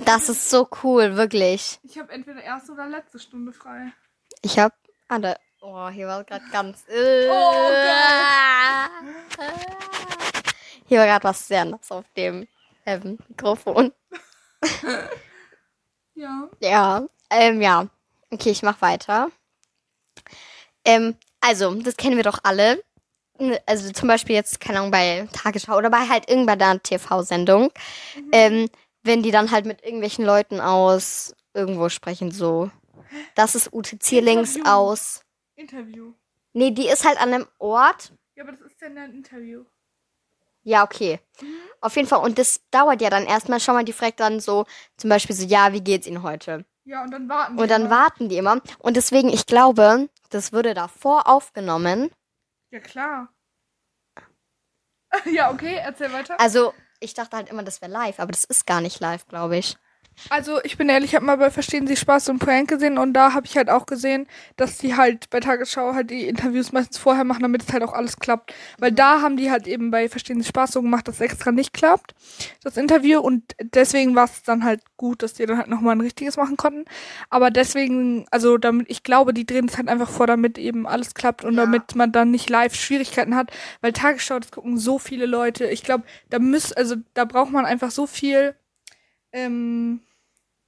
Das 0.05 0.29
ist 0.29 0.51
so 0.51 0.69
cool, 0.83 1.17
wirklich. 1.17 1.81
ich 1.83 1.99
habe 1.99 2.13
entweder 2.13 2.43
erste 2.43 2.73
oder 2.73 2.87
letzte 2.89 3.19
Stunde 3.19 3.53
frei. 3.53 3.93
Ich 4.43 4.59
hab. 4.59 4.73
Ah, 5.09 5.19
da. 5.19 5.37
Oh, 5.61 5.89
hier 5.89 6.07
war 6.07 6.25
gerade 6.25 6.45
ganz. 6.53 6.85
Oh 6.89 6.93
Hier 10.87 11.01
war 11.01 11.07
gerade 11.07 11.25
was 11.25 11.47
sehr 11.49 11.65
nass 11.65 11.91
auf 11.91 12.05
dem 12.17 12.47
ähm, 12.87 13.19
Mikrofon. 13.29 13.93
Ja. 16.19 16.49
Ja, 16.61 17.07
ähm, 17.31 17.63
ja. 17.63 17.87
Okay, 18.33 18.51
ich 18.51 18.65
mach 18.65 18.83
weiter. 18.83 19.29
Ähm, 20.85 21.15
also, 21.41 21.73
das 21.77 21.97
kennen 21.97 22.17
wir 22.17 22.25
doch 22.25 22.41
alle. 22.43 22.83
Also 23.67 23.93
zum 23.93 24.09
Beispiel 24.09 24.35
jetzt, 24.35 24.59
keine 24.59 24.79
Ahnung, 24.79 24.91
bei 24.91 25.29
Tagesschau 25.33 25.77
oder 25.77 25.91
bei 25.91 26.09
halt 26.09 26.29
irgendeiner 26.29 26.83
TV-Sendung. 26.83 27.71
Ähm, 28.33 28.69
wenn 29.05 29.23
die 29.23 29.31
dann 29.31 29.53
halt 29.53 29.65
mit 29.65 29.85
irgendwelchen 29.85 30.25
Leuten 30.25 30.61
aus 30.61 31.37
irgendwo 31.55 31.89
sprechen, 31.89 32.33
so. 32.33 32.69
Das 33.37 33.55
ist 33.55 33.73
Ute 33.73 34.01
Zierlings 34.01 34.59
aus. 34.65 35.21
Interview. 35.59 36.15
Nee, 36.53 36.71
die 36.71 36.89
ist 36.89 37.05
halt 37.05 37.21
an 37.21 37.35
einem 37.35 37.47
Ort. 37.59 38.13
Ja, 38.35 38.45
aber 38.45 38.53
das 38.53 38.63
ist 38.63 38.81
ja 38.81 38.89
ein 38.89 39.13
Interview. 39.13 39.65
Ja, 40.63 40.85
okay. 40.85 41.21
Auf 41.81 41.97
jeden 41.97 42.09
Fall. 42.09 42.23
Und 42.23 42.39
das 42.39 42.61
dauert 42.71 43.01
ja 43.01 43.11
dann 43.11 43.25
erstmal. 43.25 43.61
Schau 43.61 43.73
mal, 43.73 43.85
die 43.85 43.93
fragt 43.93 44.21
dann 44.21 44.41
so, 44.41 44.67
zum 44.97 45.11
Beispiel 45.11 45.35
so, 45.35 45.47
ja, 45.47 45.73
wie 45.73 45.81
geht's 45.81 46.07
Ihnen 46.07 46.23
heute? 46.23 46.65
Ja, 46.85 47.03
und 47.03 47.11
dann 47.11 47.29
warten 47.29 47.57
wir. 47.57 47.63
Und 47.63 47.71
dann 47.71 47.83
immer. 47.83 47.91
warten 47.91 48.29
die 48.29 48.37
immer. 48.37 48.61
Und 48.79 48.97
deswegen, 48.97 49.29
ich 49.29 49.47
glaube, 49.47 50.09
das 50.31 50.53
würde 50.53 50.75
davor 50.75 51.27
aufgenommen. 51.27 52.11
Ja, 52.71 52.81
klar. 52.81 53.33
ja, 55.25 55.51
okay, 55.51 55.77
erzähl 55.77 56.13
weiter. 56.13 56.39
Also, 56.41 56.75
ich 57.01 57.15
dachte 57.15 57.37
halt 57.37 57.49
immer, 57.49 57.63
das 57.63 57.81
wäre 57.81 57.91
live, 57.91 58.21
aber 58.21 58.33
das 58.33 58.45
ist 58.45 58.67
gar 58.67 58.81
nicht 58.81 59.01
live, 59.01 59.27
glaube 59.27 59.57
ich. 59.57 59.77
Also, 60.31 60.61
ich 60.63 60.77
bin 60.77 60.89
ehrlich, 60.89 61.11
ich 61.11 61.15
habe 61.15 61.25
mal 61.25 61.37
bei 61.37 61.51
Verstehen 61.51 61.87
Sie 61.87 61.97
Spaß 61.97 62.29
ein 62.31 62.39
Prank 62.39 62.69
gesehen 62.69 62.99
und 62.99 63.13
da 63.15 63.33
habe 63.35 63.47
ich 63.47 63.57
halt 63.57 63.71
auch 63.71 63.87
gesehen, 63.87 64.27
dass 64.57 64.79
die 64.79 64.97
halt 64.97 65.31
bei 65.31 65.41
Tagesschau 65.41 65.95
halt 65.95 66.11
die 66.11 66.27
Interviews 66.29 66.73
meistens 66.73 66.99
vorher 66.99 67.25
machen, 67.25 67.43
damit 67.43 67.63
es 67.63 67.73
halt 67.73 67.83
auch 67.83 67.93
alles 67.93 68.19
klappt. 68.19 68.53
Weil 68.79 68.93
da 68.93 69.23
haben 69.23 69.37
die 69.37 69.51
halt 69.51 69.67
eben 69.67 69.91
bei 69.91 70.09
Verstehen 70.09 70.41
Sie 70.41 70.49
Spaß 70.49 70.73
so 70.73 70.83
gemacht, 70.83 71.09
dass 71.09 71.17
es 71.17 71.21
extra 71.21 71.53
nicht 71.53 71.73
klappt, 71.73 72.15
das 72.63 72.77
Interview. 72.77 73.21
Und 73.21 73.55
deswegen 73.63 74.15
war 74.15 74.25
es 74.25 74.43
dann 74.43 74.65
halt 74.65 74.83
gut, 74.97 75.23
dass 75.23 75.35
die 75.35 75.47
dann 75.47 75.59
halt 75.59 75.69
nochmal 75.69 75.97
ein 75.97 76.01
richtiges 76.01 76.37
machen 76.37 76.57
konnten. 76.57 76.85
Aber 77.31 77.51
deswegen, 77.51 78.27
also 78.31 78.59
damit, 78.59 78.91
ich 78.91 79.03
glaube, 79.03 79.33
die 79.33 79.47
drehen 79.47 79.67
es 79.69 79.77
halt 79.79 79.89
einfach 79.89 80.11
vor, 80.11 80.27
damit 80.27 80.59
eben 80.59 80.87
alles 80.87 81.15
klappt 81.15 81.45
und 81.45 81.55
Ja. 81.55 81.65
damit 81.65 81.95
man 81.95 82.13
dann 82.13 82.31
nicht 82.31 82.51
live 82.51 82.75
Schwierigkeiten 82.75 83.35
hat. 83.35 83.51
Weil 83.81 83.93
Tagesschau, 83.93 84.39
das 84.41 84.51
gucken 84.51 84.77
so 84.79 84.99
viele 84.99 85.27
Leute. 85.27 85.67
Ich 85.67 85.83
glaube, 85.83 86.05
da 86.29 86.39
müsst, 86.39 86.77
also 86.77 86.97
da 87.15 87.25
braucht 87.25 87.51
man 87.53 87.65
einfach 87.65 87.91
so 87.91 88.07
viel 88.07 88.55
ähm, 89.33 90.01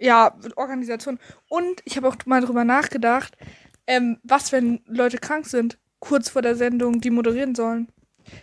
ja, 0.00 0.34
Organisation. 0.56 1.18
Und 1.48 1.80
ich 1.84 1.96
habe 1.96 2.08
auch 2.08 2.16
mal 2.24 2.40
drüber 2.40 2.64
nachgedacht, 2.64 3.36
ähm, 3.86 4.18
was, 4.22 4.52
wenn 4.52 4.80
Leute 4.86 5.18
krank 5.18 5.46
sind, 5.46 5.78
kurz 5.98 6.30
vor 6.30 6.42
der 6.42 6.56
Sendung, 6.56 7.00
die 7.00 7.10
moderieren 7.10 7.54
sollen. 7.54 7.88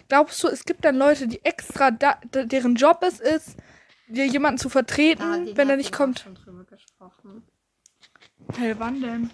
Glaubst 0.07 0.43
du, 0.43 0.47
es 0.47 0.65
gibt 0.65 0.85
dann 0.85 0.95
Leute, 0.95 1.27
die 1.27 1.43
extra, 1.43 1.91
da, 1.91 2.19
da, 2.31 2.43
deren 2.43 2.75
Job 2.75 2.99
es 3.01 3.19
ist, 3.19 3.57
dir 4.07 4.25
jemanden 4.25 4.59
zu 4.59 4.69
vertreten, 4.69 5.55
wenn 5.55 5.69
er 5.69 5.77
nicht 5.77 5.91
kommt? 5.91 6.25
Hey, 8.57 8.75
wann 8.77 9.01
denn? 9.01 9.29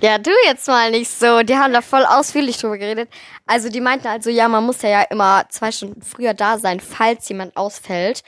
Ja, 0.00 0.18
du 0.18 0.30
jetzt 0.46 0.66
mal 0.66 0.90
nicht 0.90 1.10
so. 1.10 1.42
Die 1.42 1.56
haben 1.56 1.72
da 1.72 1.80
voll 1.80 2.04
ausführlich 2.04 2.58
drüber 2.58 2.78
geredet. 2.78 3.08
Also, 3.46 3.68
die 3.68 3.80
meinten 3.80 4.08
also, 4.08 4.28
ja, 4.28 4.48
man 4.48 4.64
muss 4.64 4.82
ja, 4.82 4.88
ja 4.88 5.02
immer 5.02 5.46
zwei 5.50 5.70
Stunden 5.70 6.02
früher 6.02 6.34
da 6.34 6.58
sein, 6.58 6.80
falls 6.80 7.28
jemand 7.28 7.56
ausfällt. 7.56 8.22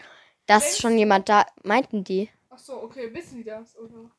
Dass 0.46 0.78
schon 0.78 0.96
jemand 0.96 1.28
da. 1.28 1.44
Meinten 1.64 2.04
die? 2.04 2.30
Ach 2.56 2.58
so, 2.58 2.82
okay, 2.82 3.12
wissen 3.12 3.36
die 3.36 3.44
das, 3.44 3.76
oder? 3.76 4.10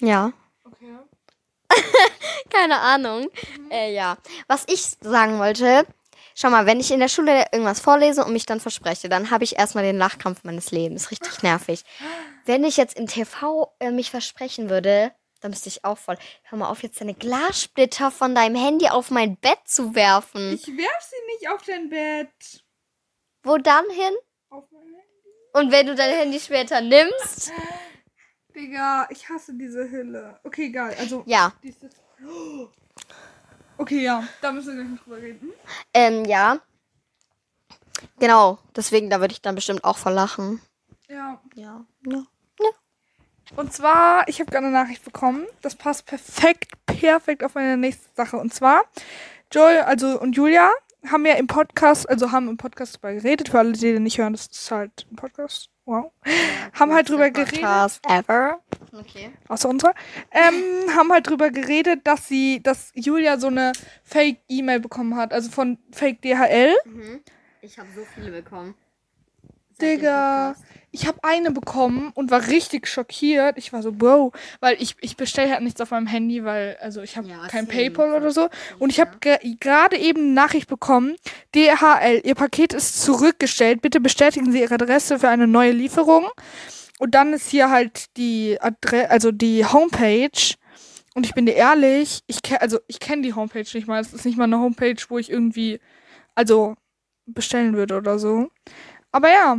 Ja. 0.00 0.32
Okay. 0.64 0.96
Keine 2.50 2.78
Ahnung. 2.78 3.28
Äh, 3.68 3.92
ja. 3.92 4.16
Was 4.46 4.64
ich 4.68 4.96
sagen 5.00 5.40
wollte, 5.40 5.84
schau 6.36 6.50
mal, 6.50 6.66
wenn 6.66 6.78
ich 6.78 6.92
in 6.92 7.00
der 7.00 7.08
Schule 7.08 7.46
irgendwas 7.50 7.80
vorlese 7.80 8.24
und 8.24 8.32
mich 8.32 8.46
dann 8.46 8.60
verspreche, 8.60 9.08
dann 9.08 9.32
habe 9.32 9.42
ich 9.42 9.56
erstmal 9.56 9.82
den 9.82 9.98
Lachkrampf 9.98 10.44
meines 10.44 10.70
Lebens. 10.70 11.10
Richtig 11.10 11.42
nervig. 11.42 11.82
Wenn 12.44 12.62
ich 12.62 12.76
jetzt 12.76 12.96
im 12.96 13.08
TV 13.08 13.74
äh, 13.80 13.90
mich 13.90 14.12
versprechen 14.12 14.70
würde, 14.70 15.12
dann 15.40 15.50
müsste 15.50 15.68
ich 15.68 15.84
auch 15.84 15.98
voll. 15.98 16.16
Hör 16.44 16.58
mal 16.58 16.68
auf, 16.68 16.84
jetzt 16.84 17.00
deine 17.00 17.14
Glassplitter 17.14 18.12
von 18.12 18.36
deinem 18.36 18.54
Handy 18.54 18.88
auf 18.88 19.10
mein 19.10 19.36
Bett 19.36 19.58
zu 19.64 19.96
werfen. 19.96 20.52
Ich 20.52 20.68
werf 20.68 21.10
sie 21.10 21.34
nicht 21.34 21.50
auf 21.50 21.62
dein 21.62 21.88
Bett. 21.88 22.64
Wo 23.42 23.56
dann 23.58 23.90
hin? 23.90 24.14
Und 25.52 25.72
wenn 25.72 25.86
du 25.86 25.94
dein 25.94 26.14
Handy 26.14 26.38
später 26.40 26.80
nimmst. 26.80 27.52
Digga, 28.54 29.06
ich 29.10 29.28
hasse 29.28 29.54
diese 29.54 29.90
Hülle. 29.90 30.38
Okay, 30.44 30.66
egal. 30.66 30.94
Also, 30.98 31.22
Ja. 31.26 31.52
die 31.62 31.68
ist 31.70 31.82
jetzt- 31.82 31.96
Okay, 33.78 34.02
ja, 34.02 34.24
da 34.42 34.52
müssen 34.52 34.68
wir 34.76 34.84
gleich 34.84 34.88
noch 34.96 35.02
drüber 35.04 35.16
reden. 35.16 35.52
Ähm, 35.94 36.24
ja. 36.26 36.58
Genau. 38.18 38.58
Deswegen, 38.76 39.08
da 39.10 39.20
würde 39.20 39.32
ich 39.32 39.40
dann 39.42 39.54
bestimmt 39.54 39.84
auch 39.84 39.96
verlachen. 39.98 40.60
Ja. 41.08 41.40
Ja. 41.54 41.84
Ja. 42.06 42.24
Und 43.56 43.72
zwar, 43.72 44.28
ich 44.28 44.38
habe 44.40 44.50
gerade 44.50 44.66
eine 44.66 44.74
Nachricht 44.74 45.04
bekommen. 45.04 45.44
Das 45.62 45.74
passt 45.74 46.06
perfekt, 46.06 46.72
perfekt 46.86 47.42
auf 47.42 47.54
meine 47.54 47.76
nächste 47.76 48.06
Sache. 48.14 48.36
Und 48.36 48.54
zwar, 48.54 48.84
Joel, 49.50 49.80
also 49.80 50.20
und 50.20 50.36
Julia 50.36 50.70
haben 51.08 51.26
ja 51.26 51.34
im 51.34 51.46
Podcast, 51.46 52.08
also 52.08 52.30
haben 52.32 52.48
im 52.48 52.56
Podcast 52.56 52.94
darüber 52.96 53.20
geredet. 53.20 53.48
Für 53.48 53.58
alle, 53.58 53.72
die 53.72 53.92
den 53.92 54.02
nicht 54.02 54.18
hören, 54.18 54.32
das 54.32 54.46
ist 54.46 54.70
halt 54.70 55.06
ein 55.10 55.16
Podcast. 55.16 55.70
Wow. 55.86 56.12
haben 56.72 56.92
halt 56.92 57.08
drüber 57.08 57.30
geredet. 57.30 57.60
Podcast 57.60 58.04
ever. 58.08 58.60
Okay. 58.92 59.30
außer 59.48 59.68
unserer, 59.68 59.94
ähm, 60.30 60.94
haben 60.94 61.10
halt 61.12 61.28
drüber 61.28 61.50
geredet, 61.50 62.00
dass 62.04 62.28
sie, 62.28 62.62
dass 62.62 62.92
Julia 62.94 63.38
so 63.38 63.48
eine 63.48 63.72
Fake-E-Mail 64.04 64.80
bekommen 64.80 65.16
hat, 65.16 65.32
also 65.32 65.50
von 65.50 65.78
Fake 65.90 66.22
DHL. 66.22 66.74
Mhm. 66.84 67.20
Ich 67.62 67.78
habe 67.78 67.88
so 67.94 68.02
viele 68.14 68.30
bekommen. 68.30 68.74
Digga, 69.80 70.54
ich 70.92 71.06
habe 71.06 71.18
eine 71.22 71.52
bekommen 71.52 72.10
und 72.14 72.30
war 72.30 72.48
richtig 72.48 72.88
schockiert. 72.88 73.56
Ich 73.58 73.72
war 73.72 73.82
so, 73.82 73.92
Bro, 73.92 74.32
weil 74.58 74.76
ich, 74.82 74.96
ich 75.00 75.16
bestelle 75.16 75.50
halt 75.52 75.62
nichts 75.62 75.80
auf 75.80 75.92
meinem 75.92 76.06
Handy, 76.08 76.44
weil, 76.44 76.76
also 76.80 77.00
ich 77.00 77.16
habe 77.16 77.28
Ja, 77.28 77.46
kein. 77.46 77.68
PayPal 77.68 78.12
oder 78.12 78.32
so. 78.32 78.48
Und 78.78 78.90
ich 78.90 79.00
habe 79.00 79.12
ge 79.20 79.38
gerade 79.60 79.96
eben 79.96 80.20
eine 80.20 80.32
Nachricht 80.32 80.68
bekommen, 80.68 81.14
DHL, 81.54 82.22
Ihr 82.24 82.34
Paket 82.34 82.72
ist 82.72 83.02
zurückgestellt. 83.02 83.82
Bitte 83.82 84.00
bestätigen 84.00 84.50
Sie 84.50 84.60
Ihre 84.60 84.74
Adresse 84.74 85.18
für 85.20 85.28
eine 85.28 85.46
neue 85.46 85.72
Lieferung. 85.72 86.28
Und 86.98 87.14
dann 87.14 87.32
ist 87.32 87.48
hier 87.48 87.70
halt 87.70 88.16
die 88.16 88.58
Adresse, 88.60 89.10
also 89.10 89.30
die 89.30 89.64
Homepage. 89.64 90.54
Und 91.14 91.24
ich 91.24 91.34
bin 91.34 91.46
dir 91.46 91.54
ehrlich, 91.54 92.20
ich 92.26 92.42
kenn, 92.42 92.58
also 92.58 92.78
ich 92.88 93.00
kenne 93.00 93.22
die 93.22 93.34
Homepage 93.34 93.66
nicht 93.74 93.86
mal. 93.86 94.00
Es 94.00 94.12
ist 94.12 94.24
nicht 94.24 94.36
mal 94.38 94.44
eine 94.44 94.58
Homepage, 94.58 94.96
wo 95.08 95.18
ich 95.18 95.30
irgendwie, 95.30 95.80
also 96.34 96.74
bestellen 97.26 97.74
würde 97.76 97.96
oder 97.96 98.18
so. 98.18 98.48
Aber 99.12 99.28
ja, 99.30 99.58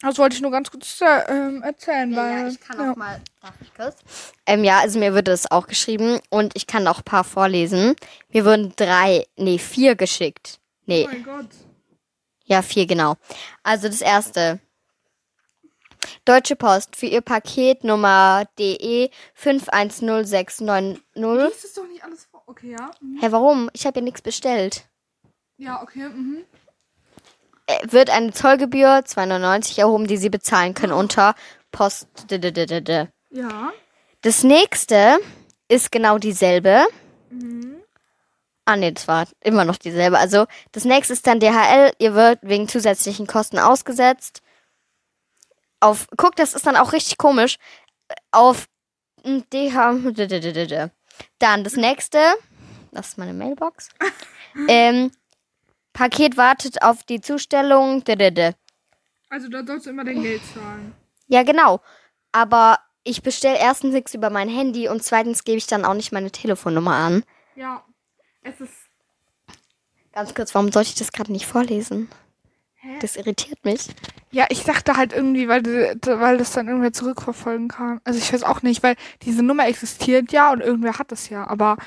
das 0.00 0.18
wollte 0.18 0.36
ich 0.36 0.42
nur 0.42 0.50
ganz 0.50 0.70
kurz 0.70 1.00
äh, 1.00 1.24
ähm, 1.28 1.62
erzählen, 1.62 2.10
Ja, 2.12 2.16
weil 2.16 2.40
ja, 2.42 2.48
ich 2.48 2.60
kann 2.60 2.78
ja. 2.78 2.92
auch 2.92 2.96
mal. 2.96 3.20
Darf 3.40 3.54
ich 3.60 3.74
kurz? 3.74 3.96
Ähm, 4.46 4.64
ja, 4.64 4.80
also 4.80 4.98
mir 4.98 5.12
wurde 5.12 5.24
das 5.30 5.50
auch 5.50 5.66
geschrieben 5.66 6.20
und 6.30 6.56
ich 6.56 6.66
kann 6.66 6.86
auch 6.88 6.98
ein 6.98 7.04
paar 7.04 7.24
vorlesen. 7.24 7.94
Mir 8.30 8.44
wurden 8.44 8.72
drei, 8.76 9.26
nee, 9.36 9.58
vier 9.58 9.94
geschickt. 9.96 10.60
Nee, 10.86 11.04
Oh 11.06 11.12
mein 11.12 11.24
Gott. 11.24 11.48
ja, 12.44 12.60
vier 12.62 12.86
genau. 12.86 13.16
Also 13.62 13.88
das 13.88 14.00
erste. 14.02 14.60
Deutsche 16.26 16.56
Post 16.56 16.96
für 16.96 17.06
ihr 17.06 17.22
Paket 17.22 17.82
Nummer 17.84 18.44
DE 18.58 19.10
510690. 19.34 21.02
Liest 21.14 21.64
es 21.64 21.72
doch 21.74 21.86
nicht 21.88 22.04
alles 22.04 22.26
vor. 22.30 22.42
Okay, 22.46 22.72
ja. 22.72 22.90
Mhm. 23.00 23.18
Hä, 23.20 23.26
warum? 23.30 23.70
Ich 23.72 23.86
habe 23.86 24.00
ja 24.00 24.04
nichts 24.04 24.20
bestellt. 24.20 24.86
Ja, 25.56 25.82
okay. 25.82 26.08
Mhm. 26.08 26.44
Äh, 27.66 27.92
Wird 27.92 28.10
eine 28.10 28.32
Zollgebühr 28.32 29.02
2,99 29.04 29.78
erhoben, 29.78 30.06
die 30.06 30.16
Sie 30.16 30.30
bezahlen 30.30 30.74
können 30.74 30.92
unter 30.92 31.34
Post. 31.72 32.08
Ja. 33.30 33.72
Das 34.22 34.42
nächste 34.42 35.18
ist 35.68 35.90
genau 35.90 36.18
dieselbe. 36.18 36.84
Mhm. 37.30 37.82
Ah, 38.64 38.76
nee, 38.76 38.92
das 38.92 39.06
war 39.08 39.26
immer 39.40 39.64
noch 39.64 39.76
dieselbe. 39.76 40.18
Also, 40.18 40.46
das 40.72 40.84
nächste 40.84 41.12
ist 41.12 41.26
dann 41.26 41.40
DHL. 41.40 41.92
Ihr 41.98 42.14
wird 42.14 42.38
wegen 42.42 42.68
zusätzlichen 42.68 43.26
Kosten 43.26 43.58
ausgesetzt. 43.58 44.40
Auf, 45.80 46.06
guck, 46.16 46.34
das 46.36 46.54
ist 46.54 46.66
dann 46.66 46.76
auch 46.76 46.92
richtig 46.92 47.18
komisch. 47.18 47.58
Auf 48.30 48.66
hm, 49.22 49.44
DH. 49.52 49.96
Dann 51.38 51.64
das 51.64 51.76
nächste. 51.76 52.18
Das 52.92 53.08
ist 53.08 53.18
meine 53.18 53.34
Mailbox. 53.34 53.90
ähm, 54.68 55.10
Paket 55.94 56.36
wartet 56.36 56.82
auf 56.82 57.04
die 57.04 57.22
Zustellung. 57.22 58.04
Also 59.30 59.48
da 59.48 59.64
sollst 59.64 59.86
du 59.86 59.90
immer 59.90 60.04
dein 60.04 60.22
Geld 60.22 60.42
zahlen. 60.52 60.92
Ja, 61.28 61.42
genau. 61.42 61.80
Aber 62.32 62.78
ich 63.04 63.22
bestelle 63.22 63.58
erstens 63.58 63.94
nichts 63.94 64.12
über 64.12 64.28
mein 64.28 64.48
Handy 64.48 64.88
und 64.88 65.02
zweitens 65.02 65.44
gebe 65.44 65.56
ich 65.56 65.66
dann 65.66 65.84
auch 65.84 65.94
nicht 65.94 66.12
meine 66.12 66.30
Telefonnummer 66.30 66.94
an. 66.94 67.24
Ja. 67.54 67.84
Es 68.42 68.60
ist. 68.60 68.72
Ganz 70.12 70.34
kurz, 70.34 70.54
warum 70.54 70.70
sollte 70.70 70.90
ich 70.90 70.94
das 70.96 71.12
gerade 71.12 71.32
nicht 71.32 71.46
vorlesen? 71.46 72.10
Hä? 72.84 72.98
Das 73.00 73.16
irritiert 73.16 73.64
mich. 73.64 73.88
Ja, 74.30 74.44
ich 74.50 74.64
dachte 74.64 74.98
halt 74.98 75.14
irgendwie, 75.14 75.48
weil, 75.48 75.64
weil 75.64 76.36
das 76.36 76.52
dann 76.52 76.68
irgendwer 76.68 76.92
zurückverfolgen 76.92 77.68
kann. 77.68 78.02
Also 78.04 78.18
ich 78.18 78.30
weiß 78.30 78.42
auch 78.42 78.60
nicht, 78.60 78.82
weil 78.82 78.96
diese 79.22 79.42
Nummer 79.42 79.66
existiert 79.66 80.32
ja 80.32 80.52
und 80.52 80.60
irgendwer 80.60 80.98
hat 80.98 81.10
das 81.10 81.30
ja. 81.30 81.46
Aber 81.46 81.78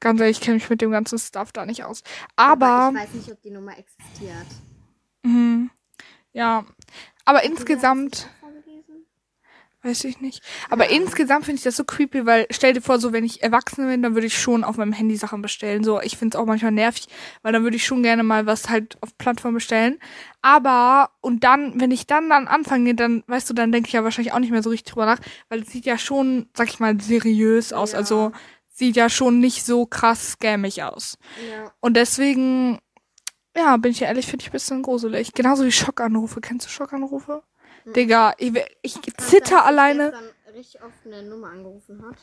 ganz 0.00 0.20
ehrlich, 0.20 0.38
ich 0.38 0.42
kenne 0.42 0.56
mich 0.56 0.68
mit 0.68 0.80
dem 0.80 0.90
ganzen 0.90 1.20
Stuff 1.20 1.52
da 1.52 1.64
nicht 1.66 1.84
aus. 1.84 2.02
Aber, 2.34 2.90
ich 2.92 3.00
weiß 3.00 3.14
nicht, 3.14 3.30
ob 3.30 3.40
die 3.42 3.52
Nummer 3.52 3.78
existiert. 3.78 4.46
mhm, 5.22 5.70
ja. 6.32 6.64
Aber 7.24 7.44
insgesamt. 7.44 8.28
Weiß 9.82 10.04
ich 10.04 10.20
nicht. 10.20 10.42
Aber 10.68 10.90
insgesamt 10.90 11.46
finde 11.46 11.56
ich 11.56 11.64
das 11.64 11.76
so 11.76 11.84
creepy, 11.84 12.26
weil 12.26 12.46
stell 12.50 12.74
dir 12.74 12.82
vor, 12.82 12.98
so 12.98 13.14
wenn 13.14 13.24
ich 13.24 13.42
erwachsen 13.42 13.86
bin, 13.86 14.02
dann 14.02 14.14
würde 14.14 14.26
ich 14.26 14.38
schon 14.38 14.62
auf 14.62 14.76
meinem 14.76 14.92
Handy 14.92 15.16
Sachen 15.16 15.40
bestellen. 15.40 15.84
So, 15.84 16.02
ich 16.02 16.18
finde 16.18 16.36
es 16.36 16.40
auch 16.40 16.44
manchmal 16.44 16.72
nervig, 16.72 17.08
weil 17.42 17.54
dann 17.54 17.62
würde 17.62 17.76
ich 17.76 17.86
schon 17.86 18.02
gerne 18.02 18.22
mal 18.22 18.44
was 18.44 18.68
halt 18.68 18.98
auf 19.00 19.16
Plattform 19.16 19.54
bestellen. 19.54 19.98
Aber, 20.42 21.10
und 21.22 21.44
dann, 21.44 21.80
wenn 21.80 21.92
ich 21.92 22.06
dann 22.06 22.28
dann 22.28 22.46
anfange, 22.46 22.94
dann, 22.94 23.24
weißt 23.26 23.48
du, 23.48 23.54
dann 23.54 23.72
denke 23.72 23.86
ich 23.86 23.94
ja 23.94 24.04
wahrscheinlich 24.04 24.34
auch 24.34 24.38
nicht 24.38 24.50
mehr 24.50 24.62
so 24.62 24.68
richtig 24.68 24.92
drüber 24.92 25.06
nach, 25.06 25.20
weil 25.48 25.62
es 25.62 25.70
sieht 25.70 25.86
ja 25.86 25.96
schon, 25.96 26.50
sag 26.54 26.68
ich 26.68 26.78
mal, 26.78 27.00
seriös 27.00 27.72
aus. 27.72 27.92
Ja. 27.92 27.98
Also 27.98 28.32
sieht 28.66 28.96
ja 28.96 29.08
schon 29.08 29.40
nicht 29.40 29.64
so 29.64 29.86
krass 29.86 30.32
scammig 30.32 30.82
aus. 30.82 31.16
Ja. 31.50 31.72
Und 31.80 31.96
deswegen, 31.96 32.80
ja, 33.56 33.78
bin 33.78 33.92
ich 33.92 34.02
ehrlich, 34.02 34.26
finde 34.26 34.42
ich 34.42 34.50
ein 34.50 34.52
bisschen 34.52 34.82
gruselig. 34.82 35.32
Genauso 35.32 35.64
wie 35.64 35.72
Schockanrufe. 35.72 36.42
Kennst 36.42 36.66
du 36.66 36.70
Schockanrufe? 36.70 37.42
Digga, 37.86 38.34
ich, 38.38 38.52
ich 38.82 38.98
zitter 39.18 39.64
alleine. 39.64 40.12
richtig 40.54 40.82
oft 40.82 40.94
eine 41.06 41.22
Nummer 41.22 41.48
angerufen 41.48 42.02
hat. 42.06 42.16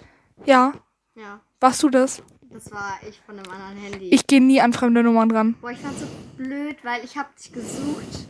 Ja, 0.46 0.74
Ja, 1.16 1.40
warst 1.60 1.82
du 1.84 1.90
das? 1.90 2.22
das 2.50 2.72
war 2.72 2.98
ich 3.08 3.20
von 3.26 3.38
einem 3.38 3.52
anderen 3.52 3.78
Handy. 3.78 4.10
Ich 4.10 4.26
gehe 4.28 4.42
nie 4.42 4.62
an 4.62 4.72
fremde 4.72 5.04
Nummern 5.04 5.30
dran. 5.30 5.56
Boah, 5.60 5.72
ich 5.72 5.80
fand's 5.80 6.00
so 6.02 6.08
blöd, 6.38 6.78
weil 6.84 7.04
ich 7.04 7.18
hab 7.18 7.36
dich 7.36 7.52
gesucht. 7.52 8.28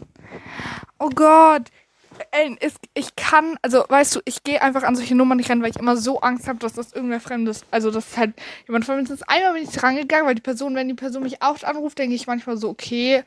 Oh 1.00 1.10
Gott. 1.10 1.64
Ey, 2.32 2.58
es, 2.62 2.74
ich 2.96 3.16
kann, 3.16 3.58
also 3.62 3.86
weißt 3.88 4.16
du, 4.16 4.22
ich 4.26 4.44
gehe 4.44 4.60
einfach 4.62 4.82
an 4.82 4.96
solche 4.96 5.14
Nummern 5.14 5.38
nicht 5.38 5.52
ran, 5.52 5.62
weil 5.62 5.70
ich 5.70 5.76
immer 5.76 5.96
so 5.98 6.20
Angst 6.22 6.48
habe, 6.48 6.58
dass 6.58 6.74
das 6.74 6.94
irgendwer 6.94 7.20
Fremdes, 7.20 7.62
also 7.70 7.92
das 7.92 8.08
ist 8.08 8.18
halt 8.18 8.34
jemand 8.66 8.86
Fremdes 8.86 9.12
ist. 9.12 9.30
Einmal 9.30 9.54
bin 9.54 9.64
ich 9.64 9.84
rangegangen, 9.84 10.26
weil 10.26 10.34
die 10.34 10.42
Person, 10.42 10.74
wenn 10.74 10.88
die 10.88 10.96
Person 10.96 11.22
mich 11.22 11.44
auch 11.44 11.62
anruft, 11.62 12.00
denke 12.00 12.16
ich 12.16 12.26
manchmal 12.26 12.58
so, 12.58 12.70
okay, 12.70 13.24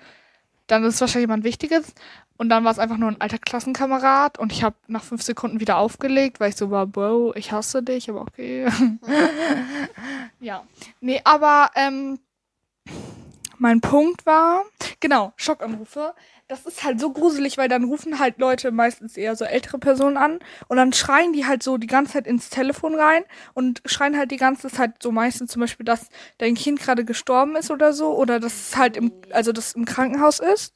dann 0.67 0.83
ist 0.83 0.95
es 0.97 1.01
wahrscheinlich 1.01 1.29
jemand 1.29 1.45
Wichtiges. 1.45 1.95
Und 2.41 2.49
dann 2.49 2.65
war 2.65 2.73
es 2.73 2.79
einfach 2.79 2.97
nur 2.97 3.11
ein 3.11 3.21
alter 3.21 3.37
Klassenkamerad 3.37 4.39
und 4.39 4.51
ich 4.51 4.63
habe 4.63 4.75
nach 4.87 5.05
fünf 5.05 5.21
Sekunden 5.21 5.61
wieder 5.61 5.77
aufgelegt, 5.77 6.41
weil 6.41 6.49
ich 6.49 6.57
so 6.57 6.71
war, 6.71 6.87
Bro, 6.87 7.35
ich 7.37 7.53
hasse 7.53 7.83
dich, 7.83 8.09
aber 8.09 8.23
okay. 8.23 8.67
ja. 10.41 10.65
Nee, 11.03 11.21
aber 11.25 11.71
ähm, 11.75 12.19
mein 13.59 13.83
Punkt 13.83 14.25
war, 14.25 14.65
genau, 15.01 15.35
Schockanrufe. 15.37 16.15
Das 16.49 16.65
ist 16.65 16.83
halt 16.83 16.99
so 16.99 17.13
gruselig, 17.13 17.59
weil 17.59 17.69
dann 17.69 17.85
rufen 17.85 18.19
halt 18.19 18.39
Leute 18.39 18.73
meistens 18.73 19.19
eher 19.19 19.37
so 19.37 19.45
ältere 19.45 19.79
Personen 19.79 20.17
an 20.17 20.39
und 20.67 20.79
dann 20.79 20.95
schreien 20.95 21.35
die 21.35 21.47
halt 21.47 21.63
so 21.63 21.77
die 21.77 21.87
ganze 21.87 22.15
Zeit 22.15 22.27
ins 22.27 22.49
Telefon 22.49 22.95
rein 22.95 23.23
und 23.53 23.83
schreien 23.85 24.17
halt 24.17 24.31
die 24.31 24.39
ganze 24.39 24.69
Zeit 24.69 25.03
so 25.03 25.13
meistens 25.13 25.53
zum 25.53 25.61
Beispiel, 25.61 25.85
dass 25.85 26.09
dein 26.39 26.55
Kind 26.55 26.81
gerade 26.81 27.05
gestorben 27.05 27.55
ist 27.55 27.71
oder 27.71 27.93
so 27.93 28.17
oder 28.17 28.41
dass 28.41 28.55
es 28.55 28.77
halt 28.79 28.97
im, 28.97 29.13
also 29.31 29.53
das 29.53 29.75
im 29.75 29.85
Krankenhaus 29.85 30.41
ist 30.41 30.73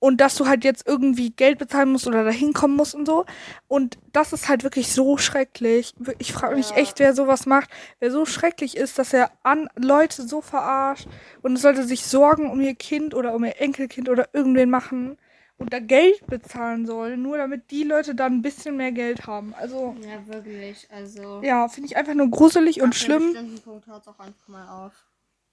und 0.00 0.20
dass 0.20 0.34
du 0.34 0.48
halt 0.48 0.64
jetzt 0.64 0.88
irgendwie 0.88 1.30
Geld 1.30 1.58
bezahlen 1.58 1.92
musst 1.92 2.08
oder 2.08 2.24
da 2.24 2.30
hinkommen 2.30 2.76
musst 2.76 2.94
und 2.96 3.06
so. 3.06 3.26
Und 3.68 3.98
das 4.12 4.32
ist 4.32 4.48
halt 4.48 4.64
wirklich 4.64 4.90
so 4.92 5.16
schrecklich. 5.18 5.94
Ich 6.18 6.32
frage 6.32 6.56
mich 6.56 6.70
Ja. 6.70 6.76
echt, 6.76 6.98
wer 6.98 7.14
sowas 7.14 7.46
macht, 7.46 7.70
wer 8.00 8.10
so 8.10 8.26
schrecklich 8.26 8.76
ist, 8.76 8.98
dass 8.98 9.12
er 9.12 9.30
an 9.44 9.68
Leute 9.76 10.22
so 10.26 10.40
verarscht 10.40 11.06
und 11.42 11.54
es 11.54 11.62
sollte 11.62 11.84
sich 11.84 12.04
Sorgen 12.04 12.50
um 12.50 12.60
ihr 12.60 12.74
Kind 12.74 13.14
oder 13.14 13.34
um 13.34 13.44
ihr 13.44 13.60
Enkelkind 13.60 14.08
oder 14.08 14.28
irgendwen 14.32 14.70
machen 14.70 15.16
und 15.58 15.74
da 15.74 15.78
Geld 15.78 16.26
bezahlen 16.26 16.86
soll, 16.86 17.18
nur 17.18 17.36
damit 17.36 17.70
die 17.70 17.82
Leute 17.84 18.14
dann 18.14 18.36
ein 18.36 18.42
bisschen 18.42 18.78
mehr 18.78 18.92
Geld 18.92 19.26
haben. 19.26 19.54
Also, 19.54 19.94
Ja, 20.00 20.26
wirklich. 20.34 20.88
Also. 20.90 21.42
ja, 21.42 21.68
finde 21.68 21.88
ich 21.88 21.96
einfach 21.98 22.14
nur 22.14 22.30
gruselig 22.30 22.80
und 22.80 22.94
schlimm. 22.94 23.36
Punkt 23.62 23.86
hört 23.86 24.08
auch 24.08 24.18
einfach 24.18 24.48
mal 24.48 24.86
auf. 24.86 24.92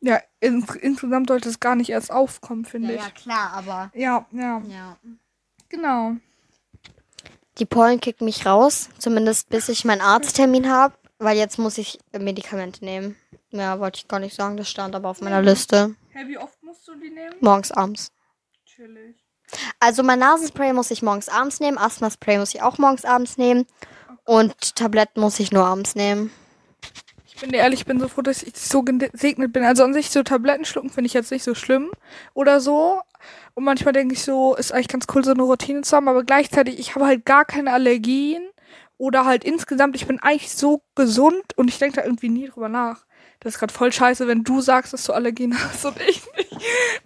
Ja, 0.02 0.20
ins 0.40 0.76
insgesamt 0.76 1.28
sollte 1.30 1.50
es 1.50 1.60
gar 1.60 1.76
nicht 1.76 1.90
erst 1.90 2.12
aufkommen, 2.12 2.66
finde 2.66 2.94
Ja, 2.94 3.02
ja, 3.02 3.08
ich. 3.08 3.14
klar, 3.24 3.52
aber. 3.54 3.92
Ja, 3.96 4.26
ja, 4.32 4.62
Ja. 4.68 4.98
genau. 5.70 6.14
Die 7.58 7.66
Pollen 7.66 8.00
kicken 8.00 8.26
mich 8.26 8.46
raus, 8.46 8.90
zumindest 9.00 9.50
bis 9.50 9.68
ich 9.70 9.84
meinen 9.86 10.02
Arzttermin 10.02 10.70
habe, 10.70 10.94
weil 11.18 11.38
jetzt 11.38 11.58
muss 11.58 11.80
ich 11.80 12.00
Medikamente 12.18 12.86
nehmen. 12.86 13.16
Ja, 13.50 13.80
wollte 13.80 13.98
ich 13.98 14.08
gar 14.08 14.20
nicht 14.20 14.36
sagen, 14.36 14.58
das 14.58 14.70
stand 14.70 14.94
aber 14.94 15.10
auf 15.10 15.22
meiner 15.22 15.42
Liste. 15.42 15.96
Hä, 16.12 16.28
wie 16.28 16.38
oft 16.38 16.62
musst 16.62 16.88
du 16.88 16.94
die 16.96 17.10
nehmen? 17.10 17.36
Morgens, 17.40 17.72
abends. 17.72 18.12
Chillig. 18.66 19.16
Also 19.80 20.04
mein 20.04 20.20
Nasenspray 20.20 20.74
muss 20.74 20.92
ich 20.92 21.02
morgens 21.02 21.30
abends 21.30 21.60
nehmen, 21.60 21.78
Asthma-Spray 21.78 22.38
muss 22.38 22.54
ich 22.54 22.62
auch 22.62 22.78
morgens 22.78 23.06
abends 23.06 23.38
nehmen 23.38 23.66
und 24.26 24.76
Tabletten 24.76 25.22
muss 25.22 25.40
ich 25.40 25.52
nur 25.52 25.66
abends 25.66 25.96
nehmen. 25.96 26.32
Ich 27.38 27.42
bin 27.42 27.52
dir 27.52 27.58
ehrlich, 27.58 27.82
ich 27.82 27.86
bin 27.86 28.00
so 28.00 28.08
froh, 28.08 28.24
dass 28.24 28.42
ich 28.42 28.58
so 28.58 28.82
gesegnet 28.82 29.54
bin. 29.54 29.64
Also 29.64 29.84
an 29.84 29.94
sich 29.94 30.10
so 30.10 30.24
Tabletten 30.24 30.66
schlucken 30.66 30.90
finde 30.90 31.06
ich 31.06 31.14
jetzt 31.14 31.30
nicht 31.30 31.44
so 31.44 31.54
schlimm 31.54 31.92
oder 32.34 32.60
so. 32.60 33.00
Und 33.54 33.64
manchmal 33.64 33.94
denke 33.94 34.16
ich 34.16 34.24
so, 34.24 34.56
ist 34.56 34.72
eigentlich 34.72 34.88
ganz 34.88 35.06
cool, 35.14 35.24
so 35.24 35.34
eine 35.34 35.44
Routine 35.44 35.82
zu 35.82 35.96
haben, 35.96 36.08
aber 36.08 36.24
gleichzeitig, 36.24 36.80
ich 36.80 36.96
habe 36.96 37.06
halt 37.06 37.26
gar 37.26 37.46
keine 37.46 37.74
Allergien 37.74 38.42
oder 38.98 39.26
halt 39.26 39.44
insgesamt, 39.44 39.96
ich 39.96 40.08
bin 40.08 40.20
eigentlich 40.20 40.52
so 40.52 40.82
gesund 40.96 41.56
und 41.56 41.68
ich 41.68 41.78
denke 41.78 41.98
da 41.98 42.06
irgendwie 42.06 42.30
nie 42.30 42.48
drüber 42.48 42.70
nach. 42.70 43.06
Das 43.40 43.54
ist 43.54 43.60
gerade 43.60 43.72
voll 43.72 43.94
scheiße, 43.94 44.28
wenn 44.28 44.44
du 44.44 44.60
sagst, 44.60 44.94
dass 44.94 45.04
du 45.04 45.14
Allergien 45.14 45.56
hast 45.64 45.86
und 45.86 46.02
ich 46.02 46.24
nicht. 46.38 46.58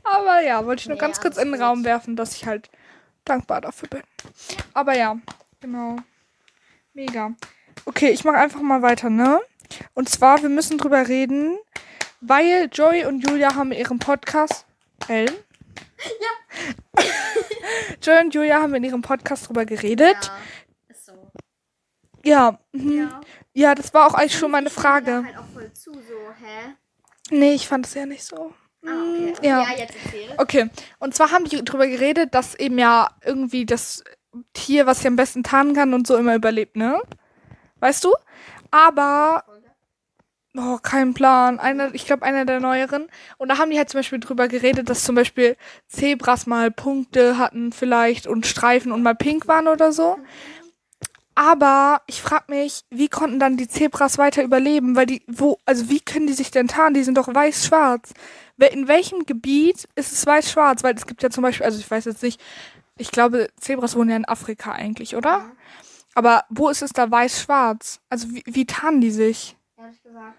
Aber 0.05 0.41
ja, 0.41 0.65
wollte 0.65 0.79
ich 0.79 0.87
nur 0.87 0.95
Nee, 0.95 1.01
ganz 1.01 1.19
kurz 1.19 1.35
in 1.35 1.51
den. 1.51 1.61
Raum 1.61 1.83
werfen, 1.83 2.15
dass 2.15 2.37
ich 2.37 2.45
halt 2.45 2.69
dankbar 3.25 3.59
dafür 3.59 3.89
bin. 3.89 4.03
Aber 4.73 4.95
ja, 4.95 5.17
genau. 5.59 5.97
Mega. 6.93 7.33
Okay, 7.83 8.11
ich 8.11 8.23
mache 8.23 8.37
einfach 8.37 8.61
mal 8.61 8.81
weiter, 8.81 9.09
ne? 9.09 9.41
Und 9.93 10.09
zwar, 10.09 10.41
wir 10.41 10.49
müssen 10.49 10.77
drüber 10.77 11.07
reden, 11.07 11.57
weil 12.21 12.69
Joy 12.71 13.05
und 13.05 13.27
Julia 13.27 13.55
haben 13.55 13.71
in 13.71 13.79
ihrem 13.79 13.99
Podcast. 13.99 14.65
Ellen? 15.07 15.33
Ja. 16.05 17.03
Joy 18.01 18.19
und 18.25 18.33
Julia 18.33 18.61
haben 18.61 18.73
in 18.75 18.83
ihrem 18.83 19.01
Podcast 19.01 19.47
drüber 19.47 19.65
geredet. 19.65 20.31
ist 20.87 21.05
so. 21.05 21.31
Ja. 22.23 22.59
mhm. 22.71 23.09
Ja, 23.53 23.75
das 23.75 23.93
war 23.93 24.07
auch 24.07 24.13
eigentlich 24.13 24.37
schon 24.37 24.51
meine 24.51 24.69
Frage. 24.69 25.23
halt 25.25 25.37
auch 25.37 25.45
voll 25.53 25.71
zu, 25.73 25.91
so, 25.93 25.99
hä? 26.41 26.75
Nee, 27.31 27.53
ich 27.53 27.67
fand 27.67 27.85
es 27.85 27.93
ja 27.93 28.05
nicht 28.05 28.23
so. 28.23 28.53
Ah, 28.85 28.89
okay. 28.89 29.33
Mm, 29.41 29.43
Ja. 29.43 29.69
jetzt 29.75 29.95
erzähl. 30.05 30.33
Okay, 30.37 30.69
und 30.99 31.13
zwar 31.13 31.31
haben 31.31 31.45
die 31.45 31.63
drüber 31.63 31.87
geredet, 31.87 32.33
dass 32.33 32.55
eben 32.55 32.77
ja 32.79 33.09
irgendwie 33.23 33.65
das 33.65 34.03
Tier, 34.53 34.85
was 34.85 34.99
sich 34.99 35.07
am 35.07 35.17
besten 35.17 35.43
tarnen 35.43 35.75
kann 35.75 35.93
und 35.93 36.07
so 36.07 36.15
immer 36.17 36.35
überlebt, 36.35 36.77
ne? 36.77 37.01
Weißt 37.79 38.03
du? 38.05 38.13
Aber, 38.71 39.43
oh, 40.57 40.77
kein 40.81 41.13
Plan. 41.13 41.59
Einer, 41.59 41.93
ich 41.93 42.05
glaube, 42.05 42.23
einer 42.23 42.45
der 42.45 42.59
neueren. 42.59 43.07
Und 43.37 43.49
da 43.49 43.57
haben 43.57 43.71
die 43.71 43.77
halt 43.77 43.89
zum 43.89 43.99
Beispiel 43.99 44.19
drüber 44.19 44.47
geredet, 44.47 44.89
dass 44.89 45.03
zum 45.03 45.15
Beispiel 45.15 45.55
Zebras 45.87 46.45
mal 46.47 46.71
Punkte 46.71 47.37
hatten 47.37 47.71
vielleicht 47.71 48.27
und 48.27 48.47
Streifen 48.47 48.91
und 48.91 49.03
mal 49.03 49.15
pink 49.15 49.47
waren 49.47 49.67
oder 49.67 49.91
so. 49.91 50.17
Aber 51.33 52.01
ich 52.07 52.21
frag 52.21 52.49
mich, 52.49 52.83
wie 52.89 53.07
konnten 53.07 53.39
dann 53.39 53.57
die 53.57 53.67
Zebras 53.67 54.17
weiter 54.17 54.43
überleben? 54.43 54.95
Weil 54.95 55.05
die, 55.05 55.23
wo, 55.27 55.57
also 55.65 55.89
wie 55.89 56.01
können 56.01 56.27
die 56.27 56.33
sich 56.33 56.51
denn 56.51 56.67
tarnen? 56.67 56.93
Die 56.93 57.03
sind 57.03 57.17
doch 57.17 57.33
weiß-schwarz. 57.33 58.13
In 58.71 58.87
welchem 58.87 59.25
Gebiet 59.25 59.87
ist 59.95 60.11
es 60.11 60.25
weiß-schwarz? 60.25 60.83
Weil 60.83 60.95
es 60.95 61.07
gibt 61.07 61.23
ja 61.23 61.29
zum 61.29 61.43
Beispiel, 61.43 61.65
also 61.65 61.79
ich 61.79 61.89
weiß 61.89 62.05
jetzt 62.05 62.21
nicht, 62.21 62.39
ich 62.97 63.11
glaube, 63.11 63.49
Zebras 63.59 63.95
wohnen 63.95 64.09
ja 64.09 64.17
in 64.17 64.27
Afrika 64.27 64.73
eigentlich, 64.73 65.15
oder? 65.15 65.49
Aber 66.13 66.43
wo 66.49 66.69
ist 66.69 66.81
es 66.81 66.91
da 66.91 67.09
weiß-schwarz? 67.09 68.01
Also 68.09 68.29
wie, 68.29 68.43
wie 68.45 68.65
tarnen 68.65 69.01
die 69.01 69.11
sich? 69.11 69.55
Ehrlich 69.77 70.03
gesagt, 70.03 70.37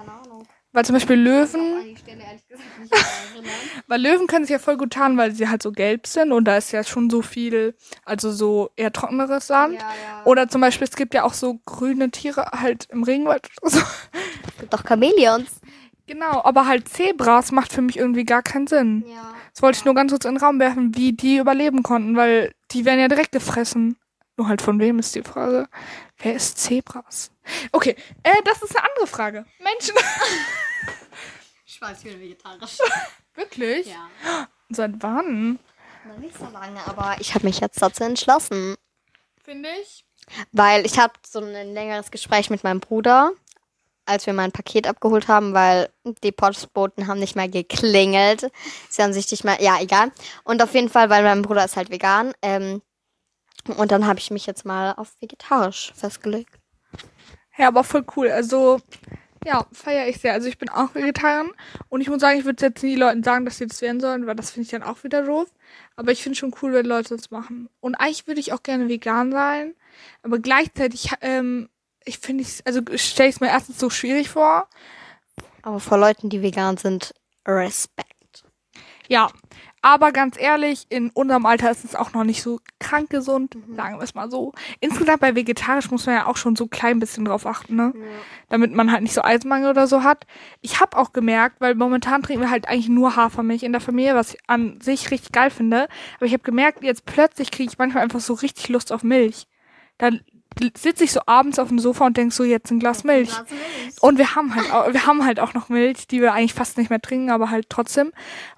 keine 0.00 0.12
Ahnung. 0.12 0.46
Weil 0.72 0.84
zum 0.84 0.94
Beispiel 0.94 1.16
Löwen, 1.16 1.96
Stelle 1.96 2.22
weil 3.88 4.00
Löwen 4.00 4.28
können 4.28 4.44
sich 4.44 4.52
ja 4.52 4.60
voll 4.60 4.76
gut 4.76 4.92
tarnen, 4.92 5.18
weil 5.18 5.32
sie 5.32 5.48
halt 5.48 5.62
so 5.62 5.72
gelb 5.72 6.06
sind 6.06 6.30
und 6.30 6.44
da 6.44 6.56
ist 6.56 6.70
ja 6.70 6.84
schon 6.84 7.10
so 7.10 7.22
viel, 7.22 7.74
also 8.04 8.30
so 8.30 8.70
eher 8.76 8.92
trockeneres 8.92 9.48
Land. 9.48 9.74
ja, 9.74 9.80
ja. 9.80 10.24
Oder 10.26 10.48
zum 10.48 10.60
Beispiel, 10.60 10.86
es 10.86 10.94
gibt 10.94 11.12
ja 11.12 11.24
auch 11.24 11.34
so 11.34 11.58
grüne 11.66 12.10
Tiere 12.12 12.52
halt 12.52 12.86
im 12.90 13.02
Regenwald 13.02 13.48
oder 13.62 13.70
so. 13.72 13.80
es 13.80 14.58
gibt 14.60 14.72
doch 14.72 14.84
Chamäleons. 14.86 15.60
Genau, 16.06 16.42
aber 16.44 16.66
halt 16.66 16.88
Zebras 16.88 17.50
macht 17.50 17.72
für 17.72 17.82
mich 17.82 17.96
irgendwie 17.96 18.24
gar 18.24 18.42
keinen 18.42 18.68
Sinn. 18.68 19.04
Ja. 19.08 19.34
Das 19.52 19.62
wollte 19.62 19.78
ich 19.78 19.84
nur 19.84 19.94
ganz 19.94 20.12
kurz 20.12 20.24
in 20.24 20.34
den 20.34 20.42
Raum 20.42 20.60
werfen, 20.60 20.94
wie 20.96 21.12
die 21.12 21.38
überleben 21.38 21.82
konnten, 21.82 22.16
weil 22.16 22.52
die 22.70 22.84
werden 22.84 23.00
ja 23.00 23.08
direkt 23.08 23.32
gefressen. 23.32 23.96
Nur 24.40 24.48
halt 24.48 24.62
von 24.62 24.80
wem 24.80 24.98
ist 24.98 25.14
die 25.14 25.22
Frage. 25.22 25.68
Wer 26.16 26.34
ist 26.36 26.56
Zebras? 26.56 27.30
Okay, 27.72 27.94
äh, 28.22 28.42
das 28.42 28.62
ist 28.62 28.74
eine 28.74 28.88
andere 28.88 29.06
Frage. 29.06 29.44
Menschen. 29.58 29.94
Ich 31.66 31.80
weiß, 31.80 31.98
ich 31.98 32.12
bin 32.12 32.20
vegetarisch. 32.20 32.78
Wirklich? 33.34 33.86
Ja. 33.86 34.48
Seit 34.70 34.92
wann? 35.00 35.58
Noch 36.06 36.16
nicht 36.18 36.36
so 36.36 36.46
lange, 36.46 36.78
aber 36.86 37.16
ich 37.20 37.34
habe 37.34 37.46
mich 37.46 37.60
jetzt 37.60 37.80
dazu 37.80 38.04
entschlossen. 38.04 38.76
Finde 39.42 39.68
ich. 39.82 40.04
Weil 40.52 40.84
ich 40.84 40.98
hatte 40.98 41.18
so 41.26 41.38
ein 41.40 41.72
längeres 41.72 42.10
Gespräch 42.10 42.50
mit 42.50 42.64
meinem 42.64 42.80
Bruder, 42.80 43.32
als 44.04 44.26
wir 44.26 44.32
mein 44.34 44.52
Paket 44.52 44.86
abgeholt 44.86 45.28
haben, 45.28 45.54
weil 45.54 45.90
die 46.22 46.32
Postboten 46.32 47.06
haben 47.06 47.20
nicht 47.20 47.36
mehr 47.36 47.48
geklingelt. 47.48 48.50
Sie 48.90 49.02
haben 49.02 49.12
sich 49.14 49.30
nicht 49.30 49.44
mehr, 49.44 49.62
ja, 49.62 49.80
egal. 49.80 50.12
Und 50.44 50.62
auf 50.62 50.74
jeden 50.74 50.88
Fall, 50.90 51.08
weil 51.08 51.22
mein 51.22 51.42
Bruder 51.42 51.64
ist 51.64 51.76
halt 51.76 51.90
vegan. 51.90 52.32
Ähm, 52.42 52.82
und 53.72 53.90
dann 53.92 54.06
habe 54.06 54.18
ich 54.18 54.30
mich 54.30 54.46
jetzt 54.46 54.64
mal 54.64 54.92
auf 54.92 55.14
vegetarisch 55.20 55.92
festgelegt. 55.94 56.58
Ja, 57.56 57.68
aber 57.68 57.84
voll 57.84 58.04
cool. 58.16 58.30
Also, 58.30 58.80
ja, 59.44 59.66
feiere 59.72 60.08
ich 60.08 60.18
sehr. 60.18 60.34
Also 60.34 60.48
ich 60.48 60.58
bin 60.58 60.68
auch 60.68 60.94
Vegetarierin 60.94 61.52
und 61.88 62.00
ich 62.00 62.08
muss 62.08 62.20
sagen, 62.20 62.38
ich 62.38 62.44
würde 62.44 62.66
jetzt 62.66 62.82
nie 62.82 62.94
Leuten 62.94 63.22
sagen, 63.22 63.44
dass 63.44 63.58
sie 63.58 63.66
das 63.66 63.80
werden 63.80 64.00
sollen, 64.00 64.26
weil 64.26 64.34
das 64.34 64.50
finde 64.50 64.64
ich 64.64 64.70
dann 64.70 64.82
auch 64.82 65.02
wieder 65.02 65.24
doof. 65.24 65.48
Aber 65.96 66.12
ich 66.12 66.22
finde 66.22 66.38
schon 66.38 66.54
cool, 66.60 66.72
wenn 66.72 66.86
Leute 66.86 67.16
das 67.16 67.30
machen. 67.30 67.68
Und 67.80 67.94
eigentlich 67.94 68.26
würde 68.26 68.40
ich 68.40 68.52
auch 68.52 68.62
gerne 68.62 68.88
vegan 68.88 69.32
sein, 69.32 69.74
aber 70.22 70.38
gleichzeitig, 70.38 71.10
ähm, 71.22 71.68
ich 72.04 72.18
finde 72.18 72.42
ich, 72.42 72.66
also 72.66 72.80
stelle 72.96 73.28
ich 73.28 73.36
es 73.36 73.40
mir 73.40 73.48
erstens 73.48 73.78
so 73.78 73.90
schwierig 73.90 74.28
vor. 74.28 74.68
Aber 75.62 75.80
vor 75.80 75.98
Leuten, 75.98 76.30
die 76.30 76.42
vegan 76.42 76.76
sind, 76.76 77.14
Respekt. 77.46 78.44
Ja, 79.08 79.30
aber 79.82 80.12
ganz 80.12 80.38
ehrlich, 80.38 80.86
in 80.90 81.10
unserem 81.10 81.46
Alter 81.46 81.70
ist 81.70 81.84
es 81.84 81.94
auch 81.94 82.12
noch 82.12 82.24
nicht 82.24 82.42
so 82.42 82.60
krank 82.78 83.08
gesund, 83.08 83.56
sagen 83.74 83.98
wir 83.98 84.02
es 84.02 84.14
mal 84.14 84.30
so. 84.30 84.52
Insgesamt 84.80 85.20
bei 85.20 85.34
vegetarisch 85.34 85.90
muss 85.90 86.04
man 86.06 86.16
ja 86.16 86.26
auch 86.26 86.36
schon 86.36 86.54
so 86.54 86.64
ein 86.64 86.70
klein 86.70 87.00
bisschen 87.00 87.24
drauf 87.24 87.46
achten, 87.46 87.76
ne? 87.76 87.94
Damit 88.50 88.72
man 88.74 88.92
halt 88.92 89.02
nicht 89.02 89.14
so 89.14 89.22
Eisenmangel 89.22 89.70
oder 89.70 89.86
so 89.86 90.02
hat. 90.02 90.26
Ich 90.60 90.80
habe 90.80 90.98
auch 90.98 91.12
gemerkt, 91.12 91.60
weil 91.60 91.74
momentan 91.74 92.22
trinken 92.22 92.42
wir 92.42 92.50
halt 92.50 92.68
eigentlich 92.68 92.88
nur 92.90 93.16
Hafermilch 93.16 93.62
in 93.62 93.72
der 93.72 93.80
Familie, 93.80 94.14
was 94.14 94.34
ich 94.34 94.40
an 94.46 94.78
sich 94.82 95.10
richtig 95.10 95.32
geil 95.32 95.50
finde. 95.50 95.88
Aber 96.16 96.26
ich 96.26 96.32
habe 96.34 96.42
gemerkt, 96.42 96.84
jetzt 96.84 97.06
plötzlich 97.06 97.50
kriege 97.50 97.70
ich 97.70 97.78
manchmal 97.78 98.02
einfach 98.02 98.20
so 98.20 98.34
richtig 98.34 98.68
Lust 98.68 98.92
auf 98.92 99.02
Milch. 99.02 99.46
Dann 99.96 100.20
sitze 100.76 101.04
ich 101.04 101.12
so 101.12 101.20
abends 101.26 101.58
auf 101.58 101.68
dem 101.68 101.78
Sofa 101.78 102.06
und 102.06 102.16
denk 102.16 102.32
so, 102.32 102.44
jetzt 102.44 102.70
ein 102.70 102.80
Glas 102.80 103.04
Milch. 103.04 103.30
Und 104.00 104.18
wir 104.18 104.34
haben 104.34 104.54
halt 104.54 104.72
auch, 104.72 104.92
wir 104.92 105.06
haben 105.06 105.24
halt 105.24 105.40
auch 105.40 105.54
noch 105.54 105.68
Milch, 105.68 106.06
die 106.08 106.20
wir 106.20 106.32
eigentlich 106.32 106.54
fast 106.54 106.76
nicht 106.76 106.90
mehr 106.90 107.00
trinken, 107.00 107.30
aber 107.30 107.50
halt 107.50 107.70
trotzdem. 107.70 108.12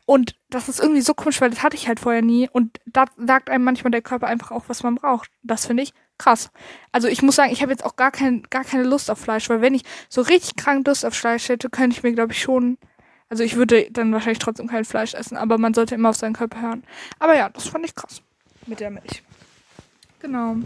Und 0.07 0.35
das 0.51 0.69
ist 0.69 0.81
irgendwie 0.81 1.03
so 1.03 1.15
komisch, 1.15 1.41
weil 1.41 1.51
das 1.51 1.63
hatte 1.63 1.77
ich 1.77 1.89
halt 1.89 2.01
vorher 2.01 2.23
nie. 2.23 2.49
Und 2.51 2.81
da 2.87 3.05
sagt 3.17 3.51
einem 3.51 3.65
manchmal 3.65 3.91
der 3.91 4.03
Körper 4.03 4.27
einfach 4.27 4.51
auch, 4.51 4.65
was 4.69 4.83
man 4.83 4.95
braucht. 4.95 5.31
Das 5.43 5.67
finde 5.67 5.83
ich 5.83 5.93
krass. 6.19 6.51
Also 6.93 7.09
ich 7.09 7.23
muss 7.23 7.37
sagen, 7.37 7.53
ich 7.53 7.63
habe 7.63 7.73
jetzt 7.73 7.85
auch 7.85 7.97
gar, 7.97 8.11
kein, 8.11 8.43
gar 8.51 8.65
keine 8.65 8.85
Lust 8.85 9.11
auf 9.11 9.19
Fleisch, 9.19 9.49
weil 9.49 9.61
wenn 9.61 9.75
ich 9.75 9.83
so 10.09 10.23
richtig 10.23 10.57
krank 10.57 10.87
Lust 10.87 11.05
auf 11.05 11.15
Fleisch 11.15 11.49
hätte, 11.49 11.69
könnte 11.71 11.97
ich 11.97 12.03
mir, 12.03 12.13
glaube 12.13 12.33
ich, 12.33 12.41
schon. 12.41 12.79
Also 13.29 13.45
ich 13.45 13.57
würde 13.57 13.91
dann 13.91 14.13
wahrscheinlich 14.13 14.39
trotzdem 14.39 14.69
kein 14.69 14.85
Fleisch 14.85 15.15
essen, 15.15 15.37
aber 15.37 15.59
man 15.59 15.75
sollte 15.75 15.95
immer 15.95 16.11
auf 16.11 16.17
seinen 16.17 16.35
Körper 16.35 16.61
hören. 16.61 16.85
Aber 17.19 17.35
ja, 17.37 17.49
das 17.49 17.67
fand 17.67 17.85
ich 17.85 17.95
krass. 17.95 18.23
Mit 18.67 18.81
der 18.81 18.91
Milch. 18.91 19.23
Genau. 20.21 20.57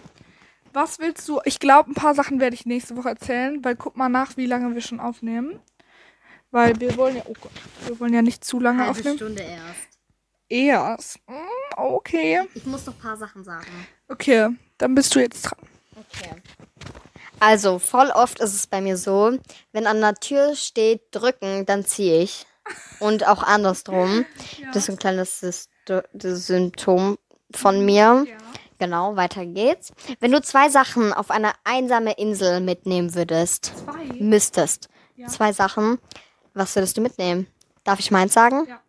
Was 0.76 0.98
willst 0.98 1.26
du? 1.26 1.40
Ich 1.46 1.58
glaube, 1.58 1.90
ein 1.90 1.94
paar 1.94 2.14
Sachen 2.14 2.38
werde 2.38 2.52
ich 2.52 2.66
nächste 2.66 2.98
Woche 2.98 3.08
erzählen, 3.08 3.64
weil 3.64 3.76
guck 3.76 3.96
mal 3.96 4.10
nach, 4.10 4.36
wie 4.36 4.44
lange 4.44 4.74
wir 4.74 4.82
schon 4.82 5.00
aufnehmen. 5.00 5.58
Weil 6.50 6.78
wir 6.78 6.98
wollen 6.98 7.16
ja, 7.16 7.22
oh 7.24 7.32
Gott, 7.40 7.50
wir 7.86 7.98
wollen 7.98 8.12
ja 8.12 8.20
nicht 8.20 8.44
zu 8.44 8.60
lange 8.60 8.80
Halbe 8.80 8.90
aufnehmen. 8.90 9.16
Stunde 9.16 9.42
erst. 9.42 9.98
Erst. 10.50 11.18
Mm, 11.26 11.78
Okay. 11.78 12.42
Ich 12.52 12.66
muss 12.66 12.84
noch 12.84 12.92
ein 12.92 13.00
paar 13.00 13.16
Sachen 13.16 13.42
sagen. 13.42 13.66
Okay, 14.08 14.50
dann 14.76 14.94
bist 14.94 15.14
du 15.14 15.20
jetzt 15.20 15.44
dran. 15.44 15.58
Okay. 15.92 16.42
Also, 17.40 17.78
voll 17.78 18.10
oft 18.10 18.38
ist 18.40 18.52
es 18.52 18.66
bei 18.66 18.82
mir 18.82 18.98
so, 18.98 19.38
wenn 19.72 19.86
an 19.86 20.02
der 20.02 20.16
Tür 20.16 20.54
steht 20.54 21.04
drücken, 21.10 21.64
dann 21.64 21.86
ziehe 21.86 22.20
ich. 22.20 22.44
Und 23.00 23.26
auch 23.26 23.42
andersrum. 23.42 24.26
Das 24.74 24.82
ist 24.82 24.90
ein 24.90 24.98
kleines 24.98 25.40
das 25.86 26.46
Symptom 26.46 27.16
von 27.50 27.82
mir. 27.82 28.26
Genau, 28.78 29.16
weiter 29.16 29.44
geht's. 29.46 29.92
Wenn 30.20 30.32
du 30.32 30.40
zwei 30.42 30.68
Sachen 30.68 31.12
auf 31.12 31.30
eine 31.30 31.52
einsame 31.64 32.12
Insel 32.12 32.60
mitnehmen 32.60 33.14
würdest, 33.14 33.72
Zwei. 33.84 34.04
müsstest, 34.18 34.88
Ja. 35.16 35.28
zwei 35.28 35.52
Sachen, 35.52 35.98
was 36.54 36.74
würdest 36.76 36.96
du 36.96 37.00
mitnehmen? 37.00 37.46
Darf 37.84 38.00
ich 38.00 38.10
meins 38.10 38.34
sagen? 38.34 38.66
Ja. 38.68 38.80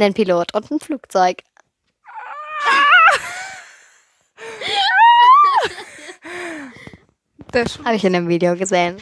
Einen 0.00 0.14
Pilot 0.14 0.54
und 0.54 0.70
ein 0.70 0.80
Flugzeug. 0.80 1.42
Habe 7.84 7.96
ich 7.96 8.04
in 8.04 8.12
dem 8.12 8.28
Video 8.28 8.54
gesehen. 8.56 8.96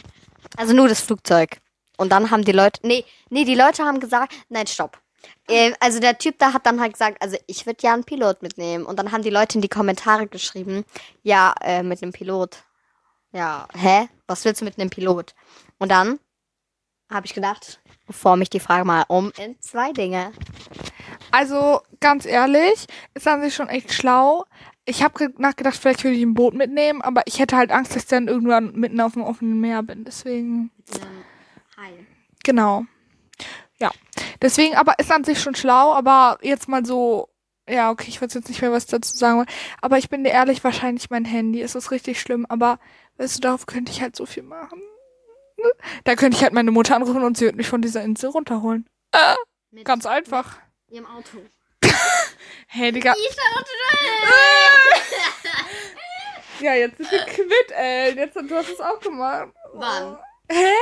Also 0.55 0.73
nur 0.73 0.87
das 0.87 1.01
Flugzeug. 1.01 1.57
Und 1.97 2.11
dann 2.11 2.31
haben 2.31 2.43
die 2.43 2.51
Leute, 2.51 2.79
nee, 2.83 3.03
nee, 3.29 3.43
die 3.43 3.55
Leute 3.55 3.83
haben 3.83 3.99
gesagt, 3.99 4.33
nein, 4.49 4.67
stopp. 4.67 4.99
Äh, 5.47 5.73
Also 5.79 5.99
der 5.99 6.17
Typ 6.17 6.37
da 6.39 6.53
hat 6.53 6.65
dann 6.65 6.79
halt 6.79 6.93
gesagt, 6.93 7.21
also 7.21 7.37
ich 7.47 7.65
würde 7.65 7.79
ja 7.81 7.93
einen 7.93 8.03
Pilot 8.03 8.41
mitnehmen. 8.41 8.85
Und 8.85 8.97
dann 8.99 9.11
haben 9.11 9.23
die 9.23 9.29
Leute 9.29 9.57
in 9.57 9.61
die 9.61 9.69
Kommentare 9.69 10.27
geschrieben, 10.27 10.85
ja, 11.23 11.53
äh, 11.61 11.83
mit 11.83 12.01
einem 12.01 12.11
Pilot. 12.13 12.63
Ja, 13.31 13.67
hä? 13.75 14.09
Was 14.27 14.45
willst 14.45 14.61
du 14.61 14.65
mit 14.65 14.79
einem 14.79 14.89
Pilot? 14.89 15.35
Und 15.79 15.89
dann 15.91 16.19
habe 17.11 17.25
ich 17.25 17.33
gedacht, 17.33 17.79
forme 18.09 18.43
ich 18.43 18.49
die 18.49 18.59
Frage 18.59 18.85
mal 18.85 19.05
um 19.07 19.31
in 19.37 19.59
zwei 19.61 19.91
Dinge. 19.93 20.31
Also, 21.31 21.81
ganz 21.99 22.25
ehrlich, 22.25 22.87
ist 23.13 23.27
an 23.27 23.41
sich 23.41 23.53
schon 23.53 23.69
echt 23.69 23.93
schlau. 23.93 24.45
Ich 24.85 25.03
habe 25.03 25.33
nachgedacht, 25.37 25.75
vielleicht 25.75 26.03
würde 26.03 26.15
ich 26.15 26.23
ein 26.23 26.33
Boot 26.33 26.53
mitnehmen, 26.53 27.01
aber 27.01 27.23
ich 27.25 27.39
hätte 27.39 27.57
halt 27.57 27.71
Angst, 27.71 27.95
dass 27.95 28.03
ich 28.03 28.09
dann 28.09 28.27
irgendwann 28.29 28.71
mitten 28.73 29.01
auf 29.01 29.13
dem 29.13 29.23
offenen 29.23 29.59
Meer 29.59 29.83
bin. 29.83 30.05
Deswegen, 30.05 30.71
Mit 30.77 31.01
einem 31.01 31.23
Hai. 31.77 32.05
genau. 32.43 32.85
Ja. 33.79 33.91
Deswegen, 34.41 34.75
aber 34.75 34.97
ist 34.99 35.11
an 35.11 35.23
sich 35.23 35.41
schon 35.41 35.55
schlau, 35.55 35.93
aber 35.93 36.37
jetzt 36.41 36.67
mal 36.67 36.85
so, 36.85 37.29
ja, 37.69 37.91
okay, 37.91 38.05
ich 38.09 38.21
weiß 38.21 38.33
jetzt 38.33 38.49
nicht 38.49 38.61
mehr, 38.61 38.71
was 38.71 38.85
ich 38.85 38.89
dazu 38.91 39.15
sagen. 39.17 39.45
Aber 39.81 39.97
ich 39.97 40.09
bin 40.09 40.23
dir 40.23 40.31
ehrlich, 40.31 40.63
wahrscheinlich 40.63 41.09
mein 41.09 41.25
Handy. 41.25 41.61
Es 41.61 41.75
ist 41.75 41.91
richtig 41.91 42.19
schlimm, 42.21 42.45
aber 42.47 42.79
weißt 43.17 43.37
du, 43.37 43.41
darauf 43.41 43.65
könnte 43.65 43.91
ich 43.91 44.01
halt 44.01 44.15
so 44.15 44.25
viel 44.25 44.43
machen. 44.43 44.81
Da 46.03 46.15
könnte 46.15 46.37
ich 46.37 46.43
halt 46.43 46.53
meine 46.53 46.71
Mutter 46.71 46.95
anrufen 46.95 47.23
und 47.23 47.37
sie 47.37 47.45
wird 47.45 47.55
mich 47.55 47.67
von 47.67 47.81
dieser 47.81 48.03
Insel 48.03 48.29
runterholen. 48.29 48.87
Mit 49.71 49.85
Ganz 49.85 50.05
einfach. 50.05 50.57
ihrem 50.89 51.05
Auto. 51.05 51.37
Hey, 52.69 52.91
Digga. 52.91 53.13
Ja, 56.59 56.73
jetzt 56.73 56.97
sind 56.97 57.11
wir 57.11 57.19
quitt, 57.25 57.71
ey. 57.75 58.15
Jetzt, 58.15 58.35
du 58.35 58.55
hast 58.55 58.69
es 58.69 58.79
auch 58.79 58.99
gemacht. 58.99 59.49
Wann? 59.73 60.17
Hä? 60.49 60.73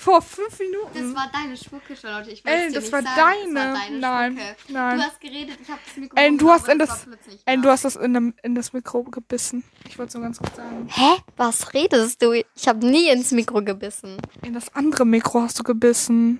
Vor 0.00 0.22
fünf 0.22 0.56
Minuten. 0.60 1.12
Das 1.12 1.14
war 1.24 1.28
deine 1.32 1.56
Spucke, 1.56 1.96
Charlotte. 1.96 2.30
Ich 2.30 2.44
dir 2.44 2.70
das 2.72 2.84
nicht 2.84 2.92
war 2.92 3.02
sagen. 3.02 3.16
deine. 3.16 3.54
Das 3.54 3.64
war 3.64 3.74
deine 3.82 3.98
Nein, 3.98 4.38
Spucke. 4.38 4.72
nein. 4.72 4.96
Du 4.96 5.02
hast 5.02 5.20
geredet, 5.20 5.58
ich 5.60 5.68
habe 5.68 5.80
das 5.84 5.96
Mikro 5.96 6.16
Ey, 6.16 6.36
du 6.36 6.50
hast 6.50 6.68
in 6.68 6.78
das 6.78 7.06
da. 7.44 7.56
du 7.56 7.68
hast 7.68 7.84
das 7.84 7.96
in, 7.96 8.14
dem, 8.14 8.34
in 8.44 8.54
das 8.54 8.72
Mikro 8.72 9.02
gebissen. 9.02 9.64
Ich 9.88 9.98
wollte 9.98 10.12
so 10.12 10.20
ganz 10.20 10.38
kurz 10.38 10.54
sagen. 10.54 10.88
Hä? 10.88 11.16
Was 11.36 11.74
redest 11.74 12.22
du? 12.22 12.32
Ich 12.32 12.68
habe 12.68 12.86
nie 12.86 13.08
ins 13.08 13.32
Mikro 13.32 13.60
gebissen. 13.60 14.18
In 14.42 14.54
das 14.54 14.72
andere 14.72 15.04
Mikro 15.04 15.42
hast 15.42 15.58
du 15.58 15.64
gebissen. 15.64 16.38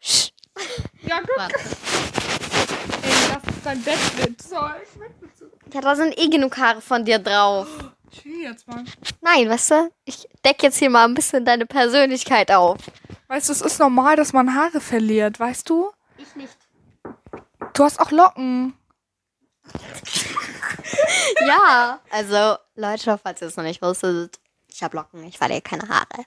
Sch. 0.00 0.30
Ja, 1.02 1.20
gut. 1.20 1.30
Warte. 1.36 1.54
Ey, 3.02 3.12
das 3.28 3.54
ist 3.56 3.64
dein 3.66 3.82
Bettwitzeug. 3.82 4.82
Ja, 5.72 5.80
da 5.80 5.94
sind 5.94 6.18
eh 6.18 6.28
genug 6.28 6.58
Haare 6.58 6.80
von 6.80 7.04
dir 7.04 7.20
drauf. 7.20 7.68
Chill 8.10 8.42
jetzt 8.42 8.66
mal. 8.66 8.84
Nein, 9.20 9.48
weißt 9.48 9.70
du? 9.70 9.92
Ich 10.04 10.28
deck 10.44 10.62
jetzt 10.62 10.78
hier 10.78 10.90
mal 10.90 11.04
ein 11.04 11.14
bisschen 11.14 11.44
deine 11.44 11.66
Persönlichkeit 11.66 12.50
auf. 12.50 12.78
Weißt 13.28 13.48
du, 13.48 13.52
es 13.52 13.60
ist 13.60 13.78
normal, 13.78 14.16
dass 14.16 14.32
man 14.32 14.54
Haare 14.54 14.80
verliert, 14.80 15.38
weißt 15.38 15.68
du? 15.68 15.90
Ich 16.18 16.34
nicht. 16.34 16.56
Du 17.74 17.84
hast 17.84 18.00
auch 18.00 18.10
Locken. 18.10 18.74
Ja, 21.46 22.00
also 22.10 22.56
Leute, 22.74 23.18
falls 23.18 23.40
ihr 23.40 23.48
es 23.48 23.56
noch 23.56 23.64
nicht 23.64 23.82
wusstet, 23.82 24.38
ich 24.68 24.82
habe 24.82 24.96
Locken, 24.96 25.24
ich 25.24 25.38
verliere 25.38 25.62
keine 25.62 25.88
Haare. 25.88 26.24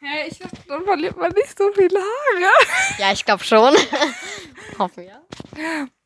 Hä, 0.00 0.28
ich 0.28 0.38
dachte, 0.38 0.56
dann 0.68 0.84
verliert 0.84 1.16
man 1.16 1.30
nicht 1.32 1.56
so 1.56 1.70
viele 1.72 1.98
Haare. 1.98 2.52
Ja, 2.98 3.12
ich 3.12 3.24
glaube 3.24 3.44
schon. 3.44 3.74
Hoffen 4.78 5.04
wir. 5.04 5.22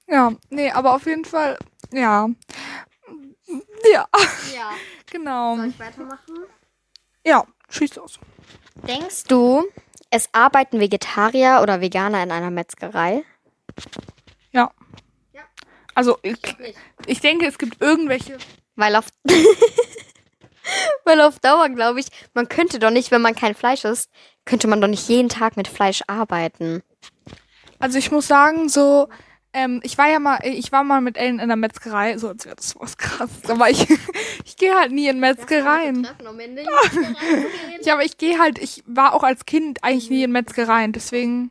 Ja, 0.07 0.33
nee, 0.51 0.71
aber 0.71 0.95
auf 0.95 1.07
jeden 1.07 1.25
Fall, 1.25 1.59
ja. 1.93 2.29
Ja, 3.93 4.07
Ja. 4.55 4.71
genau. 5.11 5.57
Soll 5.57 5.69
ich 5.69 5.79
weitermachen? 5.79 6.37
Ja, 7.25 7.45
schieß 7.71 7.95
los. 7.97 8.19
Denkst 8.87 9.25
du, 9.25 9.65
es 10.11 10.29
arbeiten 10.33 10.81
Vegetarier 10.81 11.61
oder 11.63 11.81
Veganer 11.81 12.23
in 12.23 12.31
einer 12.31 12.51
Metzgerei? 12.51 13.25
Ja. 14.53 14.71
Ja. 15.33 15.43
Also, 15.95 16.19
ich, 16.23 16.37
nicht. 16.59 16.79
ich 17.07 17.21
denke, 17.21 17.47
es 17.47 17.59
gibt 17.59 17.81
irgendwelche. 17.81 18.39
Weil 18.77 18.97
auf, 18.97 19.07
weil 21.05 21.21
auf 21.21 21.39
Dauer, 21.41 21.69
glaube 21.71 22.01
ich, 22.01 22.07
man 22.35 22.49
könnte 22.49 22.79
doch 22.79 22.91
nicht, 22.91 23.11
wenn 23.11 23.23
man 23.23 23.35
kein 23.35 23.55
Fleisch 23.55 23.85
isst, 23.85 24.11
könnte 24.45 24.69
man 24.69 24.81
doch 24.81 24.89
nicht 24.89 25.09
jeden 25.09 25.29
Tag 25.29 25.57
mit 25.57 25.69
Fleisch 25.69 26.03
arbeiten. 26.07 26.83
Also, 27.79 27.99
ich 27.99 28.11
muss 28.11 28.27
sagen, 28.29 28.69
so. 28.69 29.09
Ähm, 29.59 29.81
ich 29.83 29.99
war 29.99 30.09
ja 30.09 30.21
mal, 30.21 30.39
ich 30.45 30.71
war 30.71 30.85
mal 30.85 31.01
mit 31.01 31.17
Ellen 31.17 31.41
in 31.41 31.49
der 31.49 31.57
Metzgerei, 31.57 32.17
so 32.17 32.29
als 32.29 32.45
wäre 32.45 32.55
das 32.55 32.79
was 32.79 32.97
krasses, 32.97 33.51
aber 33.51 33.69
ich, 33.69 33.89
ich 34.45 34.57
gehe 34.57 34.73
halt 34.73 34.93
nie 34.93 35.09
in 35.09 35.19
Metzgereien. 35.19 36.05
Ja, 37.83 37.95
aber 37.95 38.05
ich 38.05 38.17
gehe 38.19 38.39
halt, 38.39 38.61
ich 38.61 38.85
war 38.87 39.15
auch 39.15 39.25
als 39.25 39.47
Kind 39.47 39.83
eigentlich 39.83 40.11
nie 40.11 40.23
in 40.23 40.31
Metzgereien, 40.31 40.93
deswegen 40.93 41.51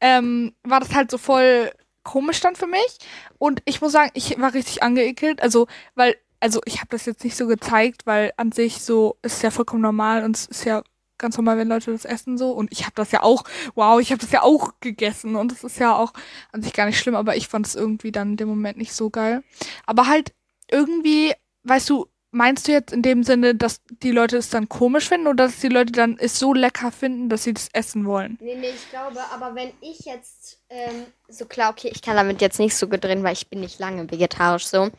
ähm, 0.00 0.54
war 0.62 0.80
das 0.80 0.94
halt 0.94 1.10
so 1.10 1.18
voll 1.18 1.70
komisch 2.04 2.40
dann 2.40 2.56
für 2.56 2.66
mich. 2.66 2.98
Und 3.36 3.60
ich 3.66 3.82
muss 3.82 3.92
sagen, 3.92 4.10
ich 4.14 4.40
war 4.40 4.54
richtig 4.54 4.82
angeekelt, 4.82 5.42
also, 5.42 5.66
weil, 5.94 6.16
also 6.40 6.60
ich 6.64 6.76
habe 6.76 6.88
das 6.88 7.04
jetzt 7.04 7.22
nicht 7.22 7.36
so 7.36 7.46
gezeigt, 7.46 8.06
weil 8.06 8.32
an 8.38 8.52
sich 8.52 8.80
so 8.80 9.18
ist 9.20 9.42
ja 9.42 9.50
vollkommen 9.50 9.82
normal 9.82 10.24
und 10.24 10.36
es 10.36 10.46
ist 10.46 10.64
ja 10.64 10.82
ganz 11.22 11.38
normal, 11.38 11.56
wenn 11.56 11.68
Leute 11.68 11.92
das 11.92 12.04
essen 12.04 12.36
so. 12.36 12.50
Und 12.50 12.70
ich 12.70 12.82
habe 12.82 12.92
das 12.94 13.12
ja 13.12 13.22
auch, 13.22 13.44
wow, 13.74 13.98
ich 13.98 14.10
habe 14.10 14.20
das 14.20 14.32
ja 14.32 14.42
auch 14.42 14.72
gegessen 14.80 15.36
und 15.36 15.50
das 15.50 15.64
ist 15.64 15.78
ja 15.78 15.96
auch 15.96 16.12
an 16.52 16.62
sich 16.62 16.74
gar 16.74 16.84
nicht 16.84 16.98
schlimm, 16.98 17.14
aber 17.14 17.36
ich 17.36 17.48
fand 17.48 17.66
es 17.66 17.74
irgendwie 17.74 18.12
dann 18.12 18.32
in 18.32 18.36
dem 18.36 18.48
Moment 18.48 18.76
nicht 18.76 18.92
so 18.92 19.08
geil. 19.08 19.42
Aber 19.86 20.06
halt 20.06 20.34
irgendwie, 20.70 21.32
weißt 21.62 21.88
du, 21.88 22.06
meinst 22.32 22.66
du 22.66 22.72
jetzt 22.72 22.92
in 22.92 23.02
dem 23.02 23.22
Sinne, 23.22 23.54
dass 23.54 23.80
die 24.02 24.10
Leute 24.10 24.38
es 24.38 24.50
dann 24.50 24.68
komisch 24.68 25.08
finden 25.08 25.28
oder 25.28 25.44
dass 25.44 25.60
die 25.60 25.68
Leute 25.68 25.92
dann 25.92 26.18
es 26.18 26.38
so 26.38 26.52
lecker 26.52 26.90
finden, 26.90 27.28
dass 27.28 27.44
sie 27.44 27.54
das 27.54 27.68
essen 27.72 28.04
wollen? 28.04 28.38
Nee, 28.40 28.56
nee, 28.56 28.70
ich 28.70 28.90
glaube, 28.90 29.20
aber 29.32 29.54
wenn 29.54 29.70
ich 29.80 30.00
jetzt 30.00 30.58
ähm, 30.68 31.04
so 31.28 31.44
klar, 31.44 31.70
okay, 31.70 31.90
ich 31.94 32.02
kann 32.02 32.16
damit 32.16 32.40
jetzt 32.40 32.58
nicht 32.58 32.74
so 32.74 32.86
drin, 32.88 33.22
weil 33.22 33.34
ich 33.34 33.48
bin 33.48 33.60
nicht 33.60 33.78
lange 33.78 34.10
vegetarisch 34.10 34.66
so. 34.66 34.90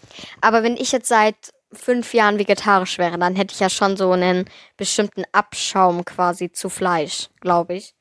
Aber 0.42 0.64
wenn 0.64 0.78
ich 0.78 0.92
jetzt 0.92 1.08
seit 1.10 1.36
fünf 1.76 2.14
Jahren 2.14 2.40
vegetarisch 2.40 2.98
wäre, 2.98 3.18
dann 3.18 3.36
hätte 3.36 3.54
ich 3.54 3.60
ja 3.60 3.70
schon 3.70 3.98
so 3.98 4.12
einen 4.12 4.46
bestimmten 4.78 5.24
Abschaum 5.32 6.06
quasi 6.06 6.52
zu 6.52 6.70
Fleisch, 6.70 7.30
glaube 7.42 7.76
ich. 7.76 7.96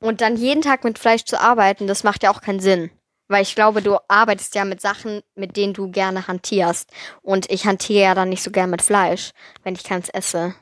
Und 0.00 0.20
dann 0.20 0.36
jeden 0.36 0.62
Tag 0.62 0.84
mit 0.84 0.98
Fleisch 0.98 1.24
zu 1.24 1.40
arbeiten, 1.40 1.86
das 1.86 2.04
macht 2.04 2.22
ja 2.22 2.30
auch 2.30 2.40
keinen 2.40 2.60
Sinn. 2.60 2.90
Weil 3.28 3.42
ich 3.42 3.54
glaube, 3.54 3.82
du 3.82 3.98
arbeitest 4.08 4.54
ja 4.54 4.64
mit 4.64 4.80
Sachen, 4.80 5.22
mit 5.34 5.56
denen 5.56 5.74
du 5.74 5.90
gerne 5.90 6.28
hantierst. 6.28 6.90
Und 7.20 7.50
ich 7.50 7.66
hantiere 7.66 8.04
ja 8.04 8.14
dann 8.14 8.30
nicht 8.30 8.42
so 8.42 8.50
gern 8.50 8.70
mit 8.70 8.80
Fleisch, 8.80 9.32
wenn 9.64 9.74
ich 9.74 9.84
keins 9.84 10.08
esse. 10.08 10.54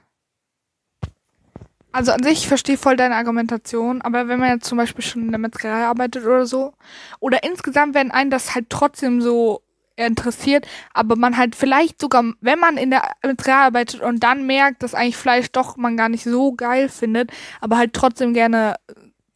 Also 1.93 2.13
an 2.13 2.23
sich, 2.23 2.41
ich 2.41 2.49
verstehe 2.49 2.77
voll 2.77 2.97
deine 2.97 3.15
Argumentation, 3.15 4.03
aber 4.03 4.29
wenn 4.29 4.39
man 4.39 4.51
jetzt 4.51 4.67
zum 4.67 4.77
Beispiel 4.77 5.03
schon 5.03 5.23
in 5.23 5.31
der 5.31 5.39
Metzgerei 5.39 5.87
arbeitet 5.87 6.27
oder 6.27 6.45
so, 6.45 6.75
oder 7.21 7.43
insgesamt, 7.43 7.95
wenn 7.95 8.11
einen 8.11 8.31
das 8.31 8.55
halt 8.55 8.69
trotzdem 8.69 9.23
so 9.23 9.63
interessiert, 9.97 10.67
aber 10.95 11.17
man 11.17 11.37
halt 11.37 11.57
vielleicht 11.57 12.01
sogar, 12.01 12.25
wenn 12.41 12.59
man 12.59 12.77
in 12.77 12.91
der 12.91 13.15
Metzgerei 13.23 13.67
arbeitet 13.67 14.01
und 14.01 14.21
dann 14.21 14.47
merkt, 14.47 14.83
dass 14.83 14.95
eigentlich 14.95 15.17
Fleisch 15.17 15.51
doch 15.53 15.77
man 15.77 15.97
gar 15.97 16.09
nicht 16.09 16.25
so 16.25 16.53
geil 16.53 16.89
findet, 16.89 17.31
aber 17.61 17.79
halt 17.79 17.95
trotzdem 17.95 18.35
gerne 18.35 18.77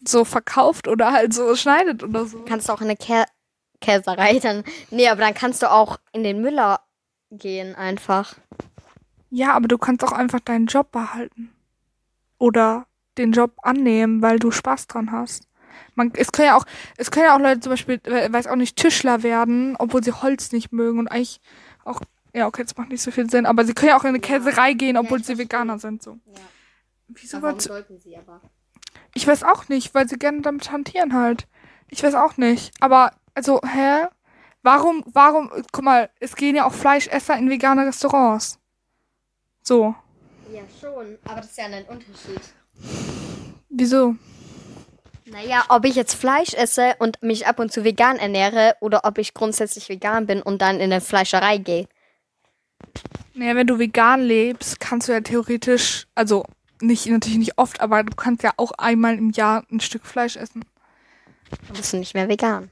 so 0.07 0.25
verkauft 0.25 0.88
oder 0.88 1.12
halt 1.12 1.35
so 1.35 1.55
schneidet 1.57 2.03
oder 2.03 2.27
so. 2.27 2.42
kannst 2.42 2.68
du 2.68 2.73
auch 2.73 2.81
in 2.81 2.88
eine 2.88 2.96
Kä 2.96 3.25
Käserei 3.81 4.38
dann. 4.38 4.62
Nee, 4.90 5.09
aber 5.09 5.23
dann 5.23 5.33
kannst 5.33 5.62
du 5.62 5.70
auch 5.70 5.99
in 6.12 6.23
den 6.23 6.42
Müller 6.42 6.81
gehen 7.31 7.75
einfach. 7.75 8.35
Ja, 9.31 9.55
aber 9.55 9.68
du 9.68 9.79
kannst 9.79 10.05
auch 10.05 10.12
einfach 10.12 10.40
deinen 10.40 10.66
Job 10.66 10.92
behalten. 10.92 11.51
Oder 12.38 12.87
den 13.16 13.33
Job 13.33 13.53
annehmen, 13.62 14.23
weil 14.23 14.38
du 14.38 14.51
Spaß 14.51 14.87
dran 14.87 15.12
hast. 15.12 15.46
Man, 16.00 16.12
es 16.16 16.32
können 16.32 16.46
ja 16.48 16.56
auch, 16.56 16.64
es 16.96 17.10
können 17.10 17.26
ja 17.26 17.34
auch 17.36 17.40
Leute 17.40 17.60
zum 17.60 17.70
Beispiel, 17.70 18.00
weiß 18.04 18.46
auch 18.46 18.56
nicht, 18.56 18.76
Tischler 18.76 19.22
werden, 19.22 19.76
obwohl 19.78 20.02
sie 20.02 20.12
Holz 20.12 20.52
nicht 20.52 20.72
mögen 20.72 20.98
und 20.98 21.08
eigentlich 21.08 21.40
auch, 21.84 22.00
ja, 22.34 22.46
okay, 22.46 22.62
das 22.62 22.76
macht 22.76 22.88
nicht 22.90 23.02
so 23.02 23.10
viel 23.10 23.28
Sinn, 23.30 23.44
aber 23.46 23.64
sie 23.64 23.74
können 23.74 23.88
ja 23.90 23.96
auch 23.98 24.04
in 24.04 24.08
eine 24.10 24.20
Käserei 24.20 24.72
gehen, 24.74 24.96
obwohl 24.96 25.20
ich 25.20 25.26
sie. 25.26 25.36
Veganer 25.38 25.78
sind, 25.78 26.02
so. 26.02 26.12
Ja. 26.26 26.40
Wieso 27.08 27.42
wird's- 27.42 27.64
sollten 27.64 27.98
sie 27.98 28.16
aber? 28.16 28.40
Ich 29.14 29.26
weiß 29.26 29.42
auch 29.42 29.68
nicht, 29.68 29.94
weil 29.94 30.08
sie 30.08 30.16
gerne 30.18 30.40
damit 30.42 30.70
hantieren 30.70 31.12
halt. 31.14 31.48
Ich 31.88 32.02
weiß 32.02 32.14
auch 32.14 32.36
nicht. 32.36 32.72
Aber, 32.80 33.12
also, 33.34 33.60
hä? 33.66 34.06
Warum, 34.62 35.02
warum, 35.12 35.50
guck 35.72 35.82
mal, 35.84 36.10
es 36.20 36.36
gehen 36.36 36.54
ja 36.54 36.66
auch 36.66 36.72
Fleischesser 36.72 37.36
in 37.36 37.50
vegane 37.50 37.86
Restaurants. 37.86 38.58
So. 39.62 39.94
Ja, 40.52 40.60
schon. 40.80 41.18
Aber 41.24 41.36
das 41.40 41.50
ist 41.50 41.58
ja 41.58 41.64
ein 41.64 41.84
Unterschied. 41.86 42.40
Wieso? 43.68 44.16
Naja, 45.30 45.64
ob 45.68 45.84
ich 45.84 45.94
jetzt 45.94 46.14
Fleisch 46.14 46.54
esse 46.54 46.94
und 46.98 47.22
mich 47.22 47.46
ab 47.46 47.60
und 47.60 47.72
zu 47.72 47.84
vegan 47.84 48.16
ernähre 48.18 48.74
oder 48.80 49.04
ob 49.04 49.18
ich 49.18 49.32
grundsätzlich 49.32 49.88
vegan 49.88 50.26
bin 50.26 50.42
und 50.42 50.60
dann 50.60 50.76
in 50.76 50.92
eine 50.92 51.00
Fleischerei 51.00 51.58
gehe. 51.58 51.86
Naja, 53.35 53.54
wenn 53.54 53.66
du 53.66 53.78
vegan 53.78 54.22
lebst, 54.22 54.81
kannst 54.81 55.08
du 55.08 55.12
ja 55.12 55.20
theoretisch, 55.20 56.08
also 56.16 56.44
nicht, 56.81 57.06
natürlich 57.06 57.38
nicht 57.38 57.58
oft, 57.58 57.81
aber 57.81 58.02
du 58.02 58.14
kannst 58.16 58.42
ja 58.42 58.52
auch 58.56 58.72
einmal 58.72 59.16
im 59.18 59.31
Jahr 59.31 59.64
ein 59.70 59.78
Stück 59.81 60.04
Fleisch 60.04 60.37
essen. 60.37 60.64
Dann 61.66 61.76
bist 61.76 61.92
du 61.92 61.98
nicht 61.98 62.14
mehr 62.14 62.28
vegan. 62.28 62.70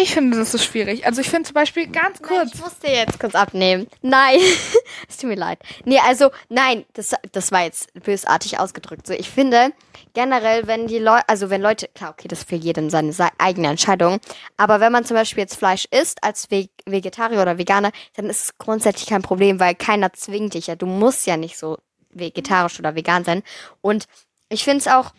Ich 0.00 0.12
finde, 0.14 0.38
das 0.38 0.54
ist 0.54 0.64
schwierig. 0.64 1.06
Also 1.06 1.20
ich 1.20 1.28
finde 1.28 1.46
zum 1.48 1.54
Beispiel 1.54 1.86
ganz 1.88 2.20
Nein, 2.20 2.28
kurz. 2.28 2.54
ich 2.54 2.60
musste 2.60 2.86
jetzt 2.88 3.18
kurz 3.18 3.34
abnehmen. 3.34 3.88
Nein, 4.02 4.38
es 5.08 5.16
tut 5.16 5.28
mir 5.28 5.36
leid. 5.36 5.58
Nee, 5.84 5.98
also, 6.06 6.30
nein, 6.48 6.84
das, 6.92 7.14
das 7.32 7.50
war 7.52 7.62
jetzt 7.64 7.92
bösartig 7.94 8.58
ausgedrückt. 8.60 9.06
So, 9.06 9.12
ich 9.14 9.28
finde 9.28 9.72
generell, 10.14 10.66
wenn 10.66 10.86
die 10.86 10.98
Leute, 10.98 11.28
also 11.28 11.50
wenn 11.50 11.62
Leute, 11.62 11.88
klar, 11.94 12.10
okay, 12.10 12.28
das 12.28 12.40
ist 12.40 12.48
für 12.48 12.56
jeden 12.56 12.90
seine 12.90 13.12
se- 13.12 13.28
eigene 13.38 13.68
Entscheidung, 13.68 14.18
aber 14.56 14.80
wenn 14.80 14.92
man 14.92 15.04
zum 15.04 15.16
Beispiel 15.16 15.42
jetzt 15.42 15.56
Fleisch 15.56 15.86
isst 15.90 16.22
als 16.22 16.50
Ve 16.50 16.68
Vegetarier 16.86 17.42
oder 17.42 17.58
Veganer, 17.58 17.90
dann 18.14 18.26
ist 18.30 18.42
es 18.44 18.58
grundsätzlich 18.58 19.08
kein 19.08 19.22
Problem, 19.22 19.58
weil 19.60 19.74
keiner 19.74 20.12
zwingt 20.12 20.54
dich 20.54 20.68
ja. 20.68 20.76
Du 20.76 20.86
musst 20.86 21.26
ja 21.26 21.36
nicht 21.36 21.58
so 21.58 21.78
vegetarisch 22.10 22.78
oder 22.78 22.94
vegan 22.94 23.24
sein. 23.24 23.42
Und 23.80 24.06
ich 24.48 24.64
finde 24.64 24.78
es 24.78 24.86
auch 24.88 25.12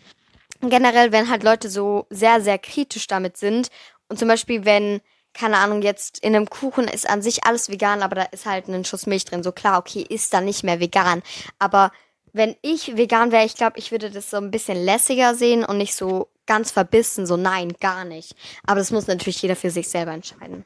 generell, 0.60 1.12
wenn 1.12 1.30
halt 1.30 1.42
Leute 1.42 1.68
so 1.70 2.06
sehr, 2.10 2.40
sehr 2.40 2.58
kritisch 2.58 3.06
damit 3.06 3.36
sind 3.36 3.68
Und 4.10 4.18
zum 4.18 4.28
Beispiel, 4.28 4.64
wenn, 4.66 5.00
keine 5.32 5.56
Ahnung, 5.56 5.80
jetzt 5.80 6.18
in 6.18 6.36
einem 6.36 6.50
Kuchen 6.50 6.86
ist 6.88 7.08
an 7.08 7.22
sich 7.22 7.44
alles 7.44 7.70
vegan, 7.70 8.02
aber 8.02 8.16
da 8.16 8.22
ist 8.24 8.44
halt 8.44 8.68
ein 8.68 8.84
Schuss 8.84 9.06
Milch 9.06 9.24
drin. 9.24 9.42
So 9.42 9.52
klar, 9.52 9.78
okay, 9.78 10.04
ist 10.06 10.34
dann 10.34 10.44
nicht 10.44 10.64
mehr 10.64 10.80
vegan. 10.80 11.22
Aber 11.58 11.92
wenn 12.32 12.56
ich 12.60 12.96
vegan 12.96 13.32
wäre, 13.32 13.46
ich 13.46 13.54
glaube, 13.54 13.78
ich 13.78 13.92
würde 13.92 14.10
das 14.10 14.30
so 14.30 14.36
ein 14.36 14.50
bisschen 14.50 14.84
lässiger 14.84 15.34
sehen 15.34 15.64
und 15.64 15.78
nicht 15.78 15.94
so 15.94 16.28
ganz 16.46 16.72
verbissen, 16.72 17.26
so 17.26 17.36
nein, 17.36 17.72
gar 17.80 18.04
nicht. 18.04 18.34
Aber 18.66 18.80
das 18.80 18.90
muss 18.90 19.06
natürlich 19.06 19.40
jeder 19.40 19.56
für 19.56 19.70
sich 19.70 19.88
selber 19.88 20.12
entscheiden. 20.12 20.64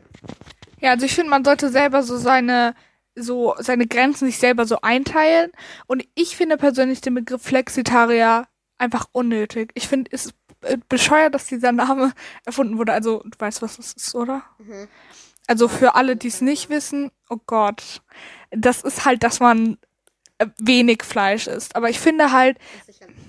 Ja, 0.81 0.93
also 0.93 1.07
ich 1.07 1.15
finde, 1.15 1.31
man 1.31 1.45
sollte 1.45 1.69
selber 1.69 2.03
so 2.03 2.17
seine 2.17 2.75
so 3.17 3.55
seine 3.59 3.87
Grenzen 3.87 4.27
sich 4.27 4.39
selber 4.39 4.67
so 4.67 4.79
einteilen. 4.81 5.53
Und 5.87 6.05
ich 6.15 6.37
finde 6.37 6.57
persönlich 6.57 7.01
den 7.01 7.15
Begriff 7.15 7.43
Flexitarier 7.43 8.49
einfach 8.79 9.07
unnötig. 9.13 9.71
Ich 9.75 9.87
finde 9.89 10.11
es 10.13 10.35
bescheuert, 10.89 11.35
dass 11.35 11.47
dieser 11.47 11.73
Name 11.73 12.13
erfunden 12.45 12.79
wurde. 12.79 12.93
Also 12.93 13.23
du 13.25 13.39
weißt, 13.39 13.63
was 13.63 13.77
das 13.77 13.93
ist, 13.93 14.15
oder? 14.15 14.43
Mhm. 14.59 14.89
Also 15.47 15.69
für 15.69 15.95
alle, 15.95 16.17
die 16.17 16.29
es 16.29 16.41
nicht 16.41 16.71
wissen, 16.71 17.11
oh 17.29 17.39
Gott, 17.47 18.03
das 18.51 18.83
ist 18.83 19.05
halt, 19.05 19.23
dass 19.23 19.41
man 19.41 19.79
äh, 20.39 20.47
wenig 20.59 21.03
Fleisch 21.03 21.47
isst. 21.47 21.77
Aber 21.77 21.91
ich 21.91 22.01
finde 22.01 22.33
halt, 22.33 22.59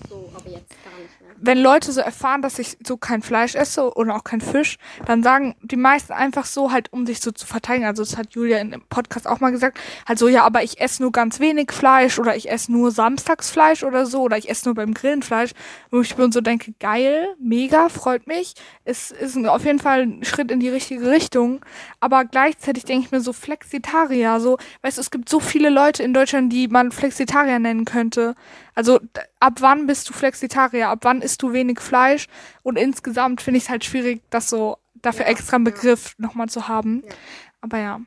so, 0.10 0.32
aber 0.36 0.50
jetzt 0.50 0.72
gar 0.84 0.98
nicht. 1.00 1.15
Wenn 1.38 1.60
Leute 1.60 1.92
so 1.92 2.02
erfahren, 2.02 2.42
dass 2.42 2.60
ich 2.60 2.78
so 2.86 2.98
kein 2.98 3.22
Fleisch 3.22 3.56
esse 3.56 3.94
oder 3.96 4.16
auch 4.16 4.24
kein 4.24 4.42
Fisch, 4.42 4.78
dann 5.06 5.24
sagen 5.24 5.56
die 5.62 5.76
meisten 5.76 6.14
einfach 6.14 6.46
so 6.46 6.72
halt, 6.72 6.92
um 6.94 7.06
sich 7.06 7.20
so 7.22 7.32
zu 7.32 7.46
verteidigen. 7.46 7.86
Also 7.86 8.04
das 8.04 8.18
hat 8.18 8.34
Julia 8.34 8.60
in 8.60 8.72
dem 8.72 8.82
Podcast 8.90 9.28
auch 9.28 9.40
mal 9.40 9.52
gesagt, 9.52 9.80
halt 10.08 10.20
so, 10.20 10.28
ja, 10.28 10.44
aber 10.44 10.64
ich 10.64 10.80
esse 10.80 11.02
nur 11.02 11.12
ganz 11.12 11.40
wenig 11.40 11.72
Fleisch 11.72 12.20
oder 12.20 12.36
ich 12.36 12.50
esse 12.50 12.72
nur 12.72 12.92
Samstagsfleisch 12.92 13.84
oder 13.84 14.06
so 14.06 14.22
oder 14.22 14.38
ich 14.38 14.50
esse 14.50 14.68
nur 14.68 14.76
beim 14.76 14.94
Grillen 14.94 15.24
Fleisch, 15.24 15.52
wo 15.92 16.02
ich 16.02 16.18
mir 16.18 16.32
so 16.32 16.42
denke, 16.42 16.74
geil, 16.80 17.28
mega, 17.40 17.90
freut 17.90 18.28
mich. 18.28 18.54
Es 18.84 19.12
ist 19.12 19.38
auf 19.46 19.66
jeden 19.66 19.80
Fall 19.80 20.02
ein 20.02 20.24
Schritt 20.24 20.52
in 20.52 20.60
die 20.60 20.70
richtige 20.70 21.10
Richtung, 21.10 21.62
aber 22.00 22.26
gleichzeitig 22.26 22.86
denke 22.86 23.06
ich 23.06 23.12
mir 23.12 23.22
so 23.22 23.34
Flexitarier, 23.34 24.40
so, 24.40 24.58
weißt 24.82 24.98
du, 24.98 25.02
es 25.02 25.12
gibt 25.12 25.30
so 25.30 25.40
viele 25.40 25.70
Leute 25.70 26.04
in 26.04 26.14
Deutschland, 26.14 26.52
die 26.52 26.68
man 26.68 26.92
Flexitarier 26.92 27.60
nennen 27.60 27.86
könnte. 27.86 28.36
Also 28.76 29.00
ab 29.40 29.54
wann 29.60 29.88
bist 29.88 30.10
du 30.10 30.14
Flexitarier? 30.14 30.90
Ab 30.90 31.00
wann 31.04 31.22
isst 31.22 31.42
du 31.42 31.54
wenig 31.54 31.80
Fleisch? 31.80 32.28
Und 32.62 32.78
insgesamt 32.78 33.42
finde 33.42 33.58
ich 33.58 33.64
es 33.64 33.70
halt 33.70 33.86
schwierig, 33.86 34.22
das 34.30 34.50
so 34.50 34.78
dafür 34.96 35.26
Ja, 35.26 35.32
extra 35.32 35.56
einen 35.56 35.66
ja. 35.66 35.72
Begriff 35.72 36.14
nochmal 36.18 36.50
zu 36.50 36.68
haben. 36.68 37.04
Ja. 37.06 37.14
Aber 37.62 37.78
ja. 37.80 38.02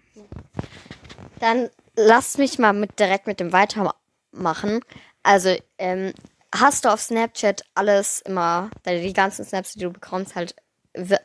Dann 1.41 1.71
lass 1.97 2.39
mich 2.39 2.59
mal 2.59 2.73
mit, 2.73 2.99
direkt 2.99 3.27
mit 3.27 3.41
dem 3.41 3.53
weitermachen. 3.53 4.81
Also, 5.23 5.57
ähm, 5.79 6.12
hast 6.55 6.85
du 6.85 6.93
auf 6.93 7.01
Snapchat 7.01 7.62
alles 7.75 8.21
immer, 8.21 8.71
die 8.87 9.12
ganzen 9.12 9.45
Snaps, 9.45 9.73
die 9.73 9.81
du 9.81 9.91
bekommst, 9.91 10.35
halt, 10.35 10.55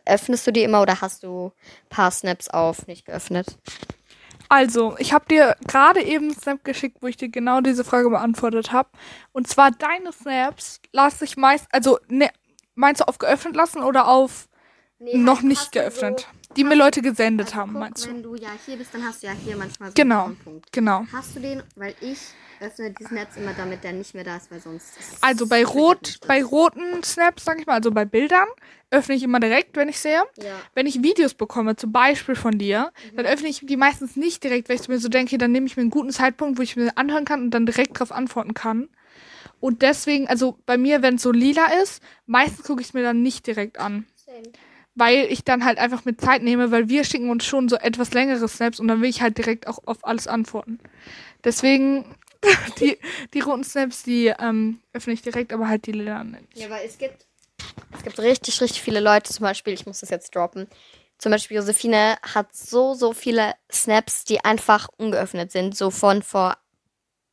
öffnest 0.06 0.46
du 0.46 0.52
die 0.52 0.64
immer 0.64 0.82
oder 0.82 1.02
hast 1.02 1.24
du 1.24 1.48
ein 1.48 1.90
paar 1.90 2.12
Snaps 2.12 2.50
auf 2.50 2.88
nicht 2.88 3.06
geöffnet? 3.06 3.58
Also, 4.54 4.96
ich 5.00 5.14
habe 5.14 5.26
dir 5.26 5.56
gerade 5.68 6.04
eben 6.04 6.26
einen 6.26 6.40
Snap 6.40 6.64
geschickt, 6.64 6.98
wo 7.02 7.08
ich 7.08 7.18
dir 7.18 7.30
genau 7.30 7.62
diese 7.62 7.84
Frage 7.84 8.08
beantwortet 8.08 8.72
habe. 8.72 8.88
Und 9.32 9.48
zwar 9.48 9.72
deine 9.72 10.14
Snaps 10.14 10.80
lasse 10.92 11.26
ich 11.26 11.38
meist, 11.38 11.66
also 11.72 11.98
ne, 12.08 12.30
meinst 12.76 13.02
du 13.02 13.08
auf 13.08 13.18
geöffnet 13.18 13.56
lassen 13.56 13.82
oder 13.82 14.08
auf 14.08 14.48
noch 15.00 15.42
nicht 15.42 15.72
geöffnet? 15.72 16.28
die 16.56 16.64
mir 16.64 16.76
Leute 16.76 17.02
gesendet 17.02 17.56
haben, 17.56 17.74
meinst 17.74 18.06
du? 18.06 18.10
Also 18.10 18.16
Wenn 18.16 18.24
du 18.24 18.36
ja 18.36 18.50
hier 18.64 18.78
bist, 18.78 18.94
dann 18.94 19.04
hast 19.04 19.24
du 19.24 19.28
ja 19.28 19.34
hier 19.34 19.58
manchmal 19.58 19.90
so 19.90 19.96
Genau. 19.96 20.26
einen 20.26 20.38
Punkt. 20.38 20.72
Genau. 20.72 21.04
Hast 21.12 21.36
du 21.36 21.40
den, 21.40 21.64
weil 21.76 21.96
ich 22.00 22.20
öffne 22.64 22.92
die 22.92 23.04
Snaps 23.04 23.38
immer, 23.38 23.54
damit 23.54 23.84
der 23.84 23.94
nicht 23.94 24.14
mehr 24.16 24.24
da 24.24 24.38
ist, 24.38 24.50
weil 24.52 24.60
sonst. 24.60 24.98
ist- 25.00 25.24
Also 25.24 25.48
bei 25.48 25.66
rot, 25.66 26.20
bei 26.28 26.44
roten 26.44 27.04
Snaps, 27.04 27.46
sag 27.46 27.60
ich 27.60 27.66
mal, 27.66 27.74
also 27.74 27.92
bei 27.92 28.06
Bildern, 28.06 28.48
öffne 28.90 29.16
ich 29.16 29.24
immer 29.24 29.40
direkt, 29.40 29.76
wenn 29.76 29.90
ich 29.90 30.00
sehe. 30.00 30.22
Ja. 30.38 30.60
Wenn 30.76 30.86
ich 30.86 31.02
Videos 31.04 31.34
bekomme, 31.34 31.76
zum 31.76 31.92
Beispiel 31.92 32.36
von 32.36 32.58
dir, 32.58 32.92
dann 33.16 33.26
öffne 33.26 33.50
ich 33.50 33.62
die 33.64 33.78
meistens 33.78 34.16
nicht 34.16 34.44
direkt, 34.44 34.70
weil 34.70 34.80
ich 34.80 34.88
mir 34.88 35.00
so 35.00 35.10
denke, 35.10 35.38
dann 35.38 35.52
nehme 35.52 35.66
ich 35.68 35.76
mir 35.76 35.82
einen 35.82 35.90
guten 35.90 36.12
Zeitpunkt, 36.12 36.58
wo 36.58 36.62
ich 36.64 36.76
mir 36.76 36.92
anhören 36.98 37.26
kann 37.26 37.42
und 37.42 37.52
dann 37.52 37.66
direkt 37.66 37.96
darauf 37.98 38.12
antworten 38.12 38.54
kann. 38.54 38.90
Und 39.60 39.82
deswegen, 39.82 40.28
also 40.28 40.58
bei 40.66 40.78
mir, 40.78 41.02
wenn 41.02 41.16
es 41.16 41.22
so 41.24 41.32
lila 41.32 41.66
ist, 41.82 42.04
meistens 42.26 42.66
gucke 42.66 42.82
ich 42.82 42.88
es 42.88 42.94
mir 42.94 43.04
dann 43.04 43.22
nicht 43.22 43.48
direkt 43.48 43.80
an. 43.80 44.06
Weil 44.96 45.26
ich 45.32 45.44
dann 45.44 45.66
halt 45.66 45.80
einfach 45.80 46.06
mit 46.06 46.22
Zeit 46.22 46.44
nehme, 46.44 46.70
weil 46.70 46.88
wir 46.88 47.04
schicken 47.04 47.32
uns 47.32 47.46
schon 47.46 47.68
so 47.68 47.78
etwas 47.78 48.14
längere 48.14 48.48
Snaps 48.48 48.80
und 48.80 48.88
dann 48.88 49.02
will 49.02 49.10
ich 49.10 49.22
halt 49.24 49.38
direkt 49.40 49.66
auch 49.68 49.80
auf 49.86 50.06
alles 50.06 50.28
antworten. 50.28 50.80
Deswegen, 51.44 52.06
die, 52.80 52.98
die 53.34 53.40
roten 53.40 53.64
Snaps, 53.64 54.04
die 54.04 54.28
ähm, 54.28 54.82
öffne 54.94 55.14
ich 55.14 55.22
direkt, 55.22 55.54
aber 55.54 55.68
halt 55.68 55.86
die 55.86 55.92
lila 55.92 56.24
nicht. 56.24 56.56
Ja, 56.56 56.70
weil 56.70 56.86
es 56.86 56.98
gibt, 56.98 57.26
es 57.96 58.04
gibt 58.04 58.20
richtig, 58.20 58.62
richtig 58.62 58.82
viele 58.82 59.00
Leute, 59.00 59.32
zum 59.32 59.44
Beispiel, 59.44 59.74
ich 59.74 59.86
muss 59.86 60.00
das 60.02 60.10
jetzt 60.10 60.36
droppen. 60.36 60.68
Zum 61.18 61.32
Beispiel 61.32 61.58
Josephine 61.58 62.18
hat 62.22 62.54
so, 62.56 62.94
so 62.96 63.14
viele 63.14 63.54
Snaps, 63.72 64.26
die 64.26 64.44
einfach 64.44 64.90
ungeöffnet 64.98 65.52
sind, 65.52 65.78
so 65.78 65.90
von 65.90 66.22
vor 66.22 66.58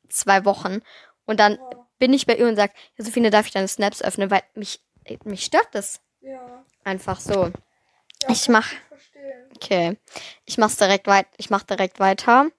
zwei 0.09 0.45
Wochen. 0.45 0.83
Und 1.25 1.41
dann 1.41 1.59
bin 1.99 2.13
ich 2.13 2.27
bei 2.27 2.37
ihr 2.37 2.47
und 2.47 2.57
sage, 2.57 2.73
Josephine, 2.97 3.31
darf 3.31 3.47
ich 3.47 3.53
deine 3.53 3.69
Snaps 3.69 4.03
öffnen, 4.03 4.31
weil 4.31 4.43
mich, 4.55 4.81
mich 5.25 5.45
stört 5.45 5.69
das 5.73 6.01
Ja, 6.21 6.65
einfach 6.85 7.21
so. 7.21 7.51
Ich 8.29 8.49
mach, 8.49 8.69
verstehe. 8.89 9.49
okay, 9.57 9.97
ich 10.45 10.59
mach's 10.59 10.77
direkt 10.77 11.07
weit, 11.07 11.27
ich 11.37 11.51
mach 11.51 11.63
direkt 11.63 11.99
weiter. 11.99 12.51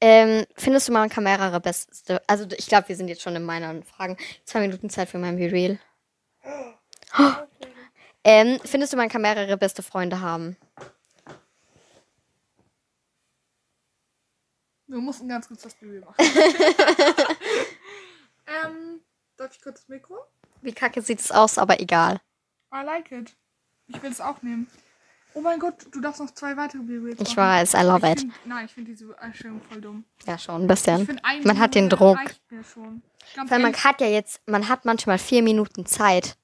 Ähm, 0.00 0.46
findest 0.56 0.88
du, 0.88 0.92
man 0.92 1.08
kann 1.08 1.24
mehrere 1.24 1.60
beste, 1.60 2.22
also 2.28 2.46
ich 2.56 2.66
glaube, 2.66 2.88
wir 2.88 2.96
sind 2.96 3.08
jetzt 3.08 3.22
schon 3.22 3.34
in 3.34 3.44
meinen 3.44 3.82
Fragen. 3.82 4.16
Zwei 4.44 4.60
Minuten 4.60 4.90
Zeit 4.90 5.08
für 5.08 5.18
mein 5.18 5.36
Be 5.36 5.50
Real. 5.50 5.78
Ähm, 8.24 8.58
findest 8.64 8.92
du, 8.92 8.96
man 8.98 9.08
kann 9.08 9.22
mehrere 9.22 9.56
beste 9.56 9.82
Freunde 9.82 10.20
haben? 10.20 10.56
Wir 14.86 14.98
mussten 14.98 15.28
ganz 15.28 15.48
kurz 15.48 15.62
das 15.62 15.74
Baby 15.74 16.00
machen. 16.00 16.14
ähm, 18.46 19.00
darf 19.36 19.54
ich 19.54 19.62
kurz 19.62 19.80
das 19.80 19.88
Mikro? 19.88 20.16
Wie 20.60 20.72
kacke 20.72 21.00
sieht 21.00 21.20
es 21.20 21.30
aus, 21.30 21.56
aber 21.58 21.80
egal. 21.80 22.20
I 22.74 22.82
like 22.84 23.12
it. 23.12 23.36
Ich 23.86 24.02
will 24.02 24.10
es 24.10 24.20
auch 24.20 24.42
nehmen. 24.42 24.68
Oh 25.34 25.40
mein 25.40 25.60
Gott, 25.60 25.74
du 25.92 26.00
darfst 26.00 26.20
noch 26.20 26.30
zwei 26.32 26.56
weitere 26.56 26.82
Baby 26.82 27.14
Ich 27.20 27.36
weiß, 27.36 27.74
I 27.74 27.82
love 27.82 28.10
it. 28.10 28.20
Find, 28.20 28.32
nein, 28.46 28.64
ich 28.64 28.72
finde 28.72 28.90
diese 28.92 29.16
Einstellung 29.20 29.60
voll 29.62 29.80
dumm. 29.80 30.04
Ja, 30.26 30.36
schon 30.38 30.56
ein 30.56 30.62
Ich 30.62 30.68
bisschen. 30.68 31.20
ein 31.22 31.42
Man 31.44 31.58
hat 31.58 31.74
den 31.74 31.88
Druck. 31.88 32.18
Weil 33.46 33.58
man 33.60 33.74
hat 33.74 34.00
ja 34.00 34.06
jetzt, 34.08 34.40
man 34.46 34.68
hat 34.68 34.84
manchmal 34.84 35.18
vier 35.18 35.42
Minuten 35.42 35.86
Zeit, 35.86 36.36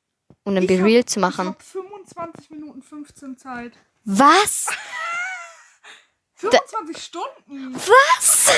um 0.45 0.55
ein 0.57 0.63
ich 0.63 0.69
Be 0.69 0.79
hab- 0.79 0.85
Real 0.85 1.05
zu 1.05 1.19
Ich 1.19 1.23
machen. 1.23 1.47
habe 1.49 1.63
25 1.63 2.51
Minuten 2.51 2.83
15 2.83 3.37
Zeit. 3.39 3.73
Was? 4.05 4.67
25 6.37 6.97
Stunden! 7.03 7.75
Was? 7.75 8.51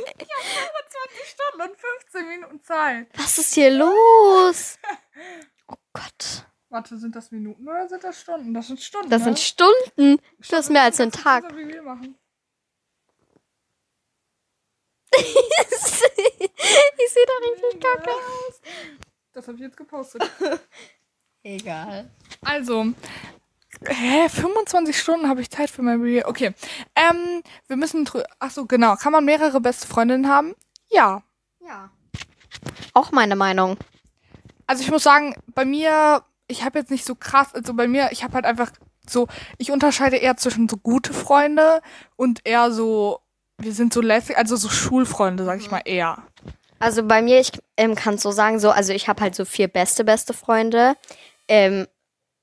25 0.00 1.28
Stunden 1.28 1.70
und 1.70 1.76
15 1.78 2.28
Minuten 2.28 2.62
Zeit. 2.62 3.08
Was 3.16 3.38
ist 3.38 3.54
hier 3.54 3.70
los? 3.70 4.78
Oh 5.72 5.76
Gott. 5.92 6.46
Warte, 6.70 6.96
sind 6.98 7.16
das 7.16 7.32
Minuten 7.32 7.68
oder 7.68 7.88
sind 7.88 8.04
das 8.04 8.20
Stunden? 8.20 8.54
Das 8.54 8.68
sind 8.68 8.80
Stunden. 8.80 9.10
Das 9.10 9.20
ne? 9.20 9.24
sind 9.24 9.40
Stunden. 9.40 10.18
Das 10.38 10.60
ist 10.60 10.70
mehr 10.70 10.82
als 10.82 11.00
ein 11.00 11.10
Tag. 11.10 11.44
ich 11.52 11.64
sehe 17.10 17.26
da 17.26 17.32
richtig 17.50 17.80
kacke 17.80 18.10
aus. 18.10 18.60
Das 19.32 19.48
habe 19.48 19.56
ich 19.56 19.62
jetzt 19.62 19.76
gepostet. 19.76 20.30
Egal. 21.42 22.08
Also, 22.42 22.86
hä, 23.86 24.28
25 24.28 24.96
Stunden 24.96 25.28
habe 25.28 25.40
ich 25.40 25.50
Zeit 25.50 25.70
für 25.70 25.82
mein 25.82 26.00
Reveal. 26.00 26.28
Okay, 26.28 26.54
ähm, 26.94 27.42
wir 27.66 27.76
müssen, 27.76 28.06
drü- 28.06 28.24
ach 28.38 28.52
so, 28.52 28.66
genau. 28.66 28.94
Kann 28.94 29.10
man 29.12 29.24
mehrere 29.24 29.60
beste 29.60 29.88
Freundinnen 29.88 30.28
haben? 30.28 30.54
Ja. 30.88 31.24
Ja. 31.60 31.90
Auch 32.94 33.10
meine 33.10 33.34
Meinung. 33.34 33.76
Also 34.66 34.84
ich 34.84 34.90
muss 34.90 35.02
sagen, 35.02 35.34
bei 35.48 35.64
mir, 35.64 36.22
ich 36.50 36.64
habe 36.64 36.78
jetzt 36.78 36.90
nicht 36.90 37.06
so 37.06 37.14
krass, 37.14 37.54
also 37.54 37.74
bei 37.74 37.86
mir, 37.88 38.08
ich 38.12 38.24
habe 38.24 38.34
halt 38.34 38.44
einfach 38.44 38.72
so, 39.08 39.28
ich 39.58 39.70
unterscheide 39.70 40.16
eher 40.16 40.36
zwischen 40.36 40.68
so 40.68 40.76
gute 40.76 41.12
Freunde 41.12 41.80
und 42.16 42.40
eher 42.44 42.70
so, 42.72 43.20
wir 43.58 43.72
sind 43.72 43.92
so 43.92 44.00
lässig, 44.00 44.36
also 44.36 44.56
so 44.56 44.68
Schulfreunde, 44.68 45.44
sag 45.44 45.60
ich 45.60 45.70
mal 45.70 45.82
eher. 45.84 46.22
Also 46.78 47.02
bei 47.02 47.20
mir, 47.20 47.40
ich 47.40 47.52
ähm, 47.76 47.94
kann 47.94 48.14
es 48.14 48.22
so 48.22 48.30
sagen, 48.30 48.58
so, 48.58 48.70
also 48.70 48.92
ich 48.92 49.08
habe 49.08 49.20
halt 49.20 49.34
so 49.34 49.44
vier 49.44 49.68
beste, 49.68 50.02
beste 50.02 50.32
Freunde. 50.32 50.96
Ähm, 51.46 51.86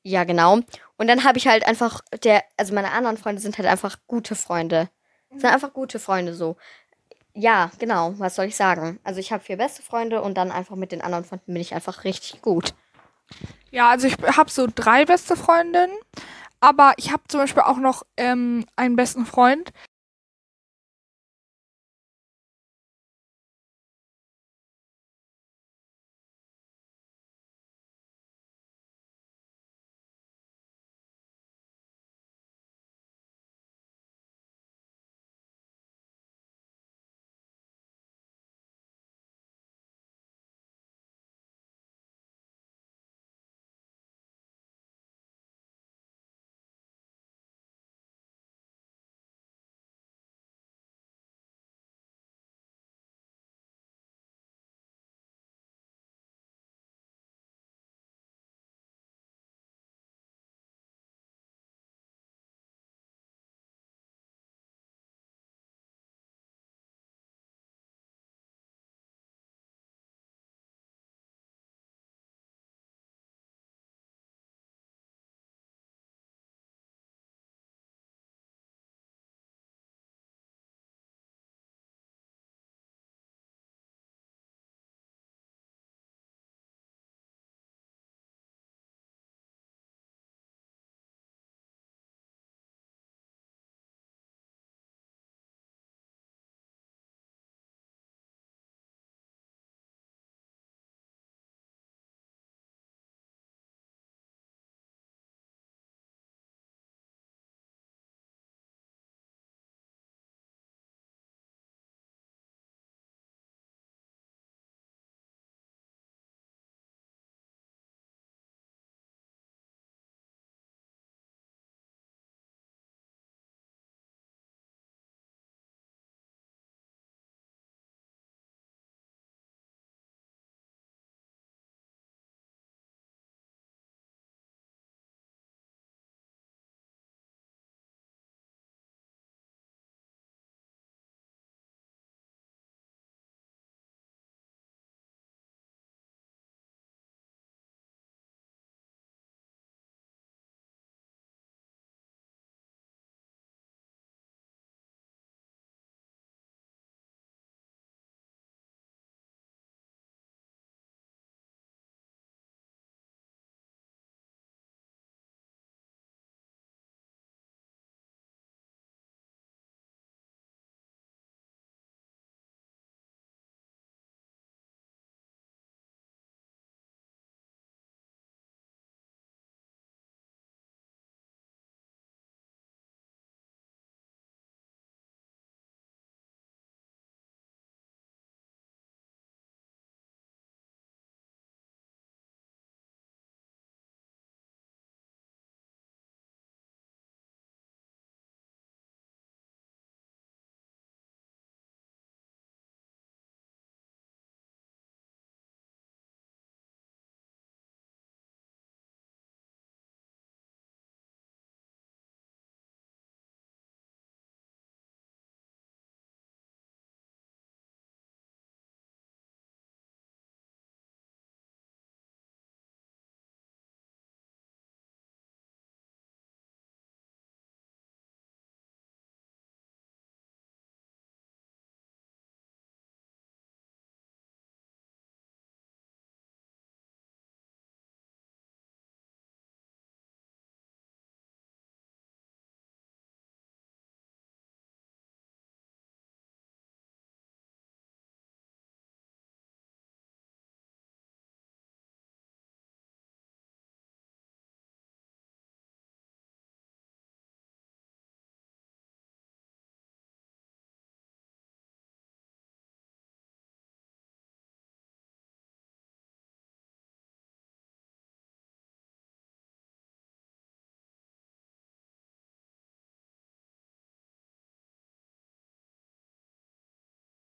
ja, 0.04 0.24
genau. 0.24 0.60
Und 0.98 1.08
dann 1.08 1.24
habe 1.24 1.38
ich 1.38 1.48
halt 1.48 1.66
einfach, 1.66 2.02
der, 2.24 2.44
also 2.56 2.74
meine 2.74 2.92
anderen 2.92 3.18
Freunde 3.18 3.42
sind 3.42 3.58
halt 3.58 3.68
einfach 3.68 3.98
gute 4.08 4.36
Freunde. 4.36 4.90
Sind 5.32 5.46
einfach 5.46 5.74
gute 5.74 6.00
Freunde 6.00 6.34
so. 6.34 6.56
Ja, 7.34 7.72
genau, 7.80 8.14
was 8.18 8.36
soll 8.36 8.46
ich 8.46 8.56
sagen? 8.56 9.00
Also 9.04 9.20
ich 9.20 9.32
habe 9.32 9.44
vier 9.44 9.58
beste 9.58 9.82
Freunde 9.82 10.22
und 10.22 10.36
dann 10.36 10.52
einfach 10.52 10.76
mit 10.76 10.92
den 10.92 11.02
anderen 11.02 11.26
Freunden 11.26 11.54
bin 11.54 11.62
ich 11.62 11.74
einfach 11.74 12.04
richtig 12.04 12.42
gut. 12.42 12.74
Ja, 13.72 13.90
also 13.90 14.08
ich 14.08 14.16
habe 14.38 14.50
so 14.50 14.68
drei 14.74 15.06
beste 15.06 15.36
Freundinnen, 15.36 15.96
aber 16.60 16.94
ich 16.98 17.12
habe 17.12 17.24
zum 17.28 17.42
Beispiel 17.42 17.64
auch 17.64 17.78
noch 17.78 18.04
ähm, 18.18 18.66
einen 18.76 18.96
besten 18.96 19.26
Freund, 19.26 19.72